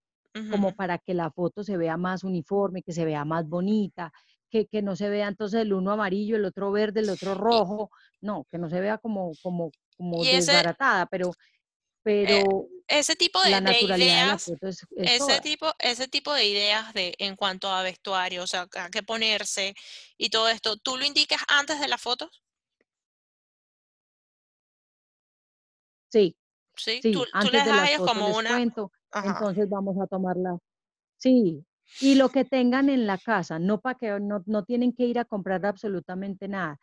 como 0.51 0.75
para 0.75 0.97
que 0.97 1.13
la 1.13 1.31
foto 1.31 1.63
se 1.63 1.77
vea 1.77 1.95
más 1.95 2.25
uniforme, 2.25 2.81
que 2.81 2.91
se 2.91 3.05
vea 3.05 3.23
más 3.23 3.47
bonita, 3.47 4.12
que, 4.49 4.65
que 4.65 4.81
no 4.81 4.97
se 4.97 5.08
vea 5.08 5.29
entonces 5.29 5.62
el 5.62 5.71
uno 5.71 5.91
amarillo, 5.91 6.36
el 6.36 6.43
otro 6.43 6.73
verde, 6.73 6.99
el 6.99 7.10
otro 7.10 7.36
rojo, 7.36 7.89
no, 8.19 8.45
que 8.51 8.58
no 8.58 8.69
se 8.69 8.81
vea 8.81 8.97
como, 8.97 9.31
como, 9.41 9.71
como 9.95 10.21
ese, 10.23 10.51
desbaratada, 10.51 11.05
pero, 11.05 11.29
eh, 11.29 12.25
pero 12.27 12.67
ese 12.88 13.15
tipo 13.15 13.39
la 13.43 13.62
de, 13.62 13.88
la 13.88 13.97
ideas, 13.97 14.43
foto 14.43 14.67
es, 14.67 14.86
es 14.97 15.12
ese 15.12 15.19
toda. 15.19 15.39
tipo, 15.39 15.73
ese 15.79 16.08
tipo 16.10 16.34
de 16.34 16.45
ideas 16.47 16.93
de 16.93 17.15
en 17.17 17.38
cuanto 17.38 17.69
a 17.69 17.81
vestuario, 17.81 18.43
o 18.43 18.47
sea, 18.47 18.67
a 18.75 18.89
qué 18.89 19.03
ponerse 19.03 19.73
y 20.17 20.29
todo 20.29 20.49
esto, 20.49 20.75
¿tú 20.75 20.97
lo 20.97 21.05
indicas 21.05 21.41
antes 21.47 21.79
de 21.79 21.88
las 21.88 22.01
fotos? 22.01 22.43
Sí, 26.10 26.36
¿Sí? 26.76 27.00
¿Tú, 27.02 27.08
Sí, 27.08 27.13
tú 27.13 27.24
antes 27.34 27.52
les 27.52 27.65
de 27.65 27.72
las 27.72 27.91
fotos 27.91 28.13
como 28.13 28.28
les 28.28 28.38
una, 28.38 28.50
cuento, 28.50 28.91
entonces 29.24 29.70
vamos 29.70 29.98
a 30.02 30.08
tomarla. 30.08 30.58
Sí, 31.18 31.65
y 32.02 32.15
lo 32.15 32.30
que 32.30 32.46
tengan 32.46 32.89
en 32.89 33.08
la 33.08 33.18
casa, 33.18 33.60
no 33.60 33.80
para 33.80 33.98
que 33.98 34.20
no, 34.20 34.44
no 34.46 34.63
tienen 34.63 34.94
que 34.94 35.06
ir 35.06 35.20
a 35.20 35.26
comprar 35.26 35.65
absolutamente 35.65 36.48
nada. 36.48 36.80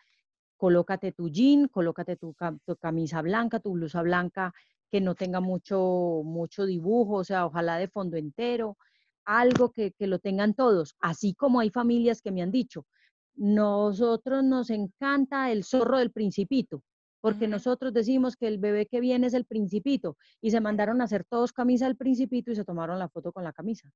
Colócate 0.57 1.13
tu 1.13 1.29
jean, 1.29 1.69
colócate 1.69 2.17
tu, 2.17 2.35
tu 2.65 2.77
camisa 2.77 3.21
blanca, 3.21 3.61
tu 3.61 3.73
blusa 3.73 4.01
blanca 4.03 4.55
que 4.91 5.01
no 5.01 5.15
tenga 5.15 5.41
mucho, 5.41 6.23
mucho 6.25 6.67
dibujo, 6.67 7.15
o 7.15 7.25
sea, 7.25 7.47
ojalá 7.47 7.79
de 7.79 7.89
fondo 7.89 8.17
entero, 8.17 8.77
algo 9.25 9.73
que, 9.73 9.93
que 9.93 10.07
lo 10.07 10.19
tengan 10.19 10.55
todos, 10.55 10.97
así 11.01 11.35
como 11.35 11.61
hay 11.61 11.71
familias 11.71 12.21
que 12.21 12.31
me 12.31 12.43
han 12.43 12.51
dicho, 12.51 12.87
nosotros 13.35 14.45
nos 14.45 14.69
encanta 14.69 15.51
el 15.51 15.65
zorro 15.65 15.99
del 15.99 16.11
principito, 16.11 16.83
porque 17.23 17.47
nosotros 17.47 17.95
decimos 17.95 18.37
que 18.37 18.49
el 18.49 18.59
bebé 18.59 18.87
que 18.87 19.01
viene 19.01 19.29
es 19.29 19.35
el 19.35 19.47
principito, 19.47 20.19
y 20.43 20.51
se 20.51 20.61
mandaron 20.61 21.01
a 21.01 21.05
hacer 21.05 21.25
todos 21.25 21.53
camisa 21.53 21.87
del 21.87 21.97
principito 21.97 22.51
y 22.51 22.57
se 22.57 22.65
tomaron 22.65 22.99
la 22.99 23.09
foto 23.09 23.33
con 23.33 23.45
la 23.45 23.53
camisa. 23.53 23.91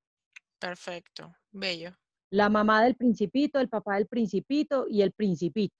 perfecto, 0.58 1.34
bello. 1.50 1.94
La 2.30 2.48
mamá 2.48 2.82
del 2.82 2.94
principito, 2.94 3.60
el 3.60 3.68
papá 3.68 3.96
del 3.96 4.06
principito 4.06 4.86
y 4.88 5.02
el 5.02 5.12
principito. 5.12 5.76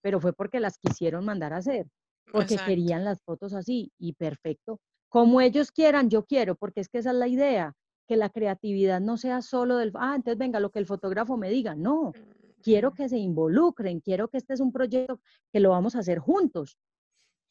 pero 0.00 0.20
fue 0.20 0.32
porque 0.32 0.60
las 0.60 0.78
quisieron 0.78 1.24
mandar 1.24 1.52
a 1.52 1.58
hacer, 1.58 1.86
porque 2.32 2.54
exacto. 2.54 2.70
querían 2.70 3.04
las 3.04 3.20
fotos 3.22 3.52
así 3.52 3.92
y 3.98 4.12
perfecto. 4.12 4.80
Como 5.08 5.40
ellos 5.40 5.72
quieran, 5.72 6.08
yo 6.08 6.24
quiero, 6.24 6.54
porque 6.54 6.80
es 6.80 6.88
que 6.88 6.98
esa 6.98 7.10
es 7.10 7.16
la 7.16 7.28
idea, 7.28 7.74
que 8.06 8.16
la 8.16 8.30
creatividad 8.30 9.00
no 9.00 9.16
sea 9.16 9.42
solo 9.42 9.76
del, 9.76 9.92
ah, 9.96 10.14
entonces 10.16 10.38
venga, 10.38 10.60
lo 10.60 10.70
que 10.70 10.78
el 10.78 10.86
fotógrafo 10.86 11.36
me 11.36 11.50
diga, 11.50 11.74
no, 11.74 12.12
quiero 12.68 12.94
que 12.94 13.08
se 13.08 13.18
involucren, 13.18 14.00
quiero 14.00 14.28
que 14.28 14.38
este 14.38 14.54
es 14.54 14.60
un 14.60 14.72
proyecto 14.72 15.20
que 15.52 15.60
lo 15.60 15.70
vamos 15.70 15.94
a 15.96 16.00
hacer 16.00 16.18
juntos. 16.18 16.78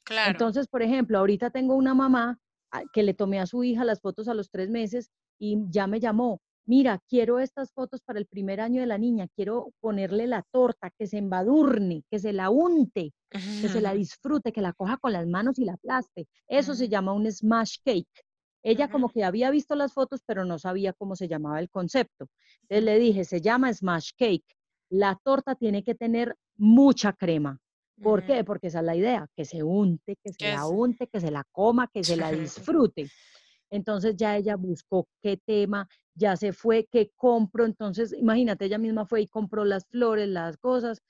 Claro. 0.03 0.47
Entonces, 0.47 0.67
por 0.67 0.81
ejemplo, 0.81 1.17
ahorita 1.19 1.49
tengo 1.51 1.75
una 1.75 1.93
mamá 1.93 2.39
a- 2.71 2.83
que 2.91 3.03
le 3.03 3.13
tomé 3.13 3.39
a 3.39 3.45
su 3.47 3.63
hija 3.63 3.85
las 3.85 4.01
fotos 4.01 4.27
a 4.27 4.33
los 4.33 4.49
tres 4.49 4.69
meses 4.69 5.09
y 5.39 5.57
ya 5.69 5.87
me 5.87 5.99
llamó. 5.99 6.41
Mira, 6.65 6.99
quiero 7.07 7.39
estas 7.39 7.71
fotos 7.71 8.01
para 8.01 8.19
el 8.19 8.25
primer 8.27 8.59
año 8.59 8.81
de 8.81 8.87
la 8.87 8.97
niña, 8.97 9.27
quiero 9.35 9.71
ponerle 9.79 10.27
la 10.27 10.43
torta, 10.51 10.91
que 10.97 11.07
se 11.07 11.17
embadurne, 11.17 12.03
que 12.11 12.19
se 12.19 12.33
la 12.33 12.49
unte, 12.49 13.13
que 13.61 13.69
se 13.69 13.79
la 13.81 13.93
disfrute, 13.93 14.51
que 14.51 14.61
la 14.61 14.73
coja 14.73 14.97
con 14.97 15.13
las 15.13 15.27
manos 15.27 15.59
y 15.59 15.65
la 15.65 15.73
aplaste. 15.73 16.27
Eso 16.47 16.75
se 16.75 16.89
Ujú, 16.89 16.89
llama 16.89 17.13
un 17.13 17.31
smash 17.31 17.77
cake. 17.85 18.23
Ella 18.63 18.87
ujú, 18.87 18.89
como 18.89 19.11
que 19.11 19.23
había 19.23 19.49
visto 19.49 19.75
las 19.75 19.93
fotos, 19.93 20.21
pero 20.25 20.43
no 20.45 20.59
sabía 20.59 20.91
cómo 20.93 21.15
se 21.15 21.27
llamaba 21.29 21.59
el 21.61 21.69
concepto. 21.69 22.27
Entonces 22.63 22.83
le 22.83 22.99
dije, 22.99 23.23
se 23.23 23.39
llama 23.41 23.73
smash 23.73 24.11
cake. 24.17 24.56
La 24.89 25.19
torta 25.23 25.55
tiene 25.55 25.83
que 25.83 25.95
tener 25.95 26.35
mucha 26.57 27.13
crema. 27.13 27.59
¿Por 28.01 28.23
qué? 28.25 28.43
Porque 28.43 28.67
esa 28.67 28.79
es 28.79 28.85
la 28.85 28.95
idea, 28.95 29.27
que 29.35 29.43
se 29.45 29.63
unte, 29.63 30.17
que 30.23 30.31
se 30.31 30.37
¿Qué 30.37 30.51
la 30.51 30.67
unte, 30.67 31.07
que 31.07 31.19
se 31.19 31.31
la 31.31 31.43
coma, 31.51 31.89
que 31.91 32.03
se 32.03 32.15
la 32.15 32.31
disfrute. 32.31 33.09
Entonces 33.69 34.15
ya 34.15 34.37
ella 34.37 34.55
buscó 34.55 35.07
qué 35.21 35.37
tema, 35.37 35.87
ya 36.15 36.35
se 36.37 36.53
fue, 36.53 36.87
qué 36.91 37.11
compro. 37.15 37.65
Entonces, 37.65 38.13
imagínate, 38.13 38.65
ella 38.65 38.77
misma 38.77 39.05
fue 39.05 39.21
y 39.21 39.27
compró 39.27 39.65
las 39.65 39.85
flores, 39.87 40.27
las 40.29 40.57
cosas, 40.57 41.01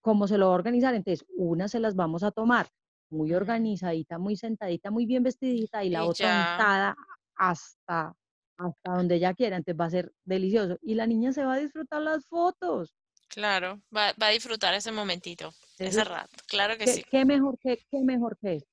cómo 0.00 0.26
se 0.28 0.38
lo 0.38 0.46
va 0.48 0.52
a 0.52 0.56
organizar. 0.56 0.94
Entonces, 0.94 1.24
una 1.36 1.68
se 1.68 1.80
las 1.80 1.94
vamos 1.94 2.22
a 2.22 2.30
tomar 2.30 2.68
muy 3.10 3.32
organizadita, 3.34 4.18
muy 4.18 4.36
sentadita, 4.36 4.90
muy 4.90 5.06
bien 5.06 5.22
vestidita, 5.22 5.84
y 5.84 5.90
la 5.90 6.04
Y 6.04 6.08
otra 6.08 6.26
ya, 6.28 6.52
untada 6.52 6.96
hasta. 7.36 8.14
hasta 8.58 8.92
donde 8.96 9.16
ella 9.16 9.34
quiera, 9.34 9.56
entonces 9.56 9.80
va 9.80 9.86
a 9.86 9.90
ser 9.90 10.12
delicioso. 10.24 10.78
Y 10.82 10.94
la 10.94 11.06
niña 11.06 11.32
se 11.32 11.44
va 11.44 11.54
a 11.54 11.58
disfrutar 11.58 12.02
las 12.02 12.26
fotos. 12.26 12.94
Claro, 13.28 13.80
va, 13.94 14.14
a 14.18 14.28
disfrutar 14.30 14.74
ese 14.74 14.90
momentito, 14.90 15.52
ese 15.78 16.02
rato, 16.04 16.36
claro 16.46 16.76
que 16.78 16.86
sí. 16.86 17.04
¿Qué 17.10 17.24
mejor 17.24 17.58
que, 17.58 17.78
qué 17.90 18.02
mejor 18.02 18.38
que 18.38 18.56
eso? 18.56 18.66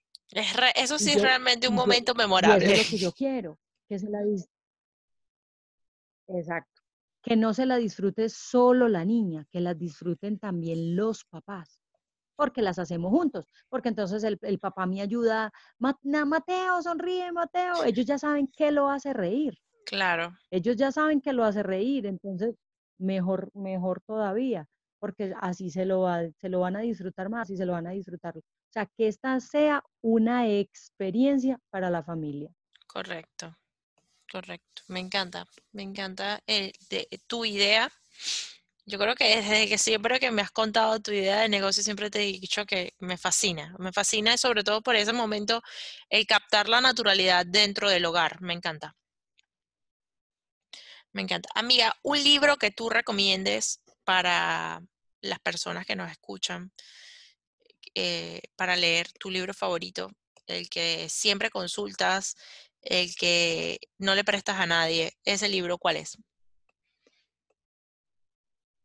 eso 0.76 0.98
sí 0.98 1.12
es 1.12 1.22
realmente 1.22 1.68
un 1.68 1.76
momento 1.76 2.16
memorable. 2.16 2.66
es 2.66 2.78
lo 2.78 2.90
que 2.90 2.98
yo 2.98 3.12
quiero, 3.18 3.60
que 3.88 4.00
se 4.00 4.10
la 4.10 4.20
Exacto. 6.28 6.82
Que 7.22 7.36
no 7.36 7.54
se 7.54 7.66
la 7.66 7.78
disfrute 7.78 8.30
solo 8.30 8.88
la 8.88 9.04
niña, 9.06 9.46
que 9.52 9.60
las 9.60 9.78
disfruten 9.78 10.40
también 10.40 10.96
los 10.96 11.26
papás 11.26 11.80
porque 12.36 12.62
las 12.62 12.80
hacemos 12.80 13.12
juntos, 13.12 13.46
porque 13.70 13.90
entonces 13.90 14.24
el, 14.24 14.60
papá 14.60 14.86
me 14.86 15.02
ayuda, 15.02 15.52
Mateo, 15.80 16.82
sonríe, 16.82 17.32
Mateo, 17.32 17.84
ellos 17.86 18.06
ya 18.06 18.18
saben 18.18 18.48
que 18.48 18.72
lo 18.72 18.90
hace 18.90 19.14
reír. 19.14 19.58
Claro. 19.86 20.36
Ellos 20.50 20.76
ya 20.76 20.92
saben 20.92 21.22
que 21.22 21.34
lo 21.34 21.44
hace 21.44 21.64
reír, 21.64 22.06
entonces 22.06 22.56
mejor, 22.98 23.50
mejor 23.54 24.02
todavía, 24.02 24.68
porque 25.00 25.34
así 25.42 25.70
se 25.70 25.86
lo, 25.86 26.02
va, 26.02 26.22
se 26.42 26.50
lo 26.50 26.60
van 26.60 26.76
a 26.76 26.82
disfrutar 26.82 27.30
más 27.30 27.50
y 27.50 27.58
se 27.58 27.66
lo 27.66 27.74
van 27.74 27.88
a 27.88 27.92
disfrutar. 27.92 28.38
O 28.38 28.42
sea, 28.70 28.86
que 28.98 29.08
esta 29.08 29.40
sea 29.40 29.84
una 30.02 30.50
experiencia 30.50 31.60
para 31.70 31.90
la 31.90 32.04
familia. 32.04 32.50
Correcto, 32.88 33.56
correcto. 34.32 34.84
Me 34.88 35.00
encanta, 35.00 35.46
me 35.72 35.84
encanta 35.84 36.42
eh, 36.48 36.72
de, 36.90 37.08
tu 37.28 37.46
idea 37.46 37.92
yo 38.88 39.00
creo 39.00 39.16
que 39.16 39.42
desde 39.42 39.68
que 39.68 39.80
siempre 39.80 40.20
que 40.20 40.30
me 40.30 40.44
has 40.44 40.52
contado 40.52 41.00
tu 41.00 41.12
idea 41.12 41.40
de 41.42 41.50
negocio, 41.50 41.82
siempre 41.82 42.12
te 42.12 42.22
he 42.22 42.40
dicho 42.40 42.66
que 42.66 42.94
me 43.00 43.18
fascina. 43.18 43.76
Me 43.80 43.92
fascina 43.92 44.38
sobre 44.38 44.64
todo 44.64 44.82
por 44.84 44.96
ese 44.96 45.12
momento 45.12 45.64
el 46.10 46.28
captar 46.28 46.70
la 46.70 46.82
naturalidad 46.82 47.48
dentro 47.48 47.90
del 47.90 48.06
hogar. 48.06 48.42
Me 48.42 48.54
encanta. 48.54 48.96
Me 51.16 51.22
encanta. 51.22 51.48
Amiga, 51.56 51.96
un 52.04 52.22
libro 52.22 52.58
que 52.58 52.72
tú 52.72 52.90
recomiendes 52.90 53.82
para 54.04 54.84
las 55.22 55.40
personas 55.40 55.86
que 55.86 55.96
nos 55.96 56.12
escuchan, 56.12 56.74
eh, 57.94 58.42
para 58.58 58.76
leer 58.76 59.08
tu 59.14 59.30
libro 59.30 59.54
favorito, 59.54 60.12
el 60.46 60.68
que 60.70 61.08
siempre 61.08 61.50
consultas, 61.50 62.36
el 62.82 63.16
que 63.16 63.80
no 63.98 64.14
le 64.14 64.26
prestas 64.26 64.60
a 64.60 64.66
nadie. 64.66 65.14
Ese 65.24 65.48
libro, 65.48 65.78
¿cuál 65.78 65.96
es? 65.96 66.18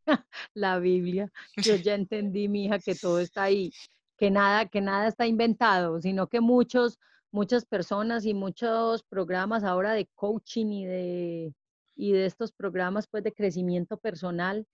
la 0.55 0.79
Biblia. 0.79 1.33
Yo 1.57 1.75
ya 1.75 1.97
entendí, 1.97 2.47
mi 2.47 2.67
hija, 2.67 2.79
que 2.79 2.95
todo 2.95 3.19
está 3.21 3.43
ahí, 3.43 3.73
que 4.17 4.31
nada, 4.31 4.69
que 4.69 4.81
nada 4.81 5.09
está 5.09 5.27
inventado, 5.27 6.01
sino 6.01 6.29
que 6.29 6.41
muchos, 6.41 7.01
muchas 7.33 7.65
personas 7.67 8.25
y 8.25 8.35
muchos 8.35 9.03
programas 9.03 9.65
ahora 9.65 9.95
de 9.95 10.07
coaching 10.15 10.67
y 10.67 10.87
de, 10.87 11.55
y 12.01 12.13
de 12.13 12.27
estos 12.27 12.53
programas 12.53 13.07
pues 13.07 13.23
de 13.23 13.33
crecimiento 13.33 13.99
personal, 13.99 14.67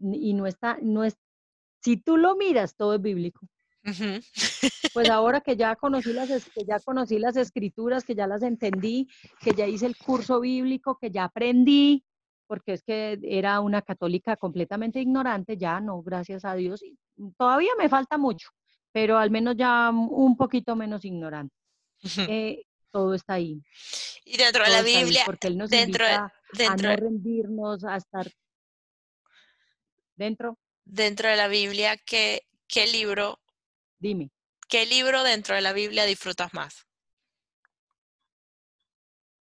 y 0.00 0.34
no 0.34 0.46
está, 0.46 0.78
no 0.82 1.04
es, 1.04 1.16
si 1.80 1.96
tú 1.96 2.16
lo 2.16 2.36
miras, 2.36 2.74
todo 2.74 2.94
es 2.94 3.02
bíblico. 3.02 3.46
Pues 4.94 5.10
ahora 5.10 5.42
que 5.42 5.56
ya 5.56 5.76
conocí 5.76 6.12
las 6.12 6.28
que 6.28 6.64
ya 6.64 6.80
conocí 6.80 7.18
las 7.18 7.36
escrituras, 7.36 8.04
que 8.04 8.14
ya 8.14 8.26
las 8.26 8.42
entendí, 8.42 9.08
que 9.40 9.52
ya 9.52 9.66
hice 9.66 9.86
el 9.86 9.96
curso 9.96 10.40
bíblico, 10.40 10.98
que 10.98 11.10
ya 11.10 11.24
aprendí, 11.24 12.02
porque 12.46 12.72
es 12.72 12.82
que 12.82 13.18
era 13.22 13.60
una 13.60 13.82
católica 13.82 14.36
completamente 14.36 15.00
ignorante, 15.00 15.56
ya 15.58 15.80
no, 15.80 16.02
gracias 16.02 16.44
a 16.44 16.54
Dios. 16.54 16.82
Todavía 17.36 17.72
me 17.78 17.90
falta 17.90 18.16
mucho, 18.16 18.48
pero 18.90 19.18
al 19.18 19.30
menos 19.30 19.54
ya 19.56 19.90
un 19.90 20.36
poquito 20.36 20.74
menos 20.76 21.04
ignorante. 21.04 21.54
Eh, 22.28 22.64
todo 22.94 23.12
está 23.14 23.34
ahí. 23.34 23.60
Y 24.24 24.36
dentro 24.36 24.62
de 24.64 24.70
la 24.70 24.82
Biblia, 24.82 25.24
porque 25.26 25.48
él 25.48 25.58
nos 25.58 25.68
dentro, 25.68 26.04
invita 26.04 26.32
dentro, 26.52 26.90
a 26.90 26.92
no 26.92 26.96
rendirnos, 26.96 27.84
a 27.84 27.96
estar 27.96 28.30
dentro. 30.14 30.60
Dentro 30.84 31.28
de 31.28 31.36
la 31.36 31.48
Biblia, 31.48 31.96
¿qué, 31.96 32.42
qué 32.68 32.86
libro? 32.86 33.40
Dime. 33.98 34.30
¿Qué 34.68 34.86
libro 34.86 35.24
dentro 35.24 35.56
de 35.56 35.62
la 35.62 35.72
Biblia 35.72 36.04
disfrutas 36.04 36.54
más? 36.54 36.86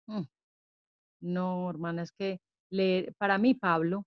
Mm. 0.07 0.25
No, 1.21 1.71
hermana, 1.71 2.03
es 2.03 2.11
que 2.11 2.41
para 3.19 3.39
mí 3.39 3.55
Pablo, 3.55 4.05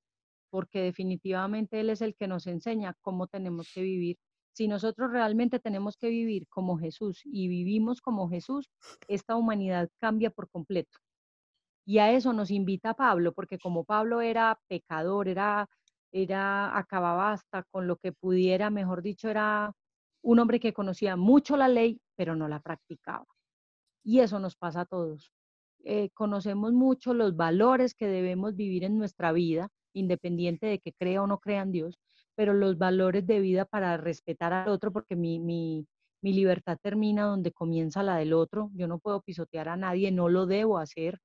porque 0.49 0.81
definitivamente 0.81 1.79
él 1.79 1.89
es 1.89 2.01
el 2.01 2.15
que 2.15 2.27
nos 2.27 2.47
enseña 2.47 2.97
cómo 3.01 3.27
tenemos 3.27 3.71
que 3.73 3.81
vivir. 3.81 4.17
Si 4.53 4.67
nosotros 4.67 5.11
realmente 5.11 5.59
tenemos 5.59 5.97
que 5.97 6.09
vivir 6.09 6.47
como 6.49 6.77
Jesús 6.77 7.21
y 7.23 7.47
vivimos 7.47 8.01
como 8.01 8.29
Jesús, 8.29 8.69
esta 9.07 9.35
humanidad 9.35 9.89
cambia 9.99 10.29
por 10.29 10.49
completo. 10.49 10.99
Y 11.85 11.99
a 11.99 12.11
eso 12.11 12.33
nos 12.33 12.51
invita 12.51 12.93
Pablo, 12.93 13.33
porque 13.33 13.57
como 13.57 13.83
Pablo 13.85 14.21
era 14.21 14.59
pecador, 14.67 15.27
era, 15.27 15.67
era 16.11 16.77
acababasta 16.77 17.63
con 17.71 17.87
lo 17.87 17.97
que 17.97 18.11
pudiera, 18.11 18.69
mejor 18.69 19.01
dicho, 19.01 19.29
era 19.29 19.73
un 20.21 20.39
hombre 20.39 20.59
que 20.59 20.73
conocía 20.73 21.15
mucho 21.15 21.57
la 21.57 21.67
ley, 21.67 21.99
pero 22.15 22.35
no 22.35 22.47
la 22.47 22.59
practicaba. 22.59 23.25
Y 24.03 24.19
eso 24.19 24.39
nos 24.39 24.55
pasa 24.55 24.81
a 24.81 24.85
todos. 24.85 25.31
Eh, 25.83 26.09
conocemos 26.13 26.73
mucho 26.73 27.13
los 27.13 27.35
valores 27.35 27.95
que 27.95 28.07
debemos 28.07 28.55
vivir 28.55 28.83
en 28.83 28.97
nuestra 28.97 29.31
vida, 29.31 29.69
independiente 29.93 30.67
de 30.67 30.79
que 30.79 30.93
crea 30.93 31.23
o 31.23 31.27
no 31.27 31.39
crea 31.39 31.63
en 31.63 31.71
Dios, 31.71 31.99
pero 32.41 32.55
los 32.55 32.79
valores 32.79 33.27
de 33.27 33.39
vida 33.39 33.65
para 33.65 33.97
respetar 33.97 34.51
al 34.51 34.67
otro, 34.67 34.91
porque 34.91 35.15
mi, 35.15 35.39
mi, 35.39 35.85
mi 36.23 36.33
libertad 36.33 36.79
termina 36.81 37.25
donde 37.25 37.51
comienza 37.51 38.01
la 38.01 38.15
del 38.15 38.33
otro. 38.33 38.71
Yo 38.73 38.87
no 38.87 38.97
puedo 38.97 39.21
pisotear 39.21 39.69
a 39.69 39.77
nadie, 39.77 40.11
no 40.11 40.27
lo 40.27 40.47
debo 40.47 40.79
hacer. 40.79 41.19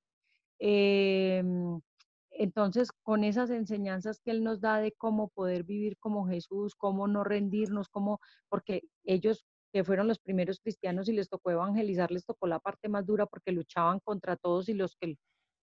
Em, 0.59 1.81
entonces, 2.29 2.91
con 3.01 3.23
esas 3.23 3.49
enseñanzas 3.49 4.19
que 4.23 4.29
Él 4.29 4.43
nos 4.43 4.61
da 4.61 4.77
de 4.77 4.91
cómo 4.91 5.29
poder 5.29 5.63
vivir 5.63 5.97
como 5.97 6.27
Jesús, 6.27 6.75
cómo 6.75 7.07
no 7.07 7.23
rendirnos, 7.23 7.89
cómo, 7.89 8.19
porque 8.47 8.83
ellos 9.03 9.43
que 9.73 9.83
fueron 9.83 10.07
los 10.07 10.19
primeros 10.19 10.59
cristianos 10.59 11.09
y 11.09 11.13
les 11.13 11.29
tocó 11.29 11.49
evangelizar, 11.49 12.11
les 12.11 12.25
tocó 12.25 12.45
la 12.45 12.59
parte 12.59 12.89
más 12.89 13.07
dura 13.07 13.25
porque 13.25 13.53
luchaban 13.53 14.01
contra 14.01 14.35
todos 14.35 14.69
y 14.69 14.75
los 14.75 14.95
que 14.97 15.15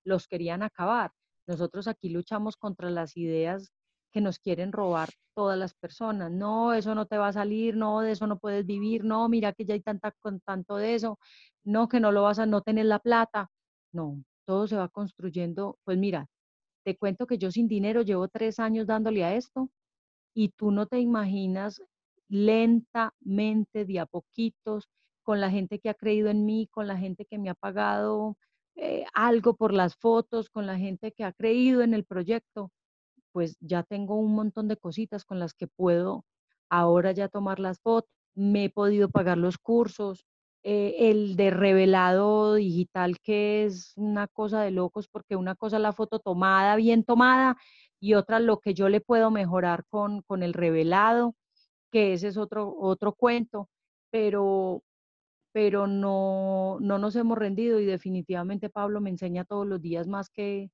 los 0.05 0.27
querían 0.27 0.65
acabar. 0.65 1.13
Nosotros 1.47 1.87
aquí 1.87 2.09
luchamos 2.09 2.57
contra 2.57 2.91
las 2.91 3.17
ideas 3.17 3.73
que 4.15 4.21
nos 4.21 4.39
quieren 4.39 4.71
robar 4.73 5.11
todas 5.35 5.59
las 5.59 5.75
personas. 5.75 6.31
No, 6.31 6.73
eso 6.73 6.95
no 6.95 7.07
te 7.07 7.19
va 7.19 7.29
a 7.29 7.33
salir, 7.33 7.77
no, 7.77 8.01
de 8.01 8.13
eso 8.13 8.29
no 8.29 8.39
puedes 8.39 8.65
vivir, 8.65 9.05
no, 9.05 9.29
mira 9.29 9.53
que 9.53 9.65
ya 9.65 9.75
hay 9.75 9.81
tanta, 9.81 10.13
con 10.21 10.41
tanto 10.41 10.77
de 10.77 10.95
eso, 10.95 11.19
no, 11.65 11.89
que 11.89 11.99
no 11.99 12.13
lo 12.13 12.23
vas 12.23 12.39
a, 12.39 12.47
no 12.47 12.63
tener 12.63 12.87
la 12.87 13.01
plata. 13.01 13.51
No, 13.93 14.23
todo 14.47 14.69
se 14.69 14.77
va 14.77 14.89
construyendo. 14.89 15.79
Pues 15.85 15.99
mira, 15.99 16.29
te 16.85 16.97
cuento 16.97 17.27
que 17.27 17.39
yo 17.39 17.51
sin 17.51 17.67
dinero 17.67 18.03
llevo 18.03 18.29
tres 18.29 18.61
años 18.61 18.87
dándole 18.87 19.25
a 19.25 19.35
esto 19.35 19.69
y 20.35 20.51
tú 20.51 20.71
no 20.71 20.87
te 20.87 21.01
imaginas 21.01 21.83
lentamente, 22.29 23.85
de 23.85 23.99
a 23.99 24.07
poquitos, 24.07 24.89
con 25.25 25.41
la 25.41 25.51
gente 25.51 25.81
que 25.81 25.89
ha 25.91 25.95
creído 25.95 26.29
en 26.31 26.45
mí, 26.47 26.69
con 26.71 26.87
la 26.87 26.99
gente 26.99 27.25
que 27.25 27.39
me 27.39 27.51
ha 27.51 27.55
pagado 27.55 28.37
eh, 28.77 29.05
algo 29.13 29.57
por 29.57 29.73
las 29.73 29.97
fotos, 29.97 30.51
con 30.51 30.67
la 30.67 30.79
gente 30.79 31.13
que 31.13 31.25
ha 31.25 31.33
creído 31.33 31.83
en 31.83 31.95
el 31.95 32.05
proyecto, 32.05 32.71
pues 33.35 33.57
ya 33.61 33.83
tengo 33.83 34.15
un 34.17 34.35
montón 34.37 34.69
de 34.69 34.77
cositas 34.77 35.25
con 35.25 35.41
las 35.41 35.55
que 35.55 35.67
puedo 35.67 36.25
ahora 36.71 37.11
ya 37.13 37.29
tomar 37.29 37.59
las 37.59 37.81
fotos. 37.81 38.11
Me 38.37 38.67
he 38.67 38.71
podido 38.71 39.11
pagar 39.11 39.39
los 39.39 39.59
cursos, 39.59 40.25
eh, 40.63 41.11
el 41.11 41.35
de 41.37 41.51
revelado 41.51 42.55
digital, 42.55 43.19
que 43.21 43.65
es 43.65 43.93
una 43.97 44.29
cosa 44.29 44.63
de 44.63 44.71
locos, 44.71 45.09
porque 45.09 45.35
una 45.37 45.57
cosa 45.57 45.81
la 45.81 45.93
foto 45.93 46.21
tomada, 46.21 46.77
bien 46.77 47.03
tomada, 47.05 47.57
y 48.01 48.15
otra 48.15 48.39
lo 48.39 48.61
que 48.61 48.75
yo 48.75 48.89
le 48.89 49.01
puedo 49.01 49.33
mejorar 49.33 49.85
con, 49.89 50.23
con 50.23 50.45
el 50.45 50.53
revelado 50.55 51.35
que 51.95 52.13
ese 52.15 52.29
es 52.29 52.37
otro, 52.37 52.75
otro 52.77 53.15
cuento, 53.15 53.71
pero, 54.11 54.83
pero 55.53 55.87
no, 55.87 56.79
no 56.81 56.99
nos 56.99 57.17
hemos 57.17 57.39
rendido 57.39 57.81
y 57.81 57.85
definitivamente 57.87 58.71
Pablo 58.71 59.01
me 59.01 59.11
enseña 59.11 59.45
todos 59.45 59.67
los 59.67 59.81
días 59.81 60.09
más 60.09 60.31
que, 60.31 60.73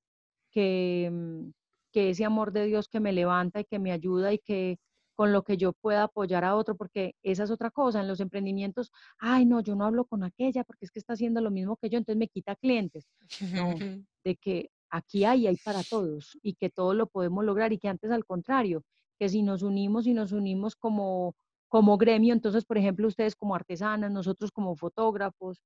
que, 0.51 1.09
mm, 1.11 1.51
que 1.91 2.09
ese 2.09 2.25
amor 2.25 2.51
de 2.51 2.65
Dios 2.65 2.87
que 2.87 2.99
me 2.99 3.13
levanta 3.13 3.59
y 3.59 3.65
que 3.65 3.79
me 3.79 3.91
ayuda 3.91 4.33
y 4.33 4.39
que 4.39 4.79
con 5.15 5.31
lo 5.31 5.43
que 5.43 5.57
yo 5.57 5.73
pueda 5.73 6.03
apoyar 6.03 6.43
a 6.43 6.55
otro, 6.55 6.75
porque 6.75 7.13
esa 7.21 7.43
es 7.43 7.51
otra 7.51 7.69
cosa, 7.69 8.01
en 8.01 8.07
los 8.07 8.19
emprendimientos, 8.19 8.91
ay, 9.19 9.45
no, 9.45 9.61
yo 9.61 9.75
no 9.75 9.85
hablo 9.85 10.05
con 10.05 10.23
aquella 10.23 10.63
porque 10.63 10.85
es 10.85 10.91
que 10.91 10.99
está 10.99 11.13
haciendo 11.13 11.41
lo 11.41 11.51
mismo 11.51 11.77
que 11.77 11.89
yo, 11.89 11.99
entonces 11.99 12.17
me 12.17 12.27
quita 12.27 12.55
clientes. 12.55 13.07
No, 13.53 13.75
de 14.23 14.35
que 14.35 14.71
aquí 14.89 15.25
hay, 15.25 15.47
hay 15.47 15.57
para 15.57 15.83
todos 15.83 16.37
y 16.41 16.53
que 16.53 16.69
todo 16.69 16.93
lo 16.93 17.07
podemos 17.07 17.45
lograr 17.45 17.71
y 17.71 17.77
que 17.77 17.87
antes 17.87 18.09
al 18.09 18.25
contrario, 18.25 18.83
que 19.19 19.29
si 19.29 19.43
nos 19.43 19.61
unimos 19.61 20.07
y 20.07 20.13
nos 20.13 20.31
unimos 20.31 20.75
como, 20.75 21.35
como 21.67 21.97
gremio, 21.97 22.33
entonces, 22.33 22.65
por 22.65 22.79
ejemplo, 22.79 23.07
ustedes 23.07 23.35
como 23.35 23.53
artesanas, 23.53 24.11
nosotros 24.11 24.51
como 24.51 24.75
fotógrafos. 24.75 25.61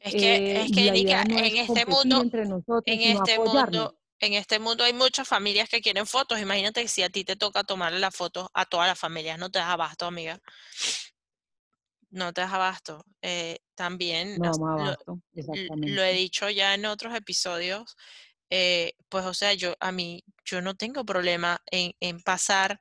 Es 0.00 0.14
que, 0.14 0.62
es 0.62 0.72
que 0.72 0.88
en 0.88 1.56
este 1.56 1.84
mundo, 1.84 2.22
entre 2.22 2.46
nosotros, 2.46 2.82
en 2.86 3.00
este 3.18 3.38
mundo, 3.38 3.94
en 4.20 4.34
este 4.34 4.58
mundo 4.58 4.84
hay 4.84 4.92
muchas 4.92 5.28
familias 5.28 5.68
que 5.68 5.80
quieren 5.80 6.06
fotos. 6.06 6.40
Imagínate 6.40 6.82
que 6.82 6.88
si 6.88 7.02
a 7.02 7.10
ti 7.10 7.24
te 7.24 7.36
toca 7.36 7.64
tomarle 7.64 7.98
la 8.00 8.10
foto 8.10 8.50
a 8.54 8.64
todas 8.66 8.88
las 8.88 8.98
familias, 8.98 9.38
no 9.38 9.50
te 9.50 9.58
das 9.58 9.68
abasto, 9.68 10.06
amiga. 10.06 10.40
no 12.10 12.32
te 12.32 12.40
das 12.40 12.52
abasto. 12.52 13.04
Eh, 13.22 13.58
también 13.74 14.38
No 14.38 14.50
lo, 14.58 14.66
abasto, 14.68 15.20
lo 15.34 16.02
he 16.02 16.12
dicho 16.12 16.48
ya 16.50 16.74
en 16.74 16.86
otros 16.86 17.14
episodios, 17.14 17.96
eh, 18.50 18.92
pues 19.08 19.24
o 19.26 19.34
sea, 19.34 19.52
yo 19.54 19.74
a 19.80 19.92
mí, 19.92 20.22
yo 20.44 20.62
no 20.62 20.74
tengo 20.76 21.04
problema 21.04 21.60
en, 21.70 21.92
en 22.00 22.20
pasar 22.22 22.80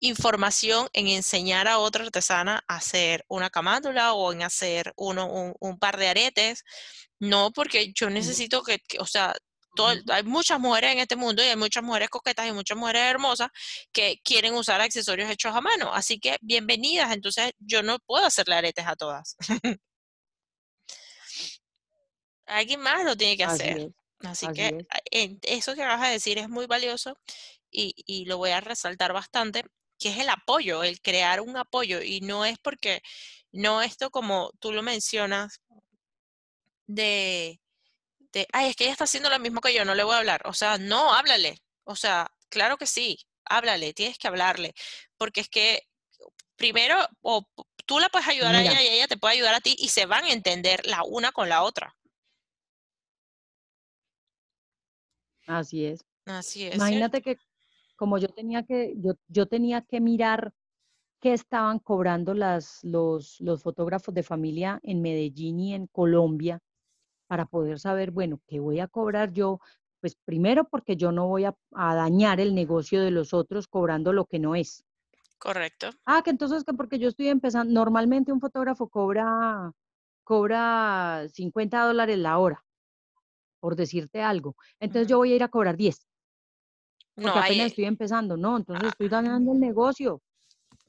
información, 0.00 0.88
en 0.92 1.08
enseñar 1.08 1.66
a 1.66 1.78
otra 1.78 2.04
artesana 2.04 2.62
a 2.68 2.76
hacer 2.76 3.24
una 3.28 3.50
camándula 3.50 4.12
o 4.12 4.32
en 4.32 4.42
hacer 4.42 4.92
uno, 4.96 5.26
un, 5.32 5.54
un 5.60 5.78
par 5.78 5.96
de 5.96 6.08
aretes. 6.08 6.64
No, 7.20 7.50
porque 7.52 7.92
yo 7.94 8.10
necesito 8.10 8.62
que, 8.62 8.78
que, 8.80 8.98
o 9.00 9.06
sea, 9.06 9.34
todo 9.78 10.12
hay 10.12 10.24
muchas 10.24 10.58
mujeres 10.58 10.92
en 10.92 10.98
este 10.98 11.14
mundo 11.14 11.40
y 11.40 11.46
hay 11.46 11.56
muchas 11.56 11.84
mujeres 11.84 12.08
coquetas 12.10 12.48
y 12.48 12.52
muchas 12.52 12.76
mujeres 12.76 13.02
hermosas 13.02 13.48
que 13.92 14.20
quieren 14.24 14.54
usar 14.54 14.80
accesorios 14.80 15.30
hechos 15.30 15.54
a 15.54 15.60
mano. 15.60 15.92
Así 15.94 16.18
que 16.18 16.36
bienvenidas. 16.40 17.12
Entonces 17.12 17.52
yo 17.60 17.82
no 17.84 17.98
puedo 18.00 18.26
hacerle 18.26 18.56
aretes 18.56 18.84
a 18.86 18.96
todas. 18.96 19.36
Alguien 22.46 22.80
más 22.80 23.04
lo 23.04 23.16
tiene 23.16 23.36
que 23.36 23.44
Así 23.44 23.62
hacer. 23.62 23.78
es, 23.78 23.88
Así 24.20 24.48
que 24.48 24.66
es. 24.66 24.86
a- 24.90 25.00
eso 25.42 25.74
que 25.76 25.82
acabas 25.84 26.08
de 26.08 26.12
decir 26.14 26.38
es 26.38 26.48
muy 26.48 26.66
valioso 26.66 27.16
y, 27.70 27.94
y 28.04 28.24
lo 28.24 28.36
voy 28.38 28.50
a 28.50 28.60
resaltar 28.60 29.12
bastante, 29.12 29.62
que 29.98 30.08
es 30.08 30.18
el 30.18 30.28
apoyo, 30.28 30.82
el 30.82 31.00
crear 31.00 31.40
un 31.40 31.56
apoyo. 31.56 32.02
Y 32.02 32.20
no 32.20 32.44
es 32.44 32.58
porque, 32.58 33.00
no 33.52 33.80
esto 33.82 34.10
como 34.10 34.50
tú 34.58 34.72
lo 34.72 34.82
mencionas, 34.82 35.60
de, 36.86 37.60
de, 38.32 38.46
ay, 38.52 38.70
es 38.70 38.76
que 38.76 38.84
ella 38.84 38.92
está 38.92 39.04
haciendo 39.04 39.30
lo 39.30 39.38
mismo 39.38 39.60
que 39.60 39.74
yo, 39.74 39.84
no 39.84 39.94
le 39.94 40.04
voy 40.04 40.14
a 40.14 40.18
hablar. 40.18 40.42
O 40.46 40.52
sea, 40.52 40.78
no, 40.78 41.14
háblale. 41.14 41.62
O 41.84 41.96
sea, 41.96 42.30
claro 42.48 42.76
que 42.76 42.86
sí, 42.86 43.18
háblale, 43.44 43.94
tienes 43.94 44.18
que 44.18 44.28
hablarle. 44.28 44.74
Porque 45.16 45.40
es 45.40 45.48
que 45.48 45.88
primero, 46.56 46.96
o 47.22 47.48
tú 47.86 47.98
la 47.98 48.08
puedes 48.08 48.28
ayudar 48.28 48.54
a 48.54 48.62
ella 48.62 48.82
y 48.82 48.88
ella 48.88 49.08
te 49.08 49.16
puede 49.16 49.34
ayudar 49.34 49.54
a 49.54 49.60
ti 49.60 49.76
y 49.78 49.88
se 49.88 50.06
van 50.06 50.24
a 50.24 50.32
entender 50.32 50.84
la 50.86 51.02
una 51.04 51.32
con 51.32 51.48
la 51.48 51.62
otra. 51.62 51.94
así 55.46 55.86
es. 55.86 56.04
Así 56.26 56.64
es, 56.64 56.72
¿cierto? 56.72 56.76
Imagínate 56.76 57.22
que 57.22 57.38
como 57.96 58.18
yo 58.18 58.28
tenía 58.28 58.64
que, 58.64 58.92
yo, 58.96 59.14
yo 59.28 59.46
tenía 59.46 59.80
que 59.80 60.00
mirar 60.00 60.52
qué 61.20 61.32
estaban 61.32 61.78
cobrando 61.78 62.34
las, 62.34 62.80
los, 62.84 63.40
los 63.40 63.62
fotógrafos 63.62 64.14
de 64.14 64.22
familia 64.22 64.78
en 64.82 65.00
Medellín 65.00 65.58
y 65.58 65.74
en 65.74 65.86
Colombia 65.86 66.60
para 67.28 67.46
poder 67.46 67.78
saber, 67.78 68.10
bueno, 68.10 68.40
qué 68.48 68.58
voy 68.60 68.80
a 68.80 68.88
cobrar 68.88 69.32
yo. 69.32 69.60
Pues 70.00 70.16
primero 70.24 70.64
porque 70.64 70.96
yo 70.96 71.12
no 71.12 71.28
voy 71.28 71.44
a, 71.44 71.54
a 71.74 71.94
dañar 71.94 72.40
el 72.40 72.54
negocio 72.54 73.02
de 73.02 73.10
los 73.12 73.34
otros 73.34 73.68
cobrando 73.68 74.12
lo 74.12 74.26
que 74.26 74.38
no 74.40 74.56
es. 74.56 74.84
Correcto. 75.38 75.90
Ah, 76.04 76.22
que 76.22 76.30
entonces 76.30 76.64
que 76.64 76.72
porque 76.74 76.98
yo 76.98 77.08
estoy 77.08 77.28
empezando, 77.28 77.72
normalmente 77.72 78.32
un 78.32 78.40
fotógrafo 78.40 78.88
cobra, 78.88 79.72
cobra 80.24 81.26
50 81.32 81.84
dólares 81.84 82.18
la 82.18 82.38
hora, 82.38 82.64
por 83.60 83.76
decirte 83.76 84.22
algo. 84.22 84.56
Entonces 84.80 85.08
yo 85.08 85.18
voy 85.18 85.32
a 85.32 85.36
ir 85.36 85.42
a 85.44 85.48
cobrar 85.48 85.76
10, 85.76 86.08
No 87.16 87.22
porque 87.24 87.38
apenas 87.38 87.60
hay, 87.60 87.66
estoy 87.66 87.84
empezando. 87.84 88.36
No, 88.36 88.56
entonces 88.56 88.86
ah, 88.86 88.88
estoy 88.88 89.08
dañando 89.08 89.52
el 89.52 89.60
negocio. 89.60 90.22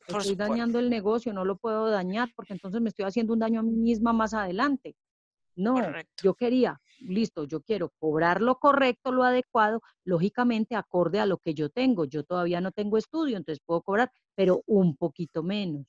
por 0.08 0.22
Estoy 0.22 0.32
supuesto, 0.32 0.44
dañando 0.44 0.80
el 0.80 0.90
negocio, 0.90 1.34
no 1.34 1.46
lo 1.46 1.58
puedo 1.58 1.90
dañar 1.90 2.30
porque 2.36 2.54
entonces 2.54 2.82
me 2.82 2.90
estoy 2.90 3.06
haciendo 3.06 3.34
un 3.34 3.40
daño 3.40 3.60
a 3.60 3.64
mí 3.64 3.72
misma 3.76 4.14
más 4.14 4.34
adelante. 4.34 4.96
No, 5.60 5.74
correcto. 5.74 6.24
yo 6.24 6.34
quería, 6.36 6.80
listo, 7.02 7.44
yo 7.44 7.62
quiero 7.62 7.92
cobrar 8.00 8.42
lo 8.42 8.56
correcto, 8.60 9.12
lo 9.12 9.24
adecuado, 9.24 9.82
lógicamente 10.06 10.76
acorde 10.76 11.20
a 11.20 11.26
lo 11.26 11.38
que 11.38 11.54
yo 11.54 11.70
tengo. 11.70 12.06
Yo 12.06 12.24
todavía 12.24 12.62
no 12.62 12.72
tengo 12.72 12.98
estudio, 12.98 13.36
entonces 13.36 13.62
puedo 13.66 13.82
cobrar, 13.82 14.10
pero 14.36 14.64
un 14.68 14.96
poquito 14.96 15.44
menos, 15.44 15.86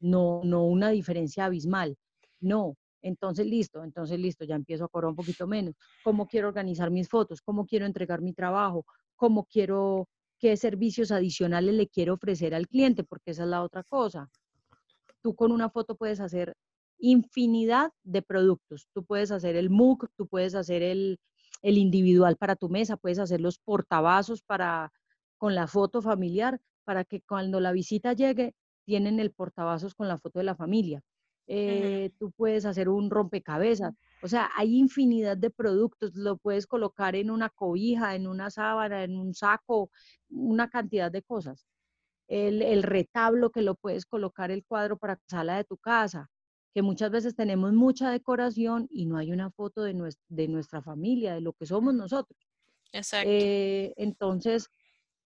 no, 0.00 0.40
no 0.42 0.64
una 0.64 0.90
diferencia 0.90 1.44
abismal. 1.44 1.96
No, 2.40 2.76
entonces 3.00 3.46
listo, 3.46 3.84
entonces 3.84 4.18
listo, 4.18 4.44
ya 4.44 4.56
empiezo 4.56 4.84
a 4.84 4.88
cobrar 4.88 5.10
un 5.10 5.16
poquito 5.16 5.46
menos. 5.46 5.76
¿Cómo 6.02 6.26
quiero 6.26 6.48
organizar 6.48 6.90
mis 6.90 7.08
fotos? 7.08 7.40
¿Cómo 7.40 7.66
quiero 7.66 7.86
entregar 7.86 8.20
mi 8.20 8.32
trabajo? 8.32 8.84
¿Cómo 9.14 9.44
quiero, 9.44 10.08
qué 10.40 10.56
servicios 10.56 11.12
adicionales 11.12 11.72
le 11.72 11.86
quiero 11.86 12.14
ofrecer 12.14 12.52
al 12.52 12.66
cliente? 12.66 13.04
Porque 13.04 13.30
esa 13.30 13.44
es 13.44 13.48
la 13.48 13.62
otra 13.62 13.84
cosa 13.84 14.28
tú 15.20 15.34
con 15.34 15.52
una 15.52 15.68
foto 15.68 15.96
puedes 15.96 16.20
hacer 16.20 16.54
infinidad 16.98 17.92
de 18.02 18.22
productos. 18.22 18.88
Tú 18.92 19.04
puedes 19.04 19.30
hacer 19.30 19.56
el 19.56 19.70
MOOC, 19.70 20.08
tú 20.16 20.26
puedes 20.26 20.54
hacer 20.54 20.82
el, 20.82 21.18
el 21.62 21.78
individual 21.78 22.36
para 22.36 22.56
tu 22.56 22.68
mesa, 22.68 22.96
puedes 22.96 23.18
hacer 23.18 23.40
los 23.40 23.58
portavasos 23.58 24.42
para, 24.42 24.92
con 25.36 25.54
la 25.54 25.66
foto 25.66 26.02
familiar, 26.02 26.60
para 26.84 27.04
que 27.04 27.20
cuando 27.20 27.60
la 27.60 27.72
visita 27.72 28.12
llegue, 28.12 28.54
tienen 28.84 29.20
el 29.20 29.32
portavasos 29.32 29.94
con 29.94 30.08
la 30.08 30.18
foto 30.18 30.38
de 30.38 30.44
la 30.44 30.56
familia. 30.56 31.02
Eh, 31.46 32.10
tú 32.18 32.30
puedes 32.32 32.66
hacer 32.66 32.88
un 32.88 33.10
rompecabezas. 33.10 33.94
O 34.22 34.28
sea, 34.28 34.50
hay 34.56 34.76
infinidad 34.76 35.36
de 35.36 35.50
productos. 35.50 36.14
Lo 36.14 36.36
puedes 36.36 36.66
colocar 36.66 37.16
en 37.16 37.30
una 37.30 37.48
cobija, 37.48 38.14
en 38.14 38.26
una 38.26 38.50
sábana, 38.50 39.04
en 39.04 39.16
un 39.16 39.34
saco, 39.34 39.90
una 40.28 40.68
cantidad 40.68 41.10
de 41.10 41.22
cosas 41.22 41.66
el, 42.28 42.62
el 42.62 42.82
retablo 42.82 43.50
que 43.50 43.62
lo 43.62 43.74
puedes 43.74 44.06
colocar 44.06 44.50
el 44.50 44.64
cuadro 44.64 44.98
para 44.98 45.14
la 45.14 45.20
sala 45.26 45.56
de 45.56 45.64
tu 45.64 45.78
casa, 45.78 46.30
que 46.74 46.82
muchas 46.82 47.10
veces 47.10 47.34
tenemos 47.34 47.72
mucha 47.72 48.10
decoración 48.10 48.86
y 48.90 49.06
no 49.06 49.16
hay 49.16 49.32
una 49.32 49.50
foto 49.50 49.82
de, 49.82 49.94
nues- 49.94 50.18
de 50.28 50.48
nuestra 50.48 50.82
familia, 50.82 51.34
de 51.34 51.40
lo 51.40 51.52
que 51.52 51.66
somos 51.66 51.94
nosotros. 51.94 52.38
Exacto. 52.92 53.28
Eh, 53.30 53.92
entonces, 53.96 54.68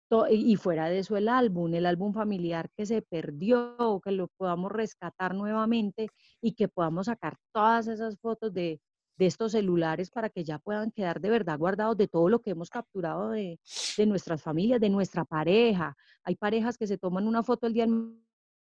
to- 0.09 0.27
y 0.29 0.53
y 0.53 0.55
fuera 0.55 0.89
de 0.89 0.99
eso 0.99 1.17
el 1.17 1.27
álbum, 1.27 1.73
el 1.73 1.85
álbum 1.85 2.13
familiar 2.13 2.69
que 2.75 2.85
se 2.85 3.01
perdió, 3.01 3.99
que 4.03 4.11
lo 4.11 4.27
podamos 4.37 4.71
rescatar 4.71 5.33
nuevamente 5.35 6.07
y 6.41 6.53
que 6.53 6.67
podamos 6.67 7.07
sacar 7.07 7.37
todas 7.51 7.87
esas 7.87 8.17
fotos 8.19 8.53
de, 8.53 8.79
de 9.17 9.25
estos 9.25 9.51
celulares 9.53 10.09
para 10.11 10.29
que 10.29 10.43
ya 10.43 10.59
puedan 10.59 10.91
quedar 10.91 11.19
de 11.21 11.29
verdad 11.29 11.57
guardados 11.59 11.97
de 11.97 12.07
todo 12.07 12.29
lo 12.29 12.41
que 12.41 12.51
hemos 12.51 12.69
capturado 12.69 13.29
de, 13.31 13.59
de 13.97 14.05
nuestras 14.05 14.41
familias, 14.41 14.79
de 14.81 14.89
nuestra 14.89 15.25
pareja. 15.25 15.95
Hay 16.23 16.35
parejas 16.35 16.77
que 16.77 16.87
se 16.87 16.97
toman 16.97 17.27
una 17.27 17.43
foto 17.43 17.67
el 17.67 17.73
día 17.73 17.85
del 17.85 18.19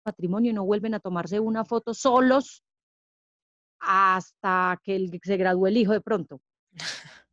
matrimonio 0.09 0.51
y 0.51 0.55
no 0.55 0.65
vuelven 0.65 0.95
a 0.95 1.01
tomarse 1.01 1.39
una 1.41 1.65
foto 1.65 1.95
solos 1.95 2.63
hasta 3.81 4.81
que 4.83 5.09
se 5.23 5.37
gradúe 5.37 5.67
el 5.69 5.77
hijo 5.77 5.93
de 5.93 6.01
pronto. 6.01 6.41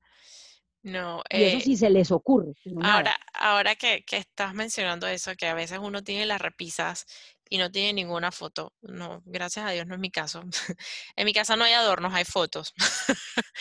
No, 0.84 1.24
Y 1.32 1.44
eso 1.46 1.58
eh, 1.58 1.62
sí 1.62 1.76
se 1.76 1.90
les 1.90 2.12
ocurre, 2.12 2.54
ahora, 2.84 3.18
ahora 3.34 3.76
que, 3.76 4.06
que 4.06 4.18
estás 4.18 4.54
mencionando 4.54 5.08
eso, 5.08 5.34
que 5.36 5.48
a 5.48 5.56
veces 5.56 5.80
uno 5.82 6.04
tiene 6.04 6.28
las 6.28 6.40
repisas 6.40 7.08
y 7.50 7.58
no 7.58 7.72
tiene 7.72 7.94
ninguna 7.94 8.32
foto. 8.32 8.72
No, 8.84 9.24
gracias 9.26 9.66
a 9.66 9.72
Dios 9.72 9.88
no 9.88 9.96
es 9.96 10.00
mi 10.00 10.12
caso. 10.12 10.44
En 11.16 11.26
mi 11.26 11.34
casa 11.34 11.56
no 11.56 11.64
hay 11.64 11.74
adornos, 11.74 12.14
hay 12.14 12.26
fotos. 12.26 12.74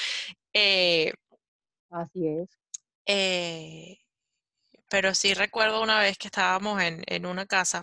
Eh, 0.57 1.13
Así 1.91 2.29
es. 2.29 2.49
eh, 3.07 3.99
pero 4.89 5.15
sí 5.15 5.35
recuerdo 5.35 5.83
una 5.83 5.99
vez 5.99 6.17
que 6.19 6.29
estábamos 6.29 6.81
en, 6.83 7.03
en 7.07 7.27
una 7.27 7.47
casa, 7.47 7.83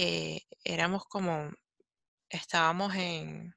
eh, 0.00 0.42
éramos 0.62 1.02
como, 1.06 1.50
estábamos 2.30 2.94
en, 2.94 3.54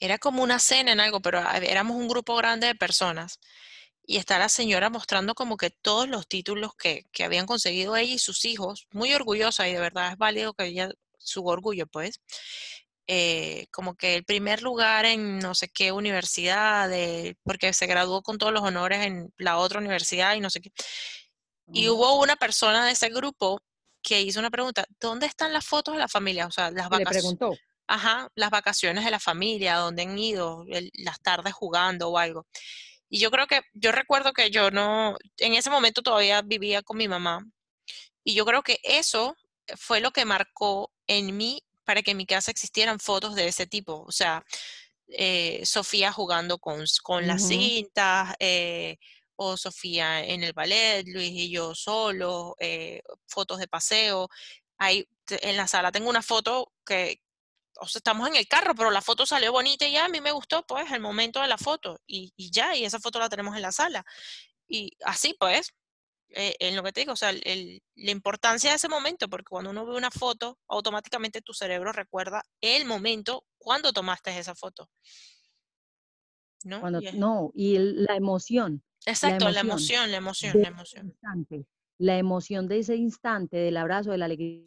era 0.00 0.18
como 0.18 0.42
una 0.42 0.58
cena 0.58 0.90
en 0.92 1.00
algo, 1.00 1.20
pero 1.20 1.38
éramos 1.62 1.96
un 1.96 2.08
grupo 2.08 2.34
grande 2.36 2.66
de 2.66 2.74
personas. 2.74 3.38
Y 4.04 4.16
está 4.16 4.38
la 4.40 4.48
señora 4.48 4.90
mostrando 4.90 5.34
como 5.34 5.56
que 5.56 5.70
todos 5.70 6.08
los 6.08 6.26
títulos 6.26 6.72
que, 6.76 7.04
que 7.12 7.22
habían 7.24 7.46
conseguido 7.46 7.94
ella 7.96 8.14
y 8.14 8.18
sus 8.18 8.44
hijos, 8.44 8.86
muy 8.90 9.14
orgullosa 9.14 9.68
y 9.68 9.74
de 9.74 9.78
verdad 9.80 10.10
es 10.12 10.18
válido 10.18 10.54
que 10.54 10.66
ella, 10.66 10.90
su 11.18 11.46
orgullo 11.46 11.86
pues, 11.86 12.20
eh, 13.06 13.66
como 13.70 13.94
que 13.94 14.16
el 14.16 14.24
primer 14.24 14.62
lugar 14.62 15.04
en 15.04 15.38
no 15.38 15.54
sé 15.54 15.68
qué 15.68 15.92
universidad, 15.92 16.88
de- 16.88 17.36
porque 17.44 17.72
se 17.72 17.86
graduó 17.86 18.22
con 18.22 18.38
todos 18.38 18.52
los 18.52 18.62
honores 18.64 19.06
en 19.06 19.32
la 19.38 19.58
otra 19.58 19.78
universidad 19.78 20.34
y 20.34 20.40
no 20.40 20.50
sé 20.50 20.60
qué. 20.60 20.72
Y 21.72 21.88
hubo 21.88 22.20
una 22.20 22.36
persona 22.36 22.86
de 22.86 22.92
ese 22.92 23.08
grupo 23.08 23.60
que 24.02 24.20
hizo 24.20 24.40
una 24.40 24.50
pregunta, 24.50 24.84
¿dónde 25.00 25.26
están 25.26 25.52
las 25.52 25.64
fotos 25.64 25.94
de 25.94 26.00
la 26.00 26.08
familia? 26.08 26.46
O 26.46 26.50
sea, 26.50 26.70
las 26.70 26.84
le 26.90 26.98
vacaciones, 26.98 27.22
preguntó. 27.36 27.56
ajá, 27.86 28.28
las 28.34 28.50
vacaciones 28.50 29.04
de 29.04 29.10
la 29.10 29.20
familia, 29.20 29.76
dónde 29.76 30.02
han 30.02 30.18
ido, 30.18 30.64
el- 30.68 30.90
las 30.94 31.20
tardes 31.20 31.52
jugando 31.54 32.08
o 32.10 32.18
algo. 32.18 32.46
Y 33.08 33.18
yo 33.18 33.30
creo 33.30 33.46
que, 33.46 33.60
yo 33.74 33.92
recuerdo 33.92 34.32
que 34.32 34.50
yo 34.50 34.70
no, 34.70 35.16
en 35.38 35.54
ese 35.54 35.70
momento 35.70 36.02
todavía 36.02 36.42
vivía 36.42 36.82
con 36.82 36.96
mi 36.96 37.08
mamá. 37.08 37.44
Y 38.24 38.34
yo 38.34 38.44
creo 38.46 38.62
que 38.62 38.78
eso 38.82 39.36
fue 39.76 40.00
lo 40.00 40.10
que 40.12 40.24
marcó 40.24 40.90
en 41.06 41.36
mí 41.36 41.62
para 41.84 42.02
que 42.02 42.12
en 42.12 42.16
mi 42.16 42.26
casa 42.26 42.50
existieran 42.50 43.00
fotos 43.00 43.34
de 43.34 43.48
ese 43.48 43.66
tipo. 43.66 44.04
O 44.06 44.12
sea, 44.12 44.44
eh, 45.08 45.60
Sofía 45.66 46.10
jugando 46.12 46.58
con, 46.58 46.84
con 47.02 47.26
las 47.26 47.42
cintas, 47.48 48.34
eh, 48.38 48.96
o 49.44 49.56
Sofía 49.56 50.24
en 50.24 50.42
el 50.42 50.52
ballet, 50.52 51.04
Luis 51.06 51.30
y 51.30 51.50
yo 51.50 51.74
solo, 51.74 52.54
eh, 52.60 53.02
fotos 53.26 53.58
de 53.58 53.68
paseo. 53.68 54.28
Ahí 54.78 55.06
en 55.28 55.56
la 55.56 55.66
sala 55.66 55.92
tengo 55.92 56.10
una 56.10 56.22
foto 56.22 56.72
que, 56.84 57.20
o 57.80 57.86
sea, 57.86 57.98
estamos 58.00 58.28
en 58.28 58.36
el 58.36 58.46
carro, 58.48 58.74
pero 58.74 58.90
la 58.90 59.00
foto 59.02 59.24
salió 59.26 59.52
bonita 59.52 59.86
y 59.86 59.92
ya 59.92 60.04
a 60.06 60.08
mí 60.08 60.20
me 60.20 60.32
gustó, 60.32 60.64
pues, 60.66 60.90
el 60.92 61.00
momento 61.00 61.40
de 61.40 61.48
la 61.48 61.58
foto 61.58 61.98
y, 62.06 62.32
y 62.36 62.50
ya, 62.50 62.76
y 62.76 62.84
esa 62.84 62.98
foto 63.00 63.18
la 63.18 63.28
tenemos 63.28 63.54
en 63.56 63.62
la 63.62 63.72
sala. 63.72 64.04
Y 64.68 64.96
así, 65.04 65.34
pues, 65.38 65.72
eh, 66.34 66.56
en 66.60 66.76
lo 66.76 66.82
que 66.82 66.92
te 66.92 67.00
digo, 67.00 67.12
o 67.12 67.16
sea, 67.16 67.30
el- 67.30 67.82
la 67.94 68.10
importancia 68.10 68.70
de 68.70 68.76
ese 68.76 68.88
momento, 68.88 69.28
porque 69.28 69.50
cuando 69.50 69.70
uno 69.70 69.84
ve 69.84 69.94
una 69.96 70.10
foto, 70.10 70.58
automáticamente 70.66 71.42
tu 71.42 71.52
cerebro 71.52 71.92
recuerda 71.92 72.42
el 72.60 72.84
momento 72.86 73.44
cuando 73.58 73.92
tomaste 73.92 74.36
esa 74.38 74.54
foto. 74.54 74.88
¿No? 76.64 76.80
Cuando, 76.80 77.00
Y 77.00 77.08
es- 77.08 77.14
no, 77.14 77.50
y 77.54 77.76
el- 77.76 78.04
la 78.04 78.16
emoción, 78.16 78.82
exacto, 79.06 79.50
la 79.50 79.60
emoción 79.60 80.08
emoción, 80.08 80.10
la 80.10 80.16
emoción, 80.18 80.52
de 80.52 80.62
la 80.62 80.68
emoción. 80.68 81.06
instante, 81.06 81.66
la 81.98 82.18
emoción 82.18 82.68
de 82.68 82.78
ese 82.78 82.96
instante, 82.96 83.56
del 83.56 83.76
abrazo, 83.76 84.10
de 84.10 84.18
la 84.18 84.26
alegría, 84.26 84.66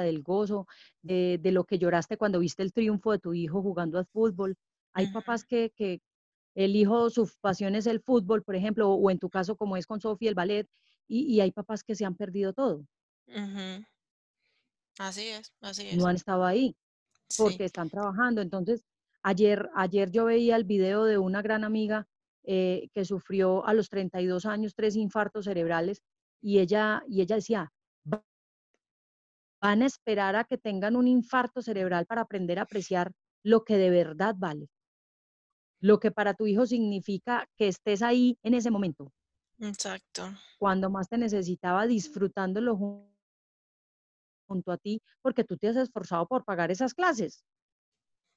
del 0.00 0.22
gozo, 0.22 0.66
de, 1.02 1.38
de 1.40 1.52
lo 1.52 1.64
que 1.64 1.78
lloraste 1.78 2.16
cuando 2.16 2.38
viste 2.38 2.62
el 2.62 2.72
triunfo 2.72 3.12
de 3.12 3.18
tu 3.18 3.34
hijo 3.34 3.62
jugando 3.62 3.98
al 3.98 4.06
fútbol. 4.06 4.56
Hay 4.92 5.06
papás 5.12 5.44
que, 5.44 5.70
que 5.76 6.00
el 6.54 6.74
hijo, 6.74 7.10
su 7.10 7.30
pasión 7.40 7.76
es 7.76 7.86
el 7.86 8.00
fútbol, 8.00 8.42
por 8.42 8.56
ejemplo, 8.56 8.90
o 8.90 9.10
en 9.10 9.18
tu 9.18 9.30
caso, 9.30 9.56
como 9.56 9.76
es 9.76 9.86
con 9.86 10.00
Sofía, 10.00 10.28
el 10.28 10.34
ballet, 10.34 10.68
y, 11.06 11.22
y 11.34 11.40
hay 11.40 11.52
papás 11.52 11.84
que 11.84 11.94
se 11.94 12.04
han 12.04 12.16
perdido 12.16 12.52
todo. 12.52 12.84
Así 14.98 15.28
es, 15.28 15.52
así 15.60 15.86
es. 15.86 15.96
no 15.96 16.06
han 16.06 16.16
estado 16.16 16.44
ahí. 16.44 16.76
Sí. 17.30 17.42
porque 17.44 17.64
están 17.64 17.88
trabajando. 17.88 18.40
Entonces, 18.40 18.84
ayer, 19.22 19.70
ayer 19.74 20.10
yo 20.10 20.24
veía 20.24 20.56
el 20.56 20.64
video 20.64 21.04
de 21.04 21.18
una 21.18 21.42
gran 21.42 21.64
amiga 21.64 22.08
eh, 22.44 22.88
que 22.94 23.04
sufrió 23.04 23.66
a 23.66 23.74
los 23.74 23.88
32 23.88 24.46
años 24.46 24.74
tres 24.74 24.96
infartos 24.96 25.44
cerebrales 25.46 26.02
y 26.42 26.58
ella, 26.60 27.02
y 27.08 27.20
ella 27.22 27.36
decía, 27.36 27.72
"Va- 28.10 28.24
van 29.62 29.80
a 29.82 29.86
esperar 29.86 30.36
a 30.36 30.44
que 30.44 30.58
tengan 30.58 30.96
un 30.96 31.08
infarto 31.08 31.62
cerebral 31.62 32.04
para 32.04 32.20
aprender 32.22 32.58
a 32.58 32.62
apreciar 32.68 33.12
lo 33.42 33.64
que 33.64 33.78
de 33.78 33.88
verdad 33.88 34.34
vale, 34.38 34.68
lo 35.82 35.98
que 36.00 36.10
para 36.10 36.32
tu 36.34 36.46
hijo 36.46 36.64
significa 36.66 37.46
que 37.58 37.68
estés 37.68 38.00
ahí 38.02 38.38
en 38.42 38.54
ese 38.54 38.70
momento, 38.70 39.12
Exacto. 39.60 40.22
cuando 40.60 40.90
más 40.90 41.08
te 41.08 41.18
necesitaba, 41.18 41.88
disfrutándolo 41.88 42.76
jun- 42.76 43.10
junto 44.48 44.70
a 44.72 44.76
ti, 44.76 45.00
porque 45.22 45.44
tú 45.44 45.56
te 45.56 45.68
has 45.68 45.76
esforzado 45.76 46.26
por 46.26 46.44
pagar 46.44 46.70
esas 46.70 46.92
clases. 46.92 47.42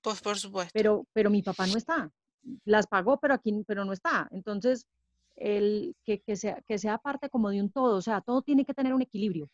Pues 0.01 0.21
por 0.21 0.37
supuesto. 0.37 0.71
pero, 0.73 1.05
pero 1.13 1.29
mi 1.29 1.41
papá 1.43 1.67
no 1.67 1.77
está. 1.77 2.11
Las 2.65 2.87
pagó, 2.87 3.19
pero 3.19 3.33
aquí, 3.33 3.63
pero 3.67 3.85
no 3.85 3.93
está. 3.93 4.27
Entonces, 4.31 4.87
el, 5.35 5.95
que, 6.03 6.21
que, 6.21 6.35
sea, 6.35 6.61
que 6.61 6.77
sea 6.77 6.97
parte 6.97 7.29
como 7.29 7.49
de 7.49 7.61
un 7.61 7.69
todo, 7.69 7.97
o 7.97 8.01
sea, 8.01 8.21
todo 8.21 8.41
tiene 8.41 8.65
que 8.65 8.73
tener 8.73 8.93
un 8.93 9.01
equilibrio. 9.01 9.49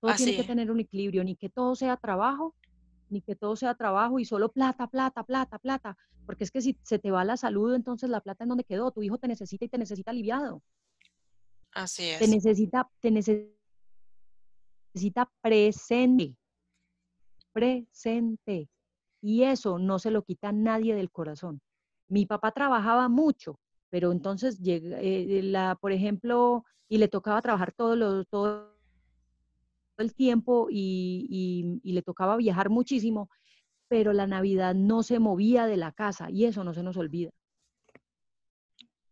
Todo 0.00 0.10
Así 0.12 0.24
tiene 0.24 0.38
que 0.38 0.46
tener 0.46 0.70
un 0.70 0.80
equilibrio, 0.80 1.24
ni 1.24 1.36
que 1.36 1.48
todo 1.48 1.74
sea 1.74 1.96
trabajo, 1.96 2.54
ni 3.08 3.22
que 3.22 3.34
todo 3.34 3.56
sea 3.56 3.74
trabajo 3.74 4.18
y 4.18 4.24
solo 4.24 4.50
plata, 4.50 4.86
plata, 4.86 5.24
plata, 5.24 5.58
plata. 5.58 5.96
Porque 6.26 6.44
es 6.44 6.50
que 6.50 6.60
si 6.60 6.78
se 6.82 6.98
te 6.98 7.10
va 7.10 7.24
la 7.24 7.36
salud, 7.36 7.74
entonces 7.74 8.10
la 8.10 8.20
plata 8.20 8.44
en 8.44 8.48
donde 8.48 8.64
quedó, 8.64 8.90
tu 8.90 9.02
hijo 9.02 9.18
te 9.18 9.28
necesita 9.28 9.64
y 9.64 9.68
te 9.68 9.78
necesita 9.78 10.10
aliviado. 10.10 10.62
Así 11.72 12.02
Te 12.18 12.24
es. 12.24 12.30
necesita, 12.30 12.88
te 13.00 13.10
necesita 13.10 13.52
presente, 15.40 16.36
presente. 17.52 18.68
Y 19.24 19.44
eso 19.44 19.78
no 19.78 19.98
se 19.98 20.10
lo 20.12 20.22
quita 20.24 20.52
nadie 20.52 20.94
del 20.94 21.10
corazón. 21.10 21.60
Mi 22.08 22.26
papá 22.26 22.52
trabajaba 22.52 23.08
mucho, 23.08 23.58
pero 23.90 24.12
entonces 24.12 24.60
llega, 24.60 25.00
eh, 25.00 25.42
la, 25.42 25.76
por 25.80 25.92
ejemplo, 25.92 26.64
y 26.88 26.98
le 26.98 27.08
tocaba 27.08 27.42
trabajar 27.42 27.72
todo, 27.72 27.96
lo, 27.96 28.24
todo 28.26 28.74
el 29.98 30.14
tiempo 30.14 30.68
y, 30.70 31.26
y- 31.30 31.80
y 31.82 31.92
le 31.94 32.02
tocaba 32.02 32.36
viajar 32.36 32.70
muchísimo, 32.70 33.28
pero 33.88 34.12
la 34.14 34.26
Navidad 34.28 34.74
no 34.74 35.02
se 35.04 35.18
movía 35.20 35.66
de 35.66 35.76
la 35.78 35.92
casa 35.92 36.30
y 36.30 36.46
eso 36.46 36.64
no 36.64 36.74
se 36.74 36.82
nos 36.84 36.96
olvida. 36.98 37.30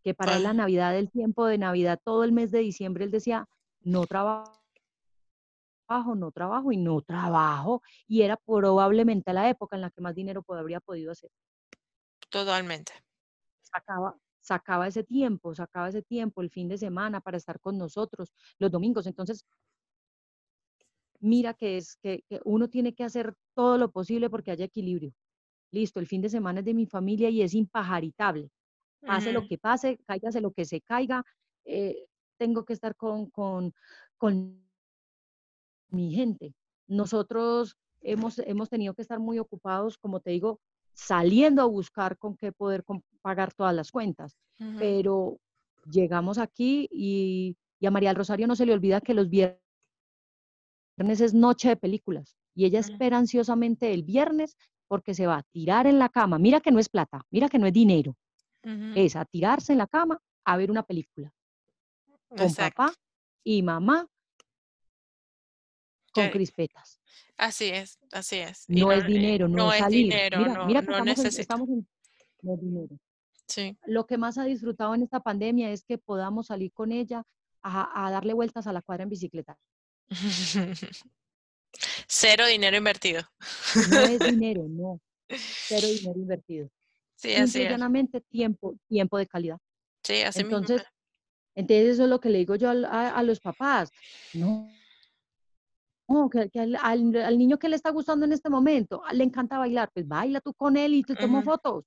Que 0.03 0.13
para 0.13 0.37
él 0.37 0.43
la 0.43 0.53
Navidad, 0.53 0.97
el 0.97 1.09
tiempo 1.11 1.45
de 1.45 1.57
Navidad, 1.57 1.99
todo 2.03 2.23
el 2.23 2.31
mes 2.31 2.51
de 2.51 2.59
diciembre, 2.59 3.05
él 3.05 3.11
decía, 3.11 3.47
no 3.81 4.07
trabajo, 4.07 4.62
no 6.15 6.31
trabajo 6.31 6.71
y 6.71 6.77
no 6.77 7.01
trabajo. 7.01 7.81
Y 8.07 8.21
era 8.21 8.37
probablemente 8.37 9.33
la 9.33 9.49
época 9.49 9.75
en 9.75 9.81
la 9.81 9.91
que 9.91 10.01
más 10.01 10.15
dinero 10.15 10.43
habría 10.47 10.79
podido 10.79 11.11
hacer. 11.11 11.29
totalmente. 12.29 12.93
Sacaba, 13.61 14.15
sacaba 14.39 14.87
ese 14.87 15.03
tiempo, 15.03 15.53
sacaba 15.55 15.89
ese 15.89 16.01
tiempo 16.01 16.41
el 16.41 16.49
fin 16.49 16.67
de 16.69 16.77
semana 16.77 17.21
para 17.21 17.37
estar 17.37 17.59
con 17.59 17.77
nosotros 17.77 18.31
los 18.59 18.71
domingos. 18.71 19.07
Entonces, 19.07 19.45
mira 21.19 21.53
que 21.53 21.77
es 21.77 21.95
que, 21.97 22.23
que 22.29 22.41
uno 22.45 22.69
tiene 22.69 22.93
que 22.93 23.03
hacer 23.03 23.35
todo 23.55 23.77
lo 23.77 23.91
posible 23.91 24.29
porque 24.29 24.51
haya 24.51 24.65
equilibrio. 24.65 25.13
Listo, 25.71 25.99
el 26.01 26.07
fin 26.07 26.21
de 26.21 26.29
semana 26.29 26.59
es 26.61 26.65
de 26.65 26.73
mi 26.73 26.87
familia 26.87 27.29
y 27.29 27.43
es 27.43 27.53
impajaritable. 27.55 28.51
Pase 29.05 29.33
lo 29.33 29.43
Ujú. 29.43 29.47
que 29.47 29.57
pase, 29.59 29.99
cáigase 30.07 30.41
lo 30.41 30.53
que 30.53 30.65
se 30.65 30.81
caiga, 30.81 31.25
eh, 31.65 32.07
tengo 32.39 32.65
que 32.65 32.73
estar 32.73 32.95
con, 32.97 33.29
con, 33.31 33.73
con 34.17 34.62
mi 35.93 36.13
gente. 36.13 36.53
Nosotros 36.87 37.77
hemos, 38.01 38.39
hemos 38.39 38.69
tenido 38.69 38.93
que 38.93 39.01
estar 39.01 39.19
muy 39.19 39.39
ocupados, 39.39 39.97
como 39.97 40.19
te 40.19 40.31
digo, 40.31 40.59
saliendo 40.93 41.61
a 41.61 41.65
buscar 41.65 42.17
con 42.17 42.35
qué 42.35 42.51
poder 42.51 42.83
pagar 43.21 43.53
todas 43.53 43.73
las 43.73 43.91
cuentas. 43.91 44.37
Pero 44.77 45.39
llegamos 45.85 46.37
aquí 46.37 46.87
y, 46.91 47.57
y 47.79 47.85
a 47.85 47.91
María 47.91 48.09
del 48.09 48.17
Rosario 48.17 48.47
no 48.47 48.55
se 48.55 48.65
le 48.65 48.73
olvida 48.73 49.01
que 49.01 49.13
los 49.13 49.29
viernes 49.29 49.59
es 50.97 51.33
noche 51.33 51.69
de 51.69 51.75
películas 51.75 52.37
y 52.55 52.65
ella 52.65 52.79
espera 52.79 53.17
ansiosamente 53.17 53.93
el 53.93 54.03
viernes 54.03 54.55
porque 54.87 55.13
se 55.13 55.27
va 55.27 55.37
a 55.37 55.43
tirar 55.43 55.87
en 55.87 55.99
la 55.99 56.09
cama. 56.09 56.37
Mira 56.37 56.61
que 56.61 56.71
no 56.71 56.79
es 56.79 56.87
plata, 56.87 57.25
mira 57.31 57.49
que 57.49 57.59
no 57.59 57.65
es 57.65 57.73
dinero, 57.73 58.15
es 58.95 59.15
a 59.15 59.25
tirarse 59.25 59.73
en 59.73 59.79
la 59.79 59.87
cama 59.87 60.21
a 60.45 60.55
ver 60.57 60.71
una 60.71 60.83
película 60.83 61.33
con 62.29 62.39
Exacto. 62.39 62.83
papá 62.83 62.93
y 63.43 63.63
mamá 63.63 64.07
con 66.13 66.29
crispetas. 66.29 66.99
Así 67.37 67.69
es, 67.69 67.99
así 68.11 68.37
es. 68.37 68.65
No 68.67 68.91
es 68.91 69.03
eh, 69.03 69.07
dinero, 69.07 69.47
no, 69.47 69.57
no 69.57 69.73
es 69.73 69.79
salir. 69.79 70.03
dinero, 70.05 70.39
mira, 70.39 70.53
no, 70.53 70.65
mira 70.65 70.81
que 70.81 70.91
estamos, 70.91 71.19
en, 71.19 71.41
estamos 71.41 71.69
en- 71.69 71.87
no 72.41 72.53
es 72.55 72.61
dinero. 72.61 72.97
Sí. 73.47 73.77
Lo 73.85 74.05
que 74.05 74.17
más 74.17 74.37
ha 74.37 74.45
disfrutado 74.45 74.95
en 74.95 75.03
esta 75.03 75.19
pandemia 75.19 75.71
es 75.71 75.83
que 75.83 75.97
podamos 75.97 76.47
salir 76.47 76.71
con 76.71 76.91
ella 76.91 77.23
a, 77.61 78.05
a 78.07 78.11
darle 78.11 78.33
vueltas 78.33 78.67
a 78.67 78.73
la 78.73 78.81
cuadra 78.81 79.03
en 79.03 79.09
bicicleta. 79.09 79.57
Cero 82.07 82.45
dinero 82.47 82.77
invertido. 82.77 83.21
No 83.89 83.99
es 84.01 84.19
dinero, 84.19 84.65
no. 84.69 85.01
Cero 85.29 85.87
dinero 85.87 86.19
invertido. 86.19 86.69
Sí, 87.15 87.33
así 87.35 87.61
es. 87.63 87.69
llanamente 87.69 88.21
tiempo, 88.21 88.75
tiempo 88.87 89.17
de 89.17 89.27
calidad. 89.27 89.57
Sí, 90.03 90.21
así 90.21 90.43
mismo. 90.43 90.57
Entonces, 90.59 90.81
es. 90.85 90.93
entonces 91.55 91.85
eso 91.93 92.03
es 92.03 92.09
lo 92.09 92.19
que 92.19 92.29
le 92.29 92.39
digo 92.39 92.55
yo 92.55 92.69
a 92.69 93.23
los 93.23 93.39
papás. 93.39 93.89
No, 94.33 94.69
no, 96.13 96.29
que, 96.29 96.49
que 96.49 96.59
al, 96.59 96.75
al- 96.75 97.15
al 97.15 97.37
niño 97.37 97.57
que 97.57 97.69
le 97.69 97.75
está 97.75 97.89
gustando 97.91 98.25
en 98.25 98.31
este 98.33 98.49
momento, 98.49 99.01
ah, 99.05 99.13
le 99.13 99.23
encanta 99.23 99.57
bailar, 99.57 99.89
pues 99.93 100.07
baila 100.07 100.39
tú 100.41 100.53
con 100.53 100.77
él 100.77 100.93
y 100.93 101.03
te 101.03 101.15
tomo 101.15 101.41
fotos. 101.41 101.85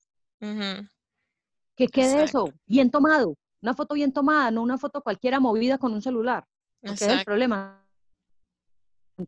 Que 1.76 1.88
quede 1.88 2.22
Exacto. 2.22 2.24
eso, 2.48 2.52
bien 2.66 2.90
tomado. 2.90 3.34
Una 3.62 3.74
foto 3.74 3.94
bien 3.94 4.12
tomada, 4.12 4.50
no 4.50 4.62
una 4.62 4.78
foto 4.78 5.02
cualquiera 5.02 5.40
movida 5.40 5.78
con 5.78 5.92
un 5.92 6.02
celular. 6.02 6.44
Porque 6.80 6.94
es 6.94 7.02
el 7.02 7.08
Exacto. 7.08 7.24
problema. 7.26 7.82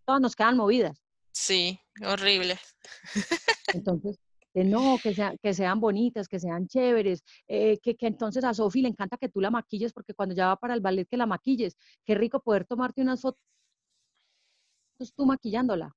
Todas 0.05 0.21
nos 0.21 0.35
quedan 0.37 0.57
movidas. 0.57 1.03
Sí, 1.33 1.79
horrible. 2.07 2.59
Entonces, 3.73 4.19
que 4.55 4.65
no, 4.65 4.99
que, 5.03 5.15
sea- 5.15 5.35
que 5.43 5.53
sean 5.55 5.79
bonitas, 5.81 6.27
que 6.29 6.39
sean 6.41 6.67
chéveres, 6.67 7.23
eh, 7.47 7.79
que, 7.83 7.97
que 7.97 8.07
entonces 8.07 8.43
a 8.45 8.55
Sofi 8.55 8.81
le 8.83 8.89
encanta 8.89 9.17
que 9.19 9.29
tú 9.29 9.41
la 9.41 9.51
maquilles, 9.51 9.93
porque 9.93 10.15
cuando 10.15 10.35
ya 10.35 10.47
va 10.49 10.57
para 10.57 10.75
el 10.75 10.81
ballet 10.81 11.07
que 11.09 11.17
la 11.17 11.27
maquilles, 11.27 11.77
qué 12.05 12.15
rico 12.15 12.41
poder 12.41 12.65
tomarte 12.65 13.03
unas 13.03 13.21
fotos 13.21 13.41
tú 15.17 15.27
maquillándola, 15.27 15.95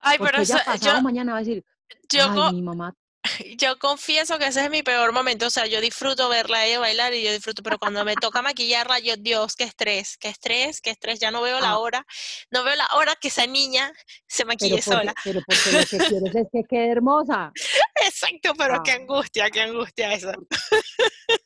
Ay, 0.00 0.18
porque 0.18 0.32
pero 0.32 0.42
esa- 0.42 0.64
pasado 0.64 0.96
yo, 0.96 1.02
mañana 1.02 1.32
va 1.32 1.38
a 1.38 1.42
decir, 1.42 1.64
yo, 2.10 2.24
ay, 2.30 2.54
mi 2.54 2.62
mamá, 2.62 2.94
yo 3.56 3.78
confieso 3.78 4.36
que 4.38 4.46
ese 4.48 4.64
es 4.64 4.70
mi 4.70 4.82
peor 4.82 5.12
momento. 5.12 5.46
O 5.46 5.50
sea, 5.50 5.66
yo 5.66 5.80
disfruto 5.80 6.28
verla 6.28 6.58
a 6.58 6.66
ella 6.66 6.80
bailar 6.80 7.14
y 7.14 7.22
yo 7.22 7.30
disfruto, 7.32 7.62
pero 7.62 7.78
cuando 7.78 8.04
me 8.04 8.16
toca 8.16 8.42
maquillarla, 8.42 8.98
yo, 8.98 9.16
Dios, 9.16 9.54
qué 9.54 9.64
estrés, 9.64 10.16
qué 10.18 10.28
estrés, 10.28 10.80
qué 10.80 10.90
estrés. 10.90 11.20
Ya 11.20 11.30
no 11.30 11.40
veo 11.40 11.60
la 11.60 11.70
ah, 11.70 11.78
hora, 11.78 12.04
no 12.50 12.64
veo 12.64 12.74
la 12.74 12.86
hora 12.96 13.14
que 13.20 13.28
esa 13.28 13.46
niña 13.46 13.92
se 14.26 14.42
pero 14.44 14.48
maquille 14.48 14.82
sola. 14.82 15.14
pero 15.22 15.40
porque 15.46 15.70
lo 15.70 15.78
que 15.86 15.98
quieres 15.98 16.34
es 16.34 16.46
que 16.52 16.64
quede 16.68 16.90
hermosa. 16.90 17.52
Exacto, 18.04 18.54
pero 18.58 18.82
qué 18.82 18.90
Ah, 18.92 18.96
angustia, 18.96 19.50
qué 19.50 19.60
angustia 19.60 20.12
eso. 20.14 20.32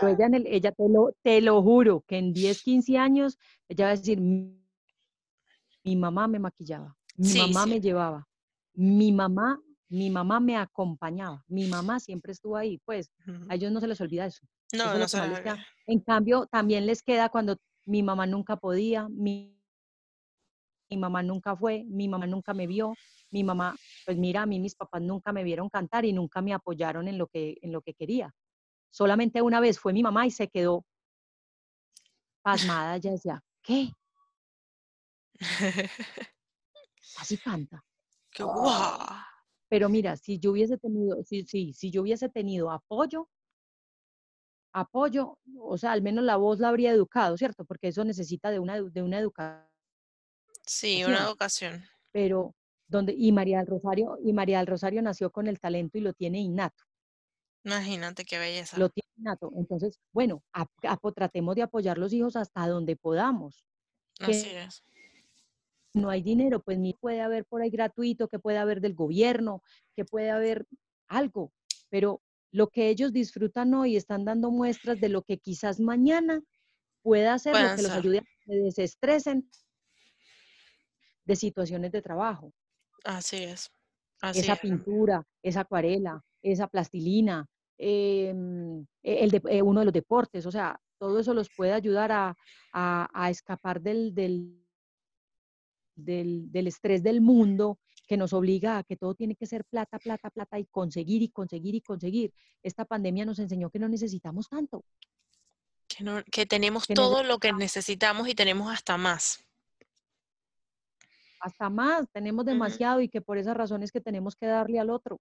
pero 0.00 0.12
ella, 0.12 0.26
en 0.26 0.34
el, 0.34 0.46
ella 0.48 0.72
te, 0.72 0.88
lo, 0.88 1.12
te 1.22 1.40
lo 1.40 1.62
juro, 1.62 2.02
que 2.06 2.18
en 2.18 2.32
10, 2.32 2.62
15 2.62 2.98
años, 2.98 3.38
ella 3.68 3.84
va 3.86 3.90
a 3.92 3.96
decir, 3.96 4.18
mi, 5.88 5.96
mamá 5.96 6.28
me 6.28 6.38
maquillaba, 6.38 6.96
mi 7.16 7.28
Sí, 7.28 7.38
mamá 7.38 7.66
me 7.66 7.80
llevaba, 7.80 8.26
mi 8.74 9.12
mamá, 9.12 9.60
mi 9.88 10.10
mamá 10.10 10.40
me 10.40 10.56
acompañaba, 10.56 11.42
mi 11.48 11.66
mamá 11.66 11.98
siempre 12.00 12.32
estuvo 12.32 12.56
ahí, 12.56 12.78
pues 12.84 13.10
a 13.48 13.54
ellos 13.54 13.72
no 13.72 13.80
se 13.80 13.86
les 13.88 14.00
olvida 14.00 14.26
eso. 14.26 14.46
No, 14.72 14.84
Eso 14.84 14.98
no 14.98 15.08
se 15.08 15.20
les 15.20 15.38
olvida. 15.38 15.66
En 15.86 16.00
cambio, 16.00 16.46
también 16.46 16.84
les 16.86 17.02
queda 17.02 17.30
cuando 17.30 17.56
mi 17.86 18.02
mamá 18.02 18.26
nunca 18.26 18.56
podía, 18.56 19.08
mi, 19.08 19.58
mi 20.90 20.96
mamá 20.96 21.22
nunca 21.22 21.56
fue, 21.56 21.84
mi 21.84 22.08
mamá 22.08 22.26
nunca 22.26 22.52
me 22.52 22.66
vio, 22.66 22.94
mi 23.30 23.44
mamá, 23.44 23.74
pues 24.04 24.18
mira, 24.18 24.42
a 24.42 24.46
mí 24.46 24.58
mis 24.58 24.74
papás 24.74 25.00
nunca 25.02 25.32
me 25.32 25.44
vieron 25.44 25.68
cantar 25.70 26.04
y 26.04 26.12
nunca 26.12 26.42
me 26.42 26.52
apoyaron 26.52 27.08
en 27.08 27.16
lo 27.16 27.26
que, 27.26 27.56
en 27.62 27.72
lo 27.72 27.80
que 27.80 27.94
quería. 27.94 28.30
Solamente 28.90 29.40
una 29.42 29.60
vez 29.60 29.78
fue 29.78 29.92
mi 29.92 30.02
mamá 30.02 30.26
y 30.26 30.30
se 30.30 30.48
quedó 30.48 30.84
pasmada, 32.42 32.96
ella 32.96 33.10
decía, 33.12 33.42
¿qué? 33.62 33.90
Así 37.18 37.36
canta. 37.38 37.84
¡Qué 38.30 38.42
guau! 38.42 38.98
Pero 39.68 39.88
mira, 39.88 40.16
si 40.16 40.38
yo 40.38 40.52
hubiese 40.52 40.78
tenido, 40.78 41.22
sí, 41.24 41.44
sí, 41.46 41.72
si 41.74 41.90
yo 41.90 42.02
hubiese 42.02 42.28
tenido 42.28 42.70
apoyo, 42.70 43.28
apoyo, 44.72 45.38
o 45.60 45.76
sea, 45.76 45.92
al 45.92 46.02
menos 46.02 46.24
la 46.24 46.36
voz 46.36 46.58
la 46.60 46.68
habría 46.68 46.90
educado, 46.92 47.36
¿cierto? 47.36 47.64
Porque 47.64 47.88
eso 47.88 48.04
necesita 48.04 48.50
de 48.50 48.58
una, 48.58 48.80
de 48.80 49.02
una 49.02 49.18
educación. 49.18 49.66
Sí, 50.66 51.04
una 51.04 51.24
educación. 51.24 51.84
Pero 52.12 52.54
donde, 52.86 53.14
y 53.16 53.32
María 53.32 53.58
del 53.58 53.66
Rosario, 53.66 54.18
y 54.24 54.32
María 54.32 54.58
del 54.58 54.66
Rosario 54.66 55.02
nació 55.02 55.30
con 55.30 55.46
el 55.48 55.58
talento 55.60 55.98
y 55.98 56.00
lo 56.02 56.12
tiene 56.12 56.40
innato, 56.40 56.84
Imagínate 57.64 58.24
qué 58.24 58.38
belleza. 58.38 58.78
lo 58.78 58.88
tiene 58.88 59.08
innato. 59.18 59.50
Entonces, 59.56 59.98
bueno, 60.12 60.42
apo- 60.54 61.12
tratemos 61.12 61.54
de 61.56 61.62
apoyar 61.62 61.98
los 61.98 62.12
hijos 62.14 62.36
hasta 62.36 62.66
donde 62.66 62.96
podamos. 62.96 63.66
Así 64.20 64.44
que- 64.44 64.62
es. 64.62 64.82
No 65.94 66.10
hay 66.10 66.22
dinero, 66.22 66.60
pues 66.60 66.78
ni 66.78 66.92
puede 66.94 67.20
haber 67.20 67.44
por 67.44 67.62
ahí 67.62 67.70
gratuito, 67.70 68.28
que 68.28 68.38
puede 68.38 68.58
haber 68.58 68.80
del 68.80 68.94
gobierno, 68.94 69.62
que 69.96 70.04
puede 70.04 70.30
haber 70.30 70.66
algo, 71.08 71.52
pero 71.88 72.20
lo 72.52 72.68
que 72.68 72.88
ellos 72.88 73.12
disfrutan 73.12 73.74
hoy 73.74 73.96
están 73.96 74.24
dando 74.24 74.50
muestras 74.50 75.00
de 75.00 75.08
lo 75.08 75.22
que 75.22 75.38
quizás 75.38 75.80
mañana 75.80 76.40
pueda 77.02 77.38
ser 77.38 77.52
lo 77.70 77.76
que 77.76 77.82
los 77.82 77.90
ayude 77.98 78.18
a 78.18 78.20
que 78.22 78.28
se 78.46 78.54
desestresen 78.56 79.50
de 81.24 81.36
situaciones 81.36 81.92
de 81.92 82.02
trabajo. 82.02 82.52
Así 83.04 83.36
es. 83.36 83.70
Así 84.20 84.40
esa 84.40 84.54
es. 84.54 84.60
pintura, 84.60 85.26
esa 85.42 85.60
acuarela, 85.60 86.22
esa 86.42 86.66
plastilina, 86.66 87.46
em, 87.78 88.80
e- 89.02 89.24
el 89.24 89.30
de- 89.30 89.42
eh, 89.50 89.62
uno 89.62 89.80
de 89.80 89.86
los 89.86 89.92
deportes, 89.94 90.46
o 90.46 90.50
sea, 90.50 90.80
todo 90.98 91.20
eso 91.20 91.32
los 91.34 91.48
puede 91.54 91.72
ayudar 91.72 92.10
a, 92.12 92.36
a- 92.72 93.08
a 93.12 93.30
escapar 93.30 93.80
del, 93.80 94.14
del, 94.14 94.64
del, 95.98 96.50
del 96.50 96.66
estrés 96.66 97.02
del 97.02 97.20
mundo 97.20 97.78
que 98.06 98.16
nos 98.16 98.32
obliga 98.32 98.78
a 98.78 98.84
que 98.84 98.96
todo 98.96 99.14
tiene 99.14 99.34
que 99.36 99.46
ser 99.46 99.64
plata, 99.66 99.98
plata, 99.98 100.30
plata 100.30 100.58
y 100.58 100.64
conseguir 100.66 101.22
y 101.22 101.28
conseguir 101.28 101.74
y 101.74 101.80
conseguir. 101.82 102.32
Esta 102.62 102.84
pandemia 102.86 103.24
nos 103.26 103.38
enseñó 103.38 103.68
que 103.70 103.78
no 103.78 103.88
necesitamos 103.88 104.48
tanto. 104.48 104.84
Que, 105.88 106.04
no- 106.04 106.22
que 106.30 106.46
tenemos 106.46 106.86
que 106.86 106.94
todo 106.94 107.22
lo 107.22 107.38
que 107.38 107.52
necesitamos 107.52 108.28
y 108.28 108.34
tenemos 108.34 108.72
hasta 108.72 108.96
más. 108.96 109.44
Hasta 111.40 111.70
más, 111.70 112.06
tenemos 112.12 112.44
demasiado 112.44 113.00
y 113.00 113.08
que 113.08 113.20
por 113.20 113.38
esas 113.38 113.56
razones 113.56 113.92
que 113.92 114.00
tenemos 114.00 114.34
que 114.34 114.46
darle 114.46 114.80
al 114.80 114.90
otro, 114.90 115.20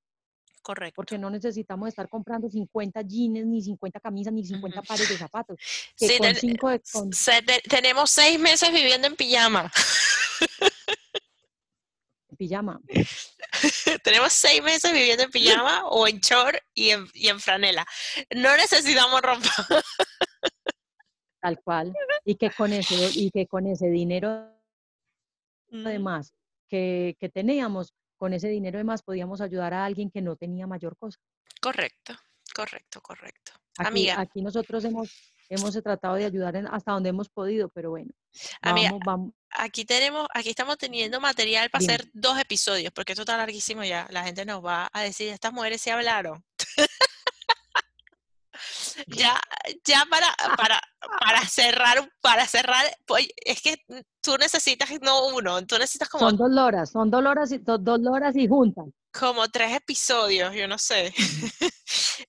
Correcto. 0.64 0.96
porque 0.96 1.18
no 1.18 1.30
necesitamos 1.30 1.90
estar 1.90 2.10
comprando 2.10 2.50
50 2.50 3.02
jeans, 3.04 3.46
ni 3.46 3.62
50 3.62 4.00
camisas, 4.00 4.34
ni 4.34 4.44
50 4.44 4.82
pares 4.82 5.08
de 5.10 5.18
zapatos. 5.18 5.58
Que 5.98 6.08
Sí, 6.08 6.18
con 6.18 6.28
ten- 6.28 6.36
cinco 6.36 6.70
de- 6.70 6.82
con- 6.92 7.14
se- 7.14 7.42
te- 7.44 7.62
tenemos 7.70 8.10
seis 8.10 8.40
meses 8.40 8.72
viviendo 8.74 9.08
en 9.08 9.16
pijama. 9.16 9.72
pijama. 12.38 12.80
tenemos 14.04 14.32
seis 14.34 14.62
meses 14.64 14.94
viviendo 14.94 15.24
en 15.24 15.32
pijama 15.32 15.86
o 15.90 16.08
en 16.08 16.20
short 16.20 16.58
y 16.74 16.92
en, 16.92 17.06
y 17.14 17.28
en 17.28 17.40
franela. 17.40 17.86
No 18.36 18.56
necesitamos 18.56 19.22
ropa. 19.22 19.50
tal 21.42 21.60
cual, 21.64 21.94
y 22.26 22.36
que 22.36 22.50
con 22.52 22.74
ese, 22.74 23.10
y 23.14 23.32
que 23.32 23.48
con 23.48 23.68
ese 23.68 23.88
dinero 23.90 24.50
de 25.70 25.96
Ujú. 25.96 26.04
más 26.04 26.34
que, 26.68 27.16
que 27.20 27.30
teníamos, 27.30 27.94
con 28.18 28.34
ese 28.34 28.48
dinero 28.50 28.78
de 28.78 28.84
más 28.84 29.04
podíamos 29.04 29.42
ayudar 29.42 29.74
a 29.74 29.86
alguien 29.86 30.10
que 30.10 30.22
no 30.22 30.36
tenía 30.36 30.66
mayor 30.68 30.98
cosa. 30.98 31.20
Correcto, 31.62 32.16
correcto, 32.56 33.02
correcto. 33.02 33.52
Aquí, 33.78 33.88
Amiga, 33.88 34.20
aquí 34.20 34.42
nosotros 34.42 34.84
hemos, 34.86 35.34
hemos 35.50 35.72
tratado 35.84 36.16
de 36.16 36.26
ayudar 36.26 36.56
en- 36.56 36.68
hasta 36.68 36.92
donde 36.94 37.10
hemos 37.10 37.30
podido, 37.30 37.70
pero 37.70 37.92
bueno, 37.92 38.12
Amiga, 38.62 38.90
vamos, 38.90 39.02
vamos, 39.06 39.34
aquí 39.52 39.86
tenemos, 39.86 40.28
aquí 40.34 40.50
estamos 40.50 40.78
teniendo 40.78 41.20
material 41.20 41.70
para 41.70 41.84
hacer 41.84 42.10
dos 42.14 42.40
episodios, 42.40 42.92
porque 42.94 43.14
esto 43.14 43.24
está 43.24 43.38
larguísimo 43.38 43.84
ya. 43.84 44.08
La 44.10 44.24
gente 44.24 44.46
nos 44.46 44.64
va 44.64 44.90
a 44.92 45.02
decir, 45.02 45.30
estas 45.30 45.54
mujeres 45.54 45.82
se 45.82 45.92
hablaron. 45.92 46.44
ya, 49.08 49.40
ya 49.84 50.06
para, 50.10 50.28
para, 50.56 50.82
para 51.20 51.46
cerrar, 51.46 52.10
para 52.22 52.48
cerrar, 52.48 52.86
pues, 53.06 53.28
es 53.38 53.62
que 53.62 53.78
tú 54.22 54.38
necesitas 54.38 54.90
no 55.02 55.28
uno, 55.28 55.66
tú 55.66 55.78
necesitas 55.78 56.10
como, 56.10 56.30
son 56.30 56.38
dos 56.38 56.52
loras, 56.52 56.92
son 56.92 57.10
dos 57.10 57.24
loras 57.24 57.52
y, 57.52 57.60
dos, 57.60 57.84
dos 57.84 58.00
loras 58.00 58.36
y 58.36 58.48
juntas. 58.48 58.86
como 59.18 59.48
tres 59.48 59.76
episodios, 59.76 60.54
yo 60.54 60.68
no 60.68 60.78
sé. 60.78 61.14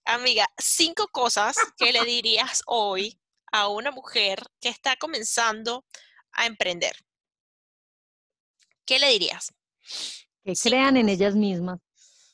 Amiga, 0.04 0.46
cinco 0.58 1.08
cosas 1.08 1.56
que 1.76 1.92
le 1.92 2.04
dirías 2.04 2.62
hoy 2.66 3.18
a 3.52 3.68
una 3.68 3.90
mujer 3.90 4.42
que 4.60 4.68
está 4.68 4.96
comenzando 4.96 5.84
a 6.32 6.46
emprender. 6.46 6.92
¿Qué 8.84 8.98
le 8.98 9.10
dirías? 9.10 9.52
que 10.48 10.54
crean 10.54 10.96
en 10.96 11.10
ellas 11.10 11.36
mismas, 11.36 11.80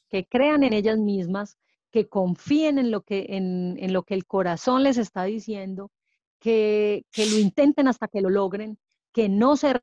que 0.09 0.25
crean 0.25 0.63
en 0.63 0.73
ellas 0.73 0.99
mismas, 0.99 1.59
que 1.91 2.09
confíen 2.09 2.79
en 2.79 2.93
lo 2.93 3.03
que, 3.03 3.27
en, 3.31 3.77
en 3.81 3.93
lo 3.93 4.05
que 4.05 4.15
el 4.15 4.25
corazón 4.25 4.85
les 4.85 4.99
está 4.99 5.25
diciendo, 5.25 5.91
que, 6.39 7.07
que 7.11 7.27
lo 7.27 7.39
intenten 7.39 7.89
hasta 7.89 8.07
que 8.07 8.21
lo 8.21 8.31
logren, 8.31 8.79
que 9.13 9.29
no 9.29 9.57
se 9.57 9.81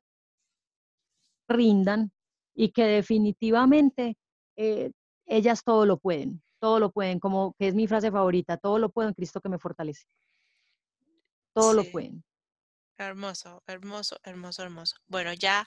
rindan 1.46 2.10
y 2.54 2.70
que 2.70 2.84
definitivamente 2.84 4.16
eh, 4.56 4.92
ellas 5.26 5.62
todo 5.62 5.84
lo 5.84 5.98
pueden, 5.98 6.42
todo 6.58 6.80
lo 6.80 6.90
pueden, 6.90 7.18
como 7.18 7.54
que 7.58 7.68
es 7.68 7.74
mi 7.74 7.86
frase 7.86 8.10
favorita, 8.10 8.56
todo 8.56 8.78
lo 8.78 8.90
puedo 8.90 9.08
en 9.08 9.14
Cristo 9.14 9.42
que 9.42 9.50
me 9.50 9.58
fortalece. 9.58 10.06
Todo 11.54 11.72
lo 11.72 11.90
pueden. 11.90 12.24
Hermoso, 12.98 13.62
hermoso, 13.66 14.16
hermoso, 14.22 14.62
hermoso. 14.62 14.96
Bueno, 15.06 15.32
ya 15.32 15.66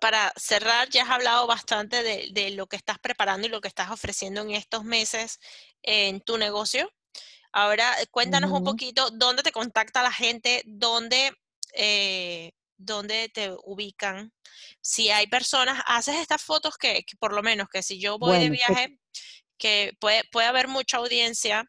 para 0.00 0.32
cerrar, 0.36 0.88
ya 0.88 1.02
has 1.02 1.10
hablado 1.10 1.46
bastante 1.46 2.02
de, 2.02 2.28
de 2.32 2.50
lo 2.52 2.68
que 2.68 2.76
estás 2.76 2.98
preparando 2.98 3.46
y 3.46 3.50
lo 3.50 3.60
que 3.60 3.68
estás 3.68 3.90
ofreciendo 3.90 4.40
en 4.42 4.52
estos 4.52 4.84
meses 4.84 5.40
en 5.82 6.20
tu 6.22 6.38
negocio. 6.38 6.88
Ahora, 7.52 8.00
eh, 8.02 8.06
cuéntanos 8.10 8.52
un 8.52 8.62
poquito 8.62 9.10
dónde 9.12 9.42
te 9.44 9.52
contacta 9.52 10.02
la 10.02 10.12
gente, 10.12 10.62
dónde, 10.66 11.32
eh, 11.74 12.52
dónde 12.78 13.30
te 13.34 13.52
ubican. 13.64 14.32
Si 14.82 15.10
hay 15.10 15.26
personas, 15.28 15.82
haces 15.86 16.16
estas 16.16 16.42
fotos 16.42 16.76
que, 16.78 17.04
que 17.04 17.16
por 17.18 17.32
lo 17.34 17.42
menos 17.42 17.68
que 17.70 17.82
si 17.82 18.00
yo 18.00 18.18
voy 18.18 18.38
de 18.40 18.50
Bueno, 18.50 18.56
te- 18.66 18.78
viaje, 18.78 18.98
que 19.58 19.92
puede, 20.00 20.24
puede 20.32 20.46
haber 20.48 20.68
mucha 20.68 20.96
audiencia 20.98 21.64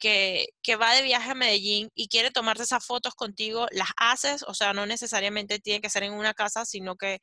que, 0.00 0.46
que 0.62 0.74
va 0.74 0.94
de 0.94 1.02
viaje 1.02 1.30
a 1.30 1.34
Medellín 1.34 1.90
y 1.94 2.08
quiere 2.08 2.30
tomarte 2.32 2.64
esas 2.64 2.84
fotos 2.84 3.14
contigo, 3.14 3.66
las 3.70 3.90
haces, 3.96 4.42
o 4.42 4.54
sea, 4.54 4.72
no 4.72 4.86
necesariamente 4.86 5.60
tiene 5.60 5.80
que 5.80 5.90
ser 5.90 6.02
en 6.02 6.14
una 6.14 6.34
casa, 6.34 6.64
sino 6.64 6.96
que 6.96 7.20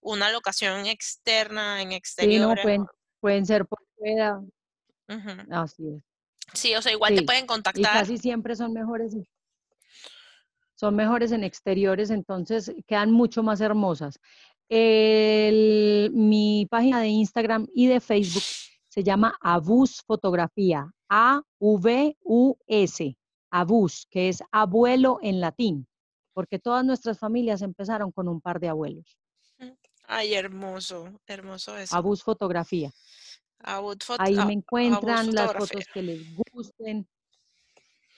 una 0.00 0.30
locación 0.30 0.86
externa, 0.86 1.80
en 1.80 1.98
Sí, 2.02 2.38
no, 2.38 2.54
pueden, 2.60 2.84
pueden 3.20 3.46
ser 3.46 3.64
por 3.66 3.78
fuera, 3.96 4.40
así 5.50 5.84
es. 5.88 6.02
Sí, 6.52 6.74
o 6.74 6.82
sea, 6.82 6.92
igual 6.92 7.14
te 7.14 7.22
pueden 7.22 7.44
y 7.44 7.46
contactar. 7.46 7.92
casi 7.92 8.18
siempre 8.18 8.54
son 8.54 8.72
mejores, 8.72 9.14
son 10.74 10.94
mejores 10.94 11.32
en 11.32 11.42
exteriores, 11.44 12.10
entonces 12.10 12.72
quedan 12.86 13.10
mucho 13.10 13.42
más 13.42 13.60
hermosas. 13.60 14.18
El- 14.68 16.10
mi 16.12 16.66
página 16.70 17.00
de 17.00 17.08
Instagram 17.08 17.66
y 17.74 17.86
de 17.86 18.00
Facebook 18.00 18.42
se 18.88 19.02
llama 19.02 19.36
Abus 19.40 20.02
Fotografía, 20.06 20.90
A-V-U-S, 21.08 22.98
Abus, 23.50 24.06
que 24.10 24.28
es 24.28 24.42
abuelo 24.50 25.18
en 25.22 25.40
latín, 25.40 25.86
porque 26.32 26.58
todas 26.58 26.84
nuestras 26.84 27.18
familias 27.18 27.62
empezaron 27.62 28.12
con 28.12 28.28
un 28.28 28.40
par 28.40 28.60
de 28.60 28.68
abuelos. 28.68 29.16
Ay, 30.08 30.34
hermoso, 30.34 31.18
hermoso 31.26 31.76
eso. 31.76 31.96
Abus 31.96 32.22
Fotografía. 32.22 32.90
Fot- 33.60 34.16
Ahí 34.18 34.34
me 34.46 34.52
encuentran 34.52 35.34
las 35.34 35.52
fotos 35.52 35.86
que 35.92 36.02
les 36.02 36.20
gusten. 36.52 37.08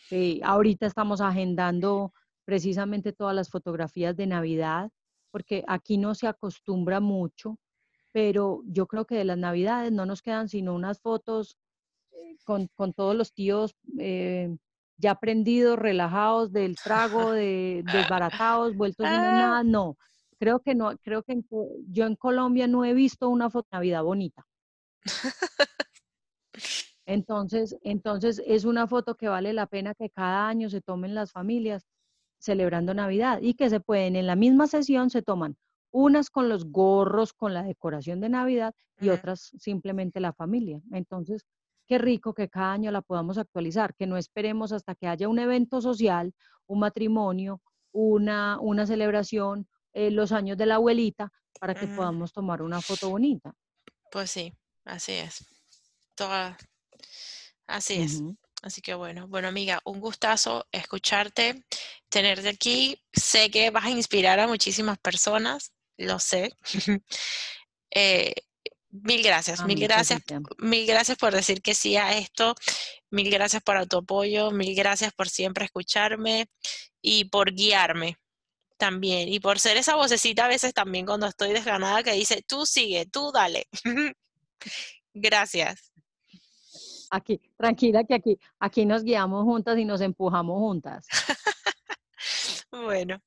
Sí, 0.08 0.40
ahorita 0.42 0.86
estamos 0.86 1.20
agendando 1.20 2.12
precisamente 2.44 3.12
todas 3.12 3.34
las 3.34 3.50
fotografías 3.50 4.16
de 4.16 4.26
Navidad, 4.26 4.90
porque 5.30 5.64
aquí 5.68 5.98
no 5.98 6.14
se 6.14 6.26
acostumbra 6.26 6.98
mucho, 7.00 7.58
pero 8.12 8.62
yo 8.66 8.86
creo 8.86 9.04
que 9.06 9.16
de 9.16 9.24
las 9.24 9.36
Navidades 9.38 9.92
no 9.92 10.06
nos 10.06 10.22
quedan 10.22 10.48
sino 10.48 10.74
unas 10.74 11.00
fotos 11.00 11.58
con, 12.44 12.68
con 12.74 12.92
todos 12.92 13.14
los 13.14 13.32
tíos 13.32 13.74
eh, 13.98 14.56
ya 14.96 15.14
prendidos, 15.14 15.78
relajados 15.78 16.52
del 16.52 16.76
trago, 16.76 17.32
de, 17.32 17.82
desbaratados, 17.84 18.76
vueltos 18.76 19.06
unos 19.06 19.18
Ah. 19.20 19.32
nada. 19.32 19.64
No, 19.64 19.96
creo 20.38 20.60
que 20.60 20.74
no, 20.74 20.96
creo 20.98 21.22
que 21.22 21.32
en 21.32 21.46
yo 21.88 22.06
en 22.06 22.16
Colombia 22.16 22.66
no 22.66 22.84
he 22.84 22.94
visto 22.94 23.28
una 23.28 23.50
foto 23.50 23.68
de 23.70 23.76
Navidad 23.76 24.02
bonita. 24.02 24.46
Entonces, 27.06 27.76
entonces 27.82 28.42
es 28.46 28.64
una 28.66 28.86
foto 28.86 29.16
que 29.16 29.28
vale 29.28 29.54
la 29.54 29.66
pena 29.66 29.94
que 29.94 30.10
cada 30.10 30.46
año 30.46 30.68
se 30.68 30.82
tomen 30.82 31.14
las 31.14 31.32
familias 31.32 31.86
celebrando 32.38 32.92
Navidad 32.92 33.40
y 33.40 33.54
que 33.54 33.70
se 33.70 33.80
pueden 33.80 34.14
en 34.14 34.26
la 34.26 34.36
misma 34.36 34.66
sesión 34.66 35.08
se 35.08 35.22
toman 35.22 35.56
unas 35.90 36.28
con 36.28 36.50
los 36.50 36.66
gorros, 36.70 37.32
con 37.32 37.54
la 37.54 37.62
decoración 37.62 38.20
de 38.20 38.28
Navidad 38.28 38.74
y 39.00 39.08
otras 39.08 39.52
simplemente 39.58 40.20
la 40.20 40.34
familia. 40.34 40.82
Entonces, 40.92 41.46
qué 41.88 41.98
rico 41.98 42.34
que 42.34 42.48
cada 42.48 42.72
año 42.72 42.90
la 42.92 43.00
podamos 43.02 43.38
actualizar, 43.38 43.94
que 43.94 44.06
no 44.06 44.16
esperemos 44.16 44.72
hasta 44.72 44.94
que 44.94 45.08
haya 45.08 45.28
un 45.28 45.38
evento 45.38 45.80
social, 45.80 46.34
un 46.66 46.80
matrimonio, 46.80 47.60
una, 47.92 48.58
una 48.60 48.86
celebración, 48.86 49.66
eh, 49.94 50.10
los 50.10 50.32
años 50.32 50.58
de 50.58 50.66
la 50.66 50.74
abuelita, 50.76 51.32
para 51.58 51.74
que 51.74 51.86
Ujú. 51.86 51.96
podamos 51.96 52.32
tomar 52.32 52.62
una 52.62 52.80
foto 52.82 53.08
bonita. 53.08 53.54
Pues 54.12 54.30
sí, 54.30 54.52
así 54.84 55.12
es. 55.12 55.44
Toda- 56.14 56.56
Así 57.66 58.00
es. 58.00 58.22
Así 58.62 58.80
que 58.80 58.94
bueno, 58.94 59.28
bueno 59.28 59.48
amiga, 59.48 59.80
un 59.84 60.00
gustazo 60.00 60.66
escucharte, 60.72 61.64
tenerte 62.08 62.48
aquí. 62.48 63.00
Sé 63.12 63.50
que 63.50 63.70
vas 63.70 63.84
a 63.84 63.90
inspirar 63.90 64.40
a 64.40 64.46
muchísimas 64.46 64.98
personas, 64.98 65.72
lo 65.96 66.18
sé. 66.18 66.52
Eh, 67.90 68.34
mil 68.90 69.22
gracias, 69.22 69.60
Ah, 69.60 69.66
mil 69.66 69.78
gracias. 69.80 70.20
mil 70.58 70.86
gracias 70.86 71.18
por 71.18 71.34
decir 71.34 71.60
que 71.62 71.74
sí 71.74 71.96
a 71.96 72.16
esto, 72.16 72.54
mil 73.10 73.30
gracias 73.30 73.62
por 73.62 73.86
tu 73.86 73.98
apoyo, 73.98 74.50
mil 74.50 74.74
gracias 74.74 75.12
por 75.12 75.28
siempre 75.28 75.64
escucharme 75.66 76.46
y 77.02 77.26
por 77.26 77.52
guiarme 77.52 78.16
también 78.78 79.28
y 79.28 79.40
por 79.40 79.58
ser 79.58 79.76
esa 79.76 79.96
vocecita 79.96 80.44
a 80.44 80.48
veces 80.48 80.72
también 80.72 81.04
cuando 81.04 81.26
estoy 81.26 81.52
desganada 81.52 82.02
que 82.02 82.12
dice, 82.12 82.42
tú 82.46 82.64
sigue, 82.64 83.06
tú 83.06 83.30
dale. 83.32 83.66
Gracias. 85.14 85.92
Aquí, 87.10 87.40
tranquila 87.56 88.04
que 88.04 88.14
aquí, 88.14 88.38
aquí 88.60 88.84
nos 88.86 89.02
guiamos 89.02 89.44
juntas 89.44 89.78
y 89.78 89.84
nos 89.84 90.00
empujamos 90.00 90.58
juntas. 90.58 91.06
Bueno. 92.70 93.22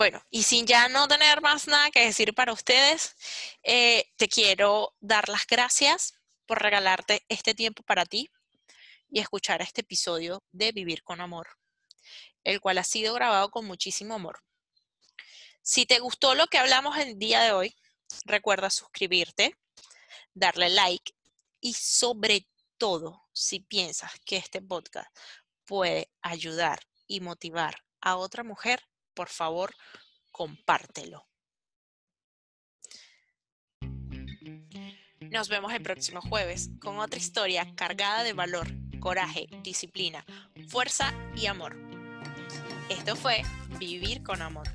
Bueno, 0.00 0.24
y 0.30 0.44
sin 0.44 0.66
ya 0.66 0.88
no 0.88 1.06
tener 1.08 1.42
más 1.42 1.66
nada 1.66 1.90
que 1.90 2.06
decir 2.06 2.32
para 2.34 2.54
ustedes, 2.54 3.14
eh, 3.62 4.10
te 4.16 4.28
quiero 4.28 4.94
dar 4.98 5.28
las 5.28 5.46
gracias 5.46 6.14
por 6.46 6.62
regalarte 6.62 7.22
este 7.28 7.54
tiempo 7.54 7.82
para 7.82 8.06
ti 8.06 8.30
y 9.10 9.20
escuchar 9.20 9.60
este 9.60 9.82
episodio 9.82 10.42
de 10.52 10.72
Vivir 10.72 11.02
con 11.02 11.20
Amor, 11.20 11.48
el 12.44 12.62
cual 12.62 12.78
ha 12.78 12.84
sido 12.84 13.12
grabado 13.12 13.50
con 13.50 13.66
muchísimo 13.66 14.14
amor. 14.14 14.42
Si 15.60 15.84
te 15.84 15.98
gustó 15.98 16.34
lo 16.34 16.46
que 16.46 16.56
hablamos 16.56 16.96
el 16.96 17.18
día 17.18 17.42
de 17.42 17.52
hoy, 17.52 17.76
recuerda 18.24 18.70
suscribirte, 18.70 19.54
darle 20.32 20.70
like 20.70 21.12
y 21.60 21.74
sobre 21.74 22.48
todo, 22.78 23.28
si 23.34 23.60
piensas 23.60 24.12
que 24.24 24.38
este 24.38 24.62
podcast 24.62 25.14
puede 25.66 26.10
ayudar 26.22 26.80
y 27.06 27.20
motivar 27.20 27.76
a 28.00 28.16
otra 28.16 28.44
mujer, 28.44 28.89
por 29.14 29.28
favor, 29.28 29.74
compártelo. 30.30 31.26
Nos 35.20 35.48
vemos 35.48 35.72
el 35.72 35.82
próximo 35.82 36.20
jueves 36.20 36.70
con 36.80 36.98
otra 36.98 37.18
historia 37.18 37.74
cargada 37.76 38.22
de 38.22 38.32
valor, 38.32 38.66
coraje, 39.00 39.46
disciplina, 39.62 40.24
fuerza 40.68 41.12
y 41.36 41.46
amor. 41.46 41.76
Esto 42.88 43.14
fue 43.14 43.42
Vivir 43.78 44.22
con 44.22 44.42
Amor. 44.42 44.66